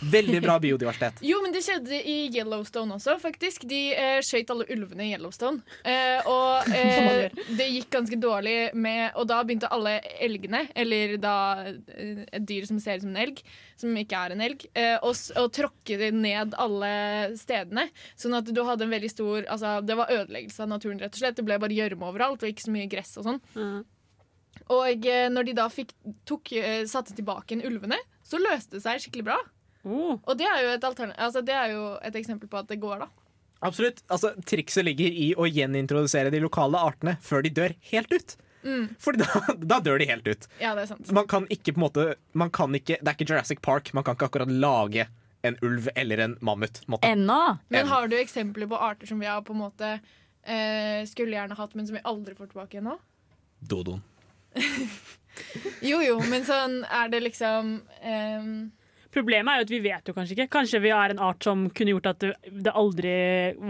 Veldig 0.00 0.40
bra 0.44 0.58
biodiversitet. 0.62 1.22
Jo, 1.28 1.40
men 1.42 1.52
det 1.52 1.64
skjedde 1.66 1.98
i 1.98 2.28
Yellowstone 2.30 2.96
også, 2.96 3.16
faktisk. 3.22 3.64
De 3.68 3.80
eh, 3.94 4.18
skøyt 4.24 4.50
alle 4.52 4.66
ulvene 4.70 5.08
i 5.08 5.12
Yellowstone. 5.14 5.62
Eh, 5.82 6.28
og 6.30 6.68
eh, 6.78 7.34
det 7.58 7.68
gikk 7.72 7.90
ganske 7.96 8.18
dårlig 8.20 8.56
med 8.78 9.16
Og 9.18 9.26
da 9.30 9.40
begynte 9.42 9.70
alle 9.74 9.98
elgene, 10.22 10.64
eller 10.78 11.16
da 11.22 11.34
eh, 11.66 12.24
et 12.30 12.46
dyr 12.46 12.68
som 12.68 12.78
ser 12.82 13.00
ut 13.00 13.06
som 13.06 13.12
en 13.12 13.22
elg, 13.24 13.42
som 13.78 13.98
ikke 13.98 14.22
er 14.22 14.34
en 14.34 14.46
elg, 14.48 14.64
eh, 14.78 14.96
å 15.02 15.12
å 15.38 15.46
tråkke 15.52 16.12
ned 16.14 16.54
alle 16.58 16.92
stedene. 17.38 17.88
Sånn 18.18 18.36
at 18.38 18.48
du 18.54 18.62
hadde 18.64 18.86
en 18.86 18.94
veldig 18.94 19.10
stor 19.12 19.44
Altså, 19.48 19.78
det 19.84 19.96
var 19.98 20.12
ødeleggelse 20.12 20.62
av 20.64 20.70
naturen, 20.70 21.00
rett 21.02 21.14
og 21.14 21.20
slett. 21.20 21.36
Det 21.38 21.44
ble 21.46 21.58
bare 21.60 21.74
gjørme 21.74 22.08
overalt, 22.10 22.42
og 22.42 22.50
ikke 22.50 22.68
så 22.68 22.74
mye 22.74 22.90
gress 22.90 23.16
og 23.18 23.26
sånn. 23.26 23.40
Mm. 23.58 23.78
Og 24.74 25.06
eh, 25.08 25.28
når 25.32 25.48
de 25.48 25.54
da 25.58 25.68
fikk, 25.72 25.94
tok, 26.28 26.52
eh, 26.58 26.82
satte 26.90 27.16
tilbake 27.16 27.56
en 27.56 27.64
ulvene, 27.66 27.98
så 28.26 28.40
løste 28.40 28.76
det 28.76 28.84
seg 28.84 29.04
skikkelig 29.04 29.30
bra. 29.30 29.38
Oh. 29.88 30.18
Og 30.20 30.36
det 30.38 30.46
er, 30.48 30.60
jo 30.64 30.74
et 30.74 30.84
altså, 30.84 31.42
det 31.44 31.54
er 31.56 31.72
jo 31.72 31.84
et 32.04 32.18
eksempel 32.20 32.50
på 32.50 32.60
at 32.60 32.68
det 32.68 32.80
går, 32.82 33.06
da. 33.06 33.08
Absolutt. 33.64 34.04
Altså, 34.12 34.34
trikset 34.46 34.86
ligger 34.86 35.10
i 35.10 35.32
å 35.34 35.48
gjenintrodusere 35.48 36.30
de 36.34 36.42
lokale 36.44 36.78
artene 36.78 37.16
før 37.24 37.42
de 37.46 37.54
dør 37.56 37.74
helt 37.90 38.12
ut. 38.12 38.36
Mm. 38.62 38.84
For 39.00 39.18
da, 39.18 39.28
da 39.58 39.78
dør 39.82 40.02
de 40.02 40.08
helt 40.10 40.28
ut. 40.28 40.46
Ja, 40.60 40.74
det 40.76 40.84
er 40.84 40.92
sant. 40.92 41.10
Man 41.14 41.26
kan 41.30 41.48
ikke 41.50 41.74
på 41.74 41.80
en 41.80 41.86
måte 41.86 42.06
man 42.38 42.52
kan 42.54 42.74
ikke, 42.74 42.98
Det 43.00 43.10
er 43.10 43.16
ikke 43.16 43.28
Jurassic 43.32 43.62
Park. 43.64 43.92
Man 43.96 44.06
kan 44.06 44.18
ikke 44.18 44.28
akkurat 44.30 44.52
lage 44.52 45.08
en 45.46 45.58
ulv 45.62 45.88
eller 45.94 46.24
en 46.24 46.38
mammut. 46.40 46.80
på 46.82 46.86
en 46.86 46.96
måte. 46.96 47.10
Ennå. 47.10 47.58
Men 47.68 47.90
har 47.90 48.08
du 48.10 48.18
eksempler 48.18 48.68
på 48.70 48.78
arter 48.78 49.10
som 49.10 49.20
vi 49.22 49.30
har 49.30 49.42
på 49.46 49.54
en 49.54 49.62
måte 49.62 49.92
eh, 49.94 51.06
skulle 51.06 51.38
gjerne 51.38 51.58
hatt, 51.58 51.74
men 51.78 51.86
som 51.86 51.96
vi 51.96 52.04
aldri 52.04 52.34
får 52.34 52.52
tilbake 52.52 52.82
ennå? 52.82 52.98
nå? 52.98 52.98
Dodoen. 53.60 54.02
Jo 55.86 56.00
jo, 56.02 56.16
men 56.26 56.42
sånn 56.42 56.80
er 56.82 57.10
det 57.12 57.20
liksom 57.22 57.76
ehm, 58.02 58.70
Problemet 59.14 59.52
er 59.52 59.60
jo 59.60 59.66
at 59.66 59.72
vi 59.72 59.80
vet 59.84 60.10
jo 60.10 60.14
kanskje 60.16 60.36
ikke. 60.36 60.48
Kanskje 60.58 60.80
vi 60.84 60.90
er 60.92 61.14
en 61.14 61.22
art 61.30 61.44
som 61.44 61.68
kunne 61.72 61.94
gjort 61.94 62.10
at 62.10 62.26
det, 62.26 62.72
aldri 62.74 63.12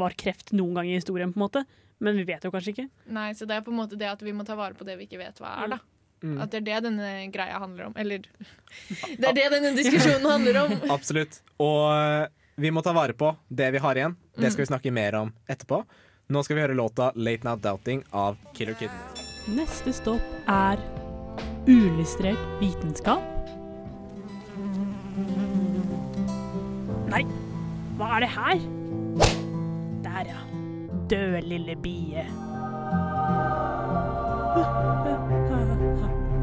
var 0.00 0.16
kreft 0.18 0.50
noen 0.56 0.80
gang 0.80 0.88
i 0.90 0.96
historien, 0.98 1.32
på 1.34 1.38
en 1.38 1.44
måte. 1.46 1.62
Men 2.02 2.18
vi 2.18 2.26
vet 2.26 2.44
jo 2.46 2.50
kanskje 2.54 2.74
ikke. 2.74 2.88
Nei, 3.14 3.30
så 3.38 3.46
det 3.46 3.58
er 3.58 3.62
på 3.66 3.72
en 3.74 3.78
måte 3.80 3.98
det 3.98 4.10
at 4.10 4.22
vi 4.22 4.34
må 4.34 4.46
ta 4.46 4.58
vare 4.58 4.74
på 4.78 4.86
det 4.86 4.98
vi 4.98 5.06
ikke 5.06 5.20
vet 5.20 5.38
hva 5.42 5.54
er, 5.62 5.76
da. 5.76 5.80
Mm. 6.18 6.34
At 6.42 6.50
det 6.50 6.58
er 6.60 6.66
det 6.66 6.80
denne 6.88 7.12
greia 7.34 7.60
handler 7.62 7.90
om. 7.90 7.94
Eller 7.98 8.26
Det 9.20 9.30
er 9.30 9.38
det 9.38 9.46
denne 9.54 9.72
diskusjonen 9.78 10.26
handler 10.26 10.60
om. 10.64 10.76
Absolutt. 10.96 11.40
Og 11.62 11.86
eh, 11.94 12.26
vi 12.58 12.74
må 12.74 12.82
ta 12.82 12.94
vare 12.96 13.14
på 13.14 13.32
det 13.48 13.70
vi 13.74 13.82
har 13.82 13.98
igjen. 13.98 14.18
Det 14.34 14.50
skal 14.50 14.66
vi 14.66 14.70
snakke 14.72 14.94
mer 14.94 15.20
om 15.22 15.32
etterpå. 15.46 15.84
Nå 16.28 16.42
skal 16.44 16.58
vi 16.58 16.66
høre 16.66 16.76
låta 16.76 17.12
'Late 17.14 17.46
Now 17.46 17.56
Doubting' 17.56 18.04
av 18.10 18.36
Killer 18.54 18.74
Kid. 18.74 18.90
Neste 19.48 19.94
stopp 19.96 20.24
er 20.44 20.82
uillustrert 21.70 22.60
vitenskap. 22.60 23.37
Nei, 27.08 27.22
hva 27.96 28.16
er 28.16 28.20
det 28.20 28.28
her? 28.34 28.58
Der, 30.04 30.28
ja. 30.28 30.40
Død 31.10 31.40
lille 31.48 31.76
bie. 31.82 32.24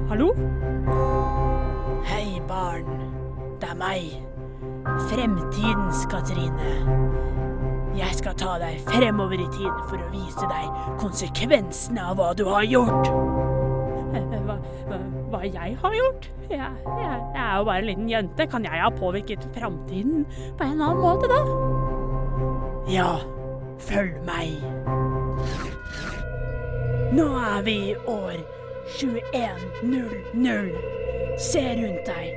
Hallo? 0.10 0.32
Hei, 2.06 2.41
barn. 2.47 2.89
Det 3.62 3.69
er 3.69 3.78
meg. 3.78 4.10
Fremtidens 5.10 6.06
Katrine. 6.10 6.73
Jeg 7.95 8.17
skal 8.17 8.36
ta 8.36 8.58
deg 8.60 8.82
fremover 8.89 9.38
i 9.38 9.47
tid 9.54 9.86
for 9.86 10.01
å 10.01 10.12
vise 10.12 10.49
deg 10.49 10.97
konsekvensene 10.99 12.10
av 12.10 12.17
hva 12.19 12.34
du 12.34 12.47
har 12.49 12.65
gjort. 12.65 13.35
Hva, 14.45 14.97
hva, 15.32 15.39
jeg 15.43 15.78
har 15.82 15.93
gjort? 15.97 16.28
Jeg, 16.49 16.60
jeg, 16.60 17.15
jeg 17.34 17.41
er 17.41 17.56
jo 17.58 17.63
bare 17.67 17.80
en 17.82 17.88
liten 17.89 18.10
jente. 18.10 18.45
Kan 18.51 18.63
jeg 18.67 18.82
ha 18.84 18.89
påvirket 18.93 19.47
framtiden 19.56 20.25
på 20.58 20.63
en 20.63 20.82
annen 20.82 21.01
måte, 21.01 21.25
da? 21.32 21.39
Ja, 22.91 23.15
følg 23.82 24.19
meg. 24.28 24.62
Nå 27.15 27.25
er 27.39 27.62
vi 27.65 27.75
i 27.89 27.95
år 28.08 28.38
2100. 28.99 30.69
Se 31.38 31.63
rundt 31.82 32.06
deg. 32.06 32.28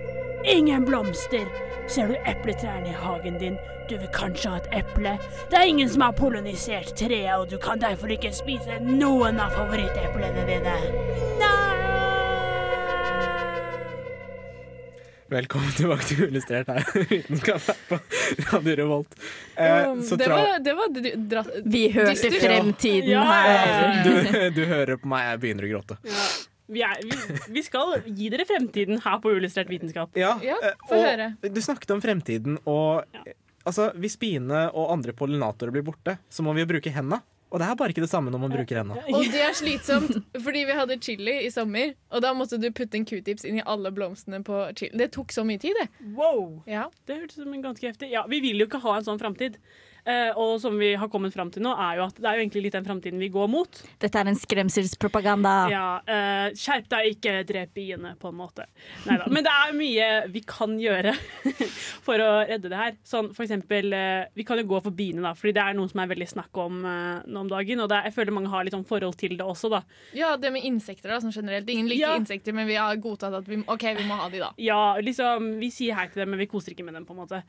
Ingen 0.57 0.85
blomster. 0.85 1.47
Ser 1.89 2.07
du 2.09 2.15
epletrærne 2.27 2.89
i 2.89 2.93
hagen 2.93 3.39
din? 3.39 3.57
Du 3.91 3.97
vil 3.97 4.09
kanskje 4.13 4.51
ha 4.51 4.57
et 4.57 4.69
eple. 4.83 5.19
Det 5.51 5.57
er 5.59 5.69
ingen 5.69 5.89
som 5.89 6.01
har 6.05 6.13
polonisert 6.13 6.93
treet, 6.97 7.35
og 7.39 7.51
du 7.51 7.57
kan 7.59 7.81
derfor 7.81 8.13
ikke 8.13 8.33
spise 8.37 8.81
noen 8.85 9.41
av 9.41 9.57
favoritteplene 9.57 10.45
dine. 10.49 10.77
Velkommen 15.29 15.69
tilbake 15.77 16.07
til 16.09 16.23
Illustrert 16.31 16.71
her. 16.73 16.87
Vitenskap 17.11 17.65
på 17.91 17.99
Radio 18.53 18.77
Revolt. 18.83 19.17
Eh, 19.57 19.89
Um, 19.91 20.01
det, 20.17 20.29
var, 20.31 20.59
det 20.65 20.73
var 20.77 21.51
Vi 21.69 21.83
hørte 21.93 22.31
fremtiden 22.33 23.11
Ja, 23.13 23.25
ja, 23.25 23.51
ja. 23.53 23.75
her. 23.93 24.07
du, 24.07 24.61
du 24.61 24.63
hører 24.71 24.97
på 25.03 25.11
meg, 25.11 25.27
jeg 25.29 25.41
begynner 25.43 25.67
å 25.69 25.71
gråte. 25.75 25.99
Vi, 26.69 26.81
er, 26.85 27.01
vi, 27.05 27.37
vi 27.59 27.63
skal 27.65 27.95
gi 28.07 28.31
dere 28.33 28.47
fremtiden 28.49 29.03
her 29.05 29.21
på 29.25 29.35
Illustrert 29.37 29.69
vitenskap. 29.73 30.17
Ja, 30.17 30.35
Ja, 30.45 30.57
eh, 30.65 30.77
få 30.89 30.97
og 30.97 31.05
høre. 31.05 31.29
Du 31.45 31.61
snakket 31.65 31.93
om 31.97 32.01
fremtiden, 32.05 32.57
og 32.69 33.05
Ja. 33.19 33.37
altså, 33.69 33.91
hvis 34.01 34.17
biene 34.21 34.67
og 34.73 34.93
andre 34.97 35.13
pollinatorer 35.17 35.73
blir 35.77 35.85
borte, 35.91 36.17
så 36.33 36.45
må 36.47 36.57
vi 36.57 36.65
jo 36.65 36.71
bruke 36.73 36.93
hendene. 36.95 37.21
Og 37.49 37.63
det 37.63 37.67
er 37.69 37.77
bare 37.81 37.95
ikke 37.95 38.05
det 38.05 38.11
samme 38.11 38.33
når 38.33 38.43
man 38.43 38.53
bruker 38.53 38.83
henda. 38.83 38.99
Og 39.09 39.25
det 39.33 39.41
er 39.41 39.55
slitsomt, 39.57 40.19
fordi 40.45 40.65
vi 40.69 40.77
hadde 40.77 40.99
chili 41.05 41.37
i 41.47 41.51
sommer, 41.53 41.95
og 42.13 42.23
da 42.25 42.35
måtte 42.37 42.59
du 42.61 42.69
putte 42.77 42.99
en 43.01 43.07
q-tips 43.09 43.47
inn 43.49 43.61
i 43.63 43.65
alle 43.65 43.93
blomstene 43.95 44.43
på 44.45 44.61
chili. 44.77 44.93
Det 45.01 45.11
tok 45.17 45.33
så 45.33 45.47
mye 45.49 45.61
tid, 45.63 45.77
det. 45.81 45.89
Wow! 46.19 46.59
Ja. 46.69 46.89
Det 47.09 47.17
hørtes 47.23 47.39
ut 47.39 47.47
som 47.47 47.55
en 47.57 47.65
ganske 47.65 47.89
heftig 47.89 48.11
Ja, 48.13 48.27
Vi 48.29 48.43
vil 48.45 48.61
jo 48.61 48.69
ikke 48.69 48.83
ha 48.85 48.99
en 48.99 49.07
sånn 49.09 49.21
framtid. 49.23 49.57
Eh, 50.09 50.31
og 50.41 50.55
som 50.63 50.79
vi 50.81 50.95
har 50.97 51.09
kommet 51.13 51.35
fram 51.35 51.51
til 51.53 51.61
nå, 51.67 51.75
er 51.77 51.99
jo 51.99 52.07
at 52.07 52.17
det 52.17 52.25
er 52.31 52.39
jo 52.39 52.45
egentlig 52.47 52.63
litt 52.65 52.77
den 52.79 52.87
framtiden 52.87 53.21
vi 53.21 53.29
går 53.35 53.49
mot. 53.53 53.81
Dette 54.01 54.17
er 54.23 54.31
en 54.31 54.39
skremselspropaganda. 54.41 55.55
Ja, 55.73 55.87
eh, 56.09 56.55
Skjerp 56.57 56.89
deg, 56.89 57.11
ikke 57.17 57.35
drep 57.49 57.75
biene, 57.77 58.15
på 58.21 58.31
en 58.33 58.39
måte. 58.39 58.65
Neida. 59.05 59.27
Men 59.29 59.45
det 59.45 59.53
er 59.53 59.75
mye 59.77 60.09
vi 60.33 60.41
kan 60.49 60.79
gjøre 60.81 61.13
for 62.07 62.23
å 62.25 62.31
redde 62.49 62.71
det 62.73 62.79
her. 62.81 62.97
Sånn 63.07 63.31
for 63.37 63.45
eksempel 63.45 63.93
eh, 63.93 64.25
Vi 64.39 64.47
kan 64.49 64.59
jo 64.61 64.67
gå 64.71 64.81
for 64.85 64.95
biene, 64.97 65.21
da, 65.25 65.35
fordi 65.37 65.53
det 65.59 65.65
er 65.67 65.77
noe 65.79 65.91
som 65.91 66.01
er 66.03 66.11
veldig 66.15 66.29
snakk 66.33 66.63
om 66.65 66.81
eh, 66.89 67.27
nå 67.29 67.45
om 67.45 67.51
dagen. 67.53 67.85
Og 67.85 67.91
det, 67.93 67.99
er- 68.01 68.09
jeg 68.09 68.17
føler 68.17 68.37
mange 68.39 68.53
har 68.53 68.65
litt 68.67 68.77
sånn 68.77 68.87
forhold 68.89 69.19
til 69.21 69.37
det 69.39 69.45
også, 69.45 69.71
da. 69.77 69.83
ja, 70.17 70.33
det 70.41 70.53
med 70.55 70.65
insekter 70.69 71.13
da, 71.13 71.21
sånn 71.23 71.35
generelt. 71.37 71.69
Ingen 71.69 71.91
liker 71.93 72.07
Ja. 72.09 72.17
insekter, 72.17 72.55
men 72.57 72.67
vi 72.71 72.79
har 72.81 72.97
godtatt 73.03 73.35
at 73.43 73.49
vi, 73.51 73.61
OK, 73.69 73.85
vi 73.99 74.07
må 74.09 74.17
ha 74.23 74.29
de 74.33 74.41
da. 74.43 74.51
Ja, 74.63 74.81
liksom, 75.05 75.51
vi 75.61 75.69
sier 75.75 75.99
hei 75.99 76.07
til 76.09 76.23
dem, 76.25 76.33
men 76.33 76.41
vi 76.41 76.49
koser 76.51 76.73
ikke 76.73 76.87
med 76.87 76.97
dem, 76.97 77.05
på 77.09 77.13
en 77.13 77.21
måte. 77.21 77.43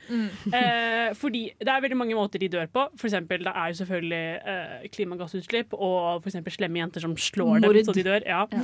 Eh, 0.51 1.13
fordi 1.17 1.45
det 1.59 1.69
er 1.71 1.83
veldig 1.85 1.97
mange 1.99 2.17
måter 2.17 2.41
de 2.41 2.48
dør 2.51 2.69
på. 2.73 2.85
For 2.99 3.09
eksempel, 3.09 3.43
det 3.47 3.53
er 3.55 3.71
jo 3.71 3.79
selvfølgelig 3.81 4.21
eh, 4.53 4.87
klimagassutslipp 4.95 5.73
og 5.77 6.21
for 6.21 6.29
eksempel 6.31 6.55
slemme 6.55 6.81
jenter 6.81 7.05
som 7.05 7.15
slår 7.17 7.59
Mord. 7.59 7.75
dem 7.77 7.89
så 7.89 7.95
de 7.97 8.07
dør. 8.07 8.25
Ja. 8.27 8.45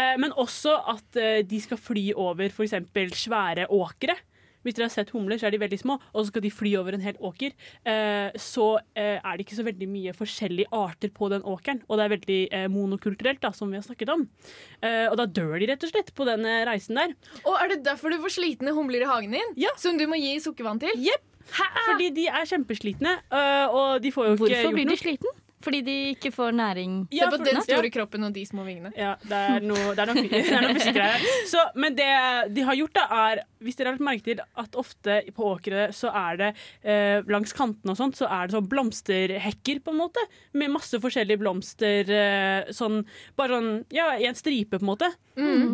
Eh, 0.00 0.16
men 0.22 0.32
også 0.38 0.76
at 0.92 1.16
eh, 1.18 1.40
de 1.46 1.58
skal 1.60 1.78
fly 1.80 2.10
over 2.14 2.52
for 2.54 2.62
eksempel 2.66 3.10
svære 3.16 3.66
åkre. 3.74 4.14
Hvis 4.60 4.76
dere 4.76 4.90
har 4.90 4.92
sett 4.92 5.12
humler, 5.14 5.38
så 5.40 5.48
er 5.48 5.54
de 5.54 5.60
veldig 5.62 5.78
små, 5.80 5.94
og 6.12 6.18
så 6.20 6.26
skal 6.28 6.42
de 6.44 6.50
fly 6.52 6.74
over 6.76 6.92
en 6.96 7.04
hel 7.04 7.16
åker. 7.24 7.54
Eh, 7.88 8.36
så 8.36 8.66
eh, 8.92 9.16
er 9.16 9.38
det 9.38 9.46
ikke 9.46 9.56
så 9.56 9.64
veldig 9.64 9.88
mye 9.88 10.12
forskjellige 10.16 10.68
arter 10.76 11.12
på 11.16 11.30
den 11.32 11.46
åkeren, 11.48 11.80
og 11.88 11.96
det 11.96 12.04
er 12.04 12.12
veldig 12.12 12.38
eh, 12.58 12.66
monokulturelt, 12.72 13.40
da, 13.40 13.54
som 13.56 13.72
vi 13.72 13.80
har 13.80 13.86
snakket 13.86 14.12
om. 14.12 14.26
Eh, 14.84 15.06
og 15.08 15.16
da 15.22 15.24
dør 15.40 15.56
de 15.62 15.70
rett 15.72 15.88
og 15.88 15.94
slett 15.94 16.12
på 16.16 16.28
den 16.28 16.44
reisen 16.68 17.00
der. 17.00 17.16
Og 17.46 17.56
er 17.56 17.72
det 17.72 17.80
derfor 17.88 18.12
du 18.12 18.20
får 18.20 18.36
slitne 18.36 18.76
humler 18.76 19.06
i 19.06 19.08
hagen 19.08 19.32
din? 19.38 19.56
Ja. 19.64 19.72
Som 19.80 19.96
du 19.96 20.04
må 20.10 20.20
gi 20.20 20.36
sukkervann 20.44 20.82
til? 20.84 20.92
Jepp. 21.08 21.29
Fordi 21.90 22.10
de 22.16 22.26
er 22.26 22.44
kjempeslitne, 22.46 23.12
øh, 23.32 23.74
og 23.74 24.02
de 24.02 24.12
får 24.12 24.24
jo 24.24 24.28
Hvorfor 24.36 24.62
gjort 24.62 24.74
blir 24.74 24.84
de 24.84 24.88
noe. 24.94 24.96
sliten? 24.96 25.26
Fordi 25.60 25.82
de 25.84 25.94
ikke 26.14 26.30
får 26.32 26.54
næring. 26.56 26.92
Ja, 27.12 27.28
Se 27.28 27.36
på 27.36 27.44
den 27.44 27.58
ja. 27.58 27.64
store 27.66 27.90
kroppen 27.92 28.24
og 28.24 28.32
de 28.32 28.44
små 28.48 28.64
vingene. 28.64 28.92
Ja, 28.96 29.14
det 29.20 29.40
er 29.54 29.66
noe, 29.66 29.92
det 29.96 30.04
er 30.06 30.08
noe, 30.08 30.24
det 30.24 30.40
er 30.56 30.66
noe. 30.70 31.34
Så, 31.50 31.64
men 31.76 31.96
det 31.98 32.08
de 32.56 32.64
har 32.64 32.78
gjort, 32.78 32.94
da, 32.96 33.06
er 33.28 33.42
Hvis 33.60 33.76
dere 33.76 33.90
har 33.90 33.98
lagt 33.98 34.06
merke 34.06 34.24
til 34.24 34.40
at 34.40 34.76
ofte 34.80 35.18
på 35.36 35.50
åkre 35.50 35.90
så 35.92 36.08
er 36.16 36.38
det 36.40 36.46
eh, 36.80 37.20
langs 37.28 37.52
kantene 37.52 37.92
og 37.92 37.98
sånt, 37.98 38.16
så 38.16 38.24
er 38.32 38.48
det 38.48 38.56
sånn 38.56 38.70
blomsterhekker, 38.70 39.82
på 39.84 39.92
en 39.92 40.00
måte. 40.00 40.24
Med 40.56 40.72
masse 40.72 40.96
forskjellige 41.02 41.42
blomster. 41.42 42.08
Eh, 42.08 42.72
sånn 42.72 43.02
bare 43.36 43.58
sånn 43.58 43.70
Ja, 43.92 44.14
i 44.16 44.24
en 44.30 44.38
stripe, 44.38 44.78
på 44.78 44.86
en 44.86 44.92
måte. 44.94 45.10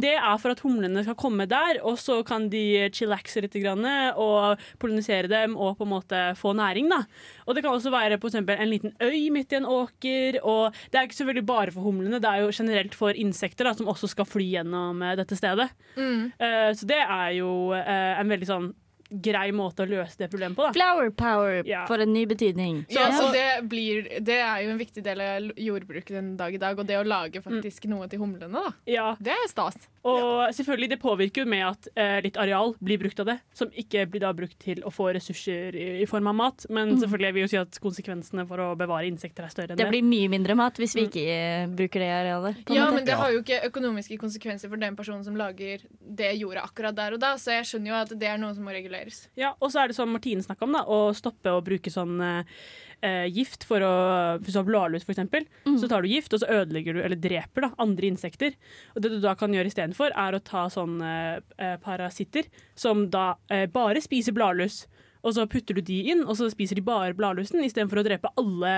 Det 0.03 0.13
er 0.15 0.37
for 0.39 0.53
at 0.53 0.61
humlene 0.63 1.03
skal 1.03 1.17
komme 1.19 1.47
der, 1.51 1.81
og 1.87 1.97
så 1.99 2.21
kan 2.27 2.49
de 2.53 2.89
chillaxe 2.95 3.41
litt 3.43 3.57
grann, 3.59 3.83
og 4.15 4.61
pollinisere 4.83 5.31
dem 5.31 5.57
og 5.57 5.79
på 5.79 5.87
en 5.87 5.91
måte 5.95 6.21
få 6.39 6.53
næring. 6.59 6.91
da. 6.93 7.01
Og 7.47 7.55
det 7.57 7.65
kan 7.65 7.75
også 7.75 7.91
være 7.95 8.19
på 8.23 8.31
eksempel, 8.31 8.59
en 8.61 8.71
liten 8.71 8.95
øy 9.03 9.31
midt 9.35 9.55
i 9.55 9.59
en 9.61 9.67
åker. 9.83 10.41
Og 10.45 10.73
det 10.91 10.99
er 11.01 11.07
ikke 11.09 11.19
selvfølgelig 11.21 11.47
bare 11.47 11.75
for 11.75 11.87
humlene, 11.89 12.21
det 12.23 12.31
er 12.31 12.45
jo 12.47 12.55
generelt 12.57 12.95
for 12.97 13.17
insekter 13.17 13.69
da, 13.69 13.75
som 13.79 13.89
også 13.93 14.09
skal 14.15 14.29
fly 14.29 14.49
gjennom 14.57 15.03
eh, 15.03 15.17
dette 15.21 15.37
stedet. 15.39 15.69
Eh, 15.97 16.73
så 16.77 16.89
det 16.89 16.99
er 17.03 17.31
jo 17.39 17.53
uh, 17.73 18.21
en 18.21 18.29
veldig 18.33 18.49
sånn 18.49 18.75
grei 19.07 19.53
måte 19.55 19.85
å 19.85 19.87
løse 19.87 20.19
det 20.19 20.27
problemet 20.33 20.57
på. 20.59 20.65
da. 20.67 20.73
Flower 20.75 21.13
power 21.15 21.61
Ja. 21.65 21.85
for 21.87 22.03
en 22.03 22.13
ny 22.13 22.25
betydning. 22.27 22.81
Ja, 22.91 23.05
så 23.15 23.29
Ja. 23.29 23.33
det, 23.37 23.69
blir, 23.71 24.03
det 24.21 24.41
er 24.43 24.65
jo 24.65 24.71
en 24.73 24.81
viktig 24.81 25.05
del 25.05 25.21
av 25.23 25.53
jordbruket 25.57 26.11
den 26.17 26.33
dag 26.37 26.55
i 26.55 26.59
dag, 26.59 26.79
og 26.79 26.87
det 26.89 26.99
å 26.99 27.05
lage 27.07 27.39
faktisk 27.41 27.87
noe 27.87 28.09
til 28.11 28.19
humlene, 28.19 28.51
da. 28.51 28.73
Ja, 28.91 29.15
Det 29.23 29.31
er 29.31 29.47
stas. 29.49 29.77
Og 30.07 30.55
selvfølgelig, 30.55 30.89
det 30.95 30.99
påvirker 31.03 31.43
jo 31.43 31.51
med 31.51 31.65
at 31.67 31.89
eh, 31.99 32.19
litt 32.25 32.39
areal 32.41 32.75
blir 32.85 33.01
brukt 33.03 33.21
av 33.23 33.31
det, 33.31 33.37
som 33.57 33.73
ikke 33.75 34.05
blir 34.13 34.23
da 34.23 34.33
brukt 34.37 34.57
til 34.63 34.83
å 34.87 34.93
få 34.95 35.09
ressurser 35.17 35.75
i, 35.77 35.87
i 36.05 36.07
form 36.09 36.31
av 36.31 36.37
mat. 36.39 36.67
Men 36.71 36.95
selvfølgelig 37.01 37.31
jeg 37.31 37.37
vil 37.37 37.47
jo 37.47 37.51
si 37.53 37.61
at 37.61 37.81
konsekvensene 37.83 38.47
for 38.49 38.63
å 38.63 38.69
bevare 38.79 39.09
insekter 39.11 39.47
er 39.47 39.55
større 39.55 39.75
enn 39.75 39.81
Det 39.81 39.89
det. 39.89 39.93
blir 39.97 40.07
mye 40.07 40.31
mindre 40.33 40.57
mat 40.59 40.79
hvis 40.81 40.97
vi 40.99 41.07
ikke 41.09 41.27
mm. 41.27 41.77
bruker 41.81 42.05
det 42.05 42.11
arealet. 42.21 42.63
Ja, 42.71 42.87
måte. 42.87 43.01
men 43.01 43.09
det 43.11 43.19
har 43.19 43.35
jo 43.35 43.43
ikke 43.43 43.61
økonomiske 43.71 44.21
konsekvenser 44.23 44.73
for 44.73 44.83
den 44.83 44.99
personen 44.99 45.27
som 45.27 45.39
lager 45.39 45.85
det 45.91 46.33
jorda 46.39 46.67
akkurat 46.67 46.97
der 46.97 47.17
og 47.17 47.23
da, 47.23 47.35
så 47.41 47.59
jeg 47.59 47.71
skjønner 47.73 47.93
jo 47.93 48.01
at 48.05 48.17
det 48.17 48.31
er 48.31 48.41
noe 48.41 48.55
som 48.57 48.67
må 48.67 48.75
reguleres. 48.77 49.27
Ja, 49.39 49.55
Og 49.61 49.73
så 49.73 49.83
er 49.83 49.91
det 49.91 49.99
som 49.99 50.11
Martine 50.13 50.45
snakka 50.45 50.67
om, 50.69 50.77
da, 50.77 50.85
å 50.87 51.11
stoppe 51.17 51.53
å 51.53 51.63
bruke 51.65 51.91
sånn 51.93 52.21
eh, 52.23 52.59
eh, 53.03 53.27
gift 53.33 53.65
for 53.65 53.83
å 53.85 53.95
Hvis 54.41 54.55
du 54.55 54.61
har 54.61 54.67
bladlus, 54.69 55.05
for 55.05 55.13
eksempel, 55.13 55.47
så 55.81 55.89
tar 55.89 56.03
du 56.03 56.09
gift, 56.09 56.33
og 56.33 56.41
så 56.41 56.49
ødelegger 56.63 56.95
du, 56.95 57.03
eller 57.03 57.17
dreper, 57.17 57.67
da, 57.67 57.71
andre 57.79 58.07
insekter. 58.07 58.57
Og 58.95 59.03
det 59.03 59.11
du 59.11 59.21
da 59.21 59.35
kan 59.35 59.53
gjøre 59.53 59.67
istedenfor, 59.71 60.13
er 60.17 60.37
å 60.37 60.43
ta 60.45 60.67
sånne 60.73 61.13
eh, 61.59 61.77
parasitter 61.83 62.49
som 62.75 63.09
da 63.11 63.35
eh, 63.51 63.67
bare 63.67 64.01
spiser 64.01 64.33
bladlus. 64.33 64.87
Og 65.25 65.35
så 65.35 65.47
putter 65.51 65.75
du 65.79 65.81
de 65.83 65.97
inn, 66.13 66.21
og 66.27 66.37
så 66.39 66.49
spiser 66.53 66.79
de 66.79 66.85
bare 66.87 67.15
bladlusen 67.17 67.63
istedenfor 67.65 68.03
å 68.03 68.05
drepe 68.07 68.31
alle 68.39 68.75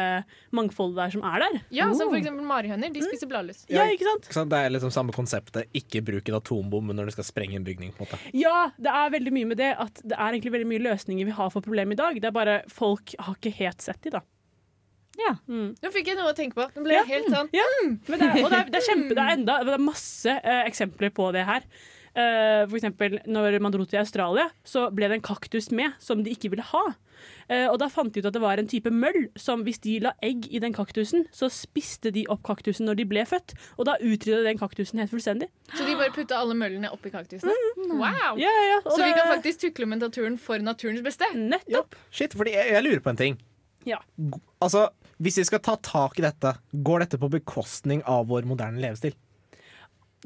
mangfoldet 0.55 0.97
der 1.03 1.11
som 1.17 1.25
er 1.29 1.43
der. 1.45 1.59
Ja, 1.75 1.89
som 1.93 2.09
for 2.13 2.19
eksempel 2.21 2.47
marihøner. 2.49 2.93
De 2.95 3.03
spiser 3.05 3.29
bladlus. 3.31 3.65
Ja, 3.69 3.85
ikke 3.91 4.07
sant? 4.09 4.29
Ikke 4.29 4.39
sant? 4.39 4.51
Det 4.55 4.63
er 4.65 4.73
liksom 4.73 4.93
samme 4.95 5.13
konseptet. 5.17 5.69
Ikke 5.77 6.01
bruk 6.07 6.29
en 6.31 6.39
atombombe 6.41 6.97
når 6.97 7.11
du 7.11 7.17
skal 7.19 7.29
sprenge 7.29 7.59
en 7.61 7.67
bygning. 7.67 7.93
på 7.97 8.05
en 8.05 8.09
måte. 8.09 8.21
Ja, 8.39 8.71
det 8.79 8.95
er 8.95 9.11
veldig 9.19 9.35
mye 9.35 9.51
med 9.53 9.61
det 9.61 9.75
at 9.77 10.01
det 10.05 10.17
er 10.17 10.33
egentlig 10.33 10.55
veldig 10.57 10.71
mye 10.73 10.85
løsninger 10.89 11.29
vi 11.29 11.37
har 11.37 11.51
for 11.55 11.65
problemet 11.65 11.99
i 11.99 12.03
dag. 12.03 12.21
Det 12.23 12.31
er 12.31 12.37
bare 12.37 12.59
folk 12.73 13.15
har 13.19 13.37
ikke 13.37 13.55
helt 13.59 13.85
sett 13.85 14.01
de, 14.07 14.15
da. 14.19 14.25
Ja. 15.19 15.33
Mm. 15.51 15.73
Nå 15.83 15.91
fikk 15.91 16.13
jeg 16.13 16.19
noe 16.21 16.31
å 16.31 16.37
tenke 16.39 16.55
på. 16.55 16.65
Nå 16.77 16.85
ble 16.87 16.95
Ja. 16.95 17.05
helt 17.09 17.27
sånn 17.27 17.49
Ja, 17.53 17.65
men 17.83 18.19
det 18.21 18.27
er, 18.29 18.45
og 18.45 18.51
det 18.53 18.59
er, 18.61 18.69
det 18.71 18.79
er 18.79 18.87
kjempe, 18.87 19.15
det 19.19 19.23
er 19.25 19.33
enda 19.35 19.57
Det 19.67 19.73
er 19.75 19.83
masse 19.83 20.35
uh, 20.45 20.63
eksempler 20.63 21.11
på 21.11 21.33
det 21.35 21.43
her. 21.49 21.65
Eh, 22.15 22.63
for 22.69 22.79
eksempel 22.79 23.19
når 23.29 23.59
man 23.63 23.75
dro 23.75 23.85
til 23.89 24.01
Australia, 24.01 24.49
så 24.67 24.89
ble 24.95 25.11
det 25.11 25.19
en 25.19 25.29
kaktus 25.29 25.71
med 25.75 25.97
som 26.03 26.25
de 26.25 26.35
ikke 26.35 26.53
ville 26.55 26.67
ha. 26.73 26.87
Uh, 27.49 27.67
og 27.73 27.79
da 27.81 27.89
fant 27.91 28.13
de 28.13 28.21
ut 28.21 28.27
at 28.29 28.35
det 28.37 28.43
var 28.43 28.61
en 28.61 28.69
type 28.71 28.91
møll 28.95 29.25
som 29.41 29.65
hvis 29.67 29.81
de 29.83 29.97
la 30.05 30.13
egg 30.25 30.45
i 30.55 30.61
den 30.63 30.75
kaktusen, 30.77 31.25
så 31.35 31.49
spiste 31.53 32.13
de 32.15 32.23
opp 32.31 32.45
kaktusen 32.47 32.87
når 32.87 33.01
de 33.01 33.07
ble 33.11 33.25
født. 33.27 33.57
Og 33.75 33.89
da 33.89 33.97
utrydda 33.99 34.45
den 34.47 34.61
kaktusen 34.61 35.01
helt 35.03 35.11
fullstendig. 35.11 35.49
Så 35.73 35.87
de 35.89 35.97
bare 35.99 36.13
putta 36.15 36.39
alle 36.39 36.57
møllene 36.59 36.93
oppi 36.95 37.11
kaktusene? 37.15 37.55
Wow! 37.89 38.39
Ja, 38.39 38.53
ja, 38.53 38.65
ja. 38.75 38.81
Og 38.85 38.93
Så 38.93 39.03
vi 39.03 39.15
kan 39.17 39.33
faktisk 39.33 39.65
tukle 39.67 39.89
med 39.91 40.05
naturen 40.05 40.39
for 40.41 40.63
naturens 40.63 41.03
beste? 41.05 41.27
Nettopp. 41.35 41.97
Shit, 42.15 42.37
fordi 42.39 42.55
jeg, 42.55 42.75
jeg 42.77 42.87
lurer 42.87 43.05
på 43.05 43.15
en 43.15 43.23
ting. 43.25 43.39
Ja. 43.89 44.03
Altså, 44.61 44.89
Hvis 45.19 45.41
vi 45.41 45.49
skal 45.49 45.63
ta 45.65 45.75
tak 45.83 46.21
i 46.21 46.23
dette, 46.23 46.53
går 46.73 47.07
dette 47.07 47.19
på 47.19 47.31
bekostning 47.33 48.05
av 48.07 48.29
vår 48.31 48.47
moderne 48.47 48.79
levestil? 48.83 49.17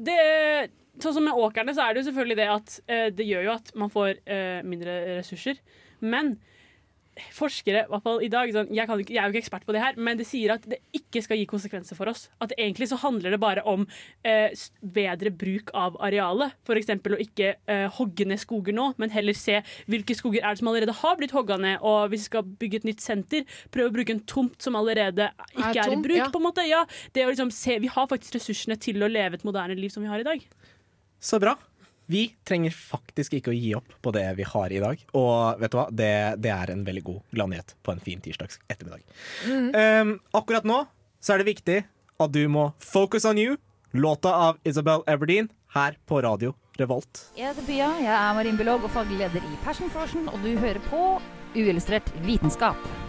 Det, 0.01 0.71
sånn 1.01 1.17
som 1.17 1.27
med 1.27 1.37
åkrene, 1.37 1.75
så 1.75 1.85
er 1.85 1.93
det 1.93 2.03
jo 2.03 2.07
selvfølgelig 2.09 2.39
det 2.39 2.49
at 2.53 2.79
eh, 2.87 3.05
det 3.13 3.27
gjør 3.27 3.47
jo 3.47 3.53
at 3.57 3.71
man 3.79 3.93
får 3.93 4.15
eh, 4.25 4.59
mindre 4.65 4.97
ressurser. 5.19 5.59
Men 6.03 6.35
forskere, 7.35 7.85
i 7.85 7.91
hvert 7.91 8.05
fall 8.05 8.21
i 8.25 8.29
dag 8.31 8.51
sånn, 8.53 8.69
jeg, 8.73 8.87
kan 8.89 9.01
jeg 9.03 9.19
er 9.19 9.27
jo 9.27 9.33
ikke 9.33 9.43
ekspert 9.43 9.65
på 9.67 9.75
det 9.75 9.83
her, 9.83 9.97
men 10.01 10.19
det 10.19 10.25
sier 10.27 10.55
at 10.55 10.65
det 10.69 10.79
ikke 10.95 11.21
skal 11.25 11.39
gi 11.39 11.47
konsekvenser 11.49 11.97
for 11.97 12.11
oss. 12.11 12.25
At 12.43 12.55
egentlig 12.57 12.89
så 12.91 12.99
handler 13.01 13.35
det 13.35 13.39
bare 13.41 13.63
om 13.69 13.85
eh, 14.27 14.53
bedre 14.95 15.33
bruk 15.33 15.73
av 15.77 15.97
arealet. 16.03 16.55
F.eks. 16.65 16.91
å 16.93 17.21
ikke 17.21 17.53
eh, 17.69 17.85
hogge 17.97 18.27
ned 18.29 18.41
skoger 18.41 18.75
nå, 18.75 18.89
men 19.01 19.13
heller 19.13 19.37
se 19.37 19.59
hvilke 19.91 20.17
skoger 20.17 20.43
er 20.43 20.55
det 20.55 20.63
som 20.63 20.71
allerede 20.71 20.97
har 21.03 21.19
blitt 21.19 21.35
hogga 21.35 21.59
ned. 21.61 21.81
Og 21.81 22.13
hvis 22.13 22.25
vi 22.25 22.31
skal 22.31 22.47
bygge 22.63 22.81
et 22.81 22.89
nytt 22.89 23.03
senter, 23.03 23.47
prøve 23.73 23.91
å 23.91 23.97
bruke 23.97 24.15
en 24.15 24.23
tomt 24.29 24.57
som 24.63 24.77
allerede 24.79 25.29
ikke 25.53 25.75
er, 25.75 25.83
tom, 25.85 25.99
i 25.99 26.07
bruk. 26.07 26.19
ja. 26.21 26.31
på 26.33 26.41
en 26.41 26.47
måte. 26.47 26.67
Ja, 26.69 26.85
det 27.13 27.27
å 27.27 27.33
liksom 27.33 27.53
se, 27.53 27.77
vi 27.83 27.91
har 27.91 28.09
faktisk 28.09 28.39
ressursene 28.39 28.79
til 28.81 29.03
å 29.03 29.11
leve 29.11 29.39
et 29.39 29.47
moderne 29.47 29.77
liv 29.77 29.93
som 29.93 30.05
vi 30.05 30.11
har 30.11 30.23
i 30.23 30.27
dag. 30.27 30.43
Så 31.23 31.39
bra. 31.39 31.55
Vi 32.11 32.23
trenger 32.47 32.73
faktisk 32.75 33.37
ikke 33.37 33.53
å 33.53 33.55
gi 33.55 33.71
opp 33.77 33.95
på 34.03 34.11
det 34.15 34.25
vi 34.37 34.45
har 34.47 34.73
i 34.73 34.81
dag. 34.83 35.03
Og 35.17 35.61
vet 35.61 35.73
du 35.73 35.77
hva, 35.79 35.87
det, 35.91 36.13
det 36.43 36.51
er 36.53 36.73
en 36.73 36.83
veldig 36.87 37.03
god 37.07 37.21
gladnyhet 37.35 37.75
på 37.83 37.95
en 37.95 38.03
fin 38.03 38.23
tirsdags 38.23 38.59
ettermiddag. 38.67 39.05
Um, 39.47 40.17
akkurat 40.35 40.67
nå 40.67 40.83
så 41.23 41.35
er 41.35 41.43
det 41.43 41.53
viktig 41.53 41.77
at 42.23 42.33
du 42.35 42.43
må 42.51 42.71
focus 42.83 43.25
on 43.25 43.39
you, 43.39 43.55
låta 43.95 44.33
av 44.49 44.59
Isabel 44.67 45.05
Everdeen, 45.07 45.49
her 45.73 45.97
på 46.05 46.21
radio 46.21 46.53
Revolt. 46.77 47.27
Jeg 47.37 47.51
heter 47.51 47.65
Bya, 47.67 47.89
jeg 48.01 48.13
er 48.17 48.35
marinbiolog 48.37 48.87
og 48.87 48.93
faglig 48.95 49.19
leder 49.21 49.45
i 49.45 49.61
Passion 49.65 49.93
Frosion, 49.93 50.25
og 50.29 50.41
du 50.41 50.55
hører 50.57 50.81
på 50.89 51.05
Uillustrert 51.53 52.09
vitenskap. 52.25 53.02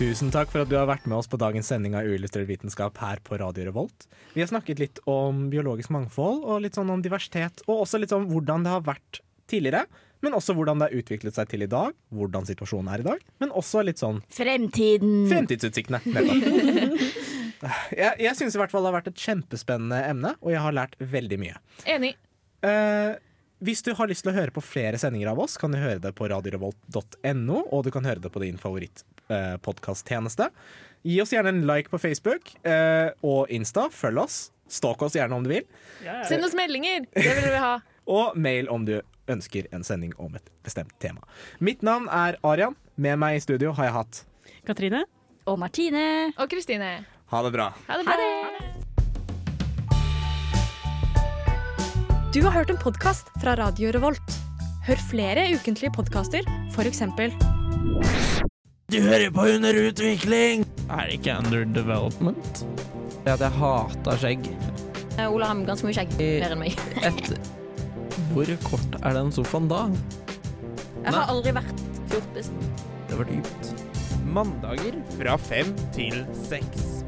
Tusen 0.00 0.30
takk 0.32 0.48
for 0.48 0.62
at 0.62 0.70
du 0.70 0.78
har 0.78 0.86
vært 0.88 1.04
med 1.10 1.18
oss 1.18 1.26
på 1.28 1.36
dagens 1.36 1.68
sending 1.68 1.92
av 1.92 2.06
Uillustrert 2.08 2.48
vitenskap 2.48 2.96
her 3.02 3.18
på 3.20 3.36
Radio 3.36 3.66
Revolt. 3.66 4.06
Vi 4.32 4.40
har 4.40 4.48
snakket 4.48 4.78
litt 4.80 5.00
om 5.04 5.42
biologisk 5.52 5.92
mangfold 5.92 6.40
og 6.40 6.62
litt 6.64 6.78
sånn 6.78 6.88
om 6.88 7.02
diversitet, 7.04 7.60
og 7.66 7.82
også 7.82 8.00
litt 8.00 8.14
om 8.16 8.24
hvordan 8.30 8.64
det 8.64 8.72
har 8.72 8.86
vært 8.86 9.20
tidligere, 9.52 9.84
men 10.24 10.38
også 10.38 10.56
hvordan 10.56 10.80
det 10.80 10.88
har 10.88 11.02
utviklet 11.02 11.36
seg 11.36 11.52
til 11.52 11.66
i 11.66 11.68
dag, 11.68 11.92
hvordan 12.16 12.48
situasjonen 12.48 12.88
er 12.94 13.04
i 13.04 13.08
dag, 13.10 13.28
men 13.44 13.52
også 13.60 13.84
litt 13.84 14.00
sånn 14.00 14.22
Fremtiden. 14.32 15.28
fremtidsutsiktene. 15.34 16.00
Nettopp. 16.08 17.06
Jeg, 17.92 18.14
jeg 18.24 18.32
syns 18.38 18.54
i 18.56 18.58
hvert 18.62 18.72
fall 18.72 18.86
det 18.86 18.88
har 18.88 18.94
vært 19.02 19.10
et 19.10 19.20
kjempespennende 19.20 19.98
emne, 20.08 20.30
og 20.40 20.48
jeg 20.48 20.62
har 20.64 20.72
lært 20.72 20.94
veldig 20.96 21.36
mye. 21.42 21.58
Enig. 21.92 22.14
Uh, 22.64 23.20
hvis 23.60 23.84
du 23.84 23.90
har 23.98 24.08
lyst 24.08 24.24
til 24.24 24.32
å 24.32 24.38
høre 24.38 24.54
på 24.56 24.62
flere 24.64 24.96
sendinger 24.96 25.34
av 25.34 25.42
oss, 25.44 25.58
kan 25.60 25.68
du 25.68 25.76
høre 25.76 26.00
det 26.00 26.14
på 26.16 26.30
radiorevolt.no, 26.32 27.58
og 27.68 27.84
du 27.84 27.90
kan 27.92 28.08
høre 28.08 28.24
det 28.24 28.32
på 28.32 28.40
din 28.40 28.56
favorittpodkasttjeneste. 29.30 30.50
Gi 31.02 31.20
oss 31.22 31.32
gjerne 31.32 31.48
en 31.54 31.62
like 31.66 31.88
på 31.90 31.98
Facebook 31.98 32.52
eh, 32.66 33.10
og 33.22 33.50
Insta. 33.50 33.88
Følg 33.90 34.18
oss. 34.26 34.40
Stalk 34.70 35.02
oss 35.02 35.16
gjerne 35.16 35.34
om 35.34 35.44
du 35.44 35.50
vil. 35.50 35.64
Send 36.28 36.44
oss 36.46 36.54
meldinger! 36.54 37.06
Det 37.14 37.30
vil 37.38 37.48
vi 37.50 37.62
ha. 37.62 37.78
Og 38.10 38.36
mail 38.38 38.68
om 38.70 38.84
du 38.86 39.00
ønsker 39.30 39.66
en 39.74 39.84
sending 39.86 40.12
om 40.18 40.34
et 40.34 40.50
bestemt 40.66 40.92
tema. 41.02 41.22
Mitt 41.62 41.82
navn 41.86 42.08
er 42.10 42.38
Arian. 42.46 42.76
Med 43.00 43.18
meg 43.22 43.38
i 43.38 43.42
studio 43.42 43.72
har 43.78 43.88
jeg 43.88 43.94
hatt 43.96 44.22
Katrine? 44.66 45.04
Og 45.48 45.58
Martine. 45.58 46.32
Og 46.36 46.50
Kristine. 46.50 46.90
Ha 47.30 47.42
det 47.46 47.52
bra. 47.54 47.70
Ha 47.88 47.98
det 48.00 48.06
bra. 48.06 48.16
Du 52.34 52.42
har 52.44 52.54
hørt 52.54 52.70
en 52.70 52.78
podkast 52.78 53.30
fra 53.42 53.56
Radio 53.58 53.90
Revolt. 53.96 54.36
Hør 54.86 55.00
flere 55.10 55.48
ukentlige 55.54 55.90
podkaster, 55.96 56.46
f.eks. 56.74 57.02
Du 58.90 58.96
hører 58.98 59.30
på 59.30 59.44
Under 59.46 59.76
utvikling! 59.86 60.64
Er 60.90 61.06
det 61.06 61.20
ikke 61.20 61.36
Under 61.38 61.64
Development? 61.64 62.62
Det 63.22 63.36
at 63.36 63.44
jeg 63.44 63.54
hater 63.60 64.18
skjegg. 64.18 64.48
Eh, 65.14 65.28
Ola 65.28 65.52
har 65.52 65.60
ganske 65.68 65.86
mye 65.86 65.94
skjegg, 65.94 66.16
mer 66.18 66.56
enn 66.56 66.62
meg. 66.64 66.82
Et 67.06 67.30
Hvor 68.32 68.50
kort 68.66 68.98
er 68.98 69.14
den 69.14 69.30
sofaen 69.36 69.70
da? 69.70 69.84
Jeg 71.04 71.14
har 71.14 71.30
aldri 71.30 71.54
vært 71.60 71.86
fjortis. 72.10 72.50
Det 73.06 73.20
var 73.20 73.30
dypt. 73.30 73.72
Mandager 74.26 74.98
fra 75.14 75.38
fem 75.46 75.70
til 75.94 76.24
seks. 76.48 77.04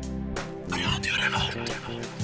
Radio 0.70 1.18
Revolt. 1.18 2.21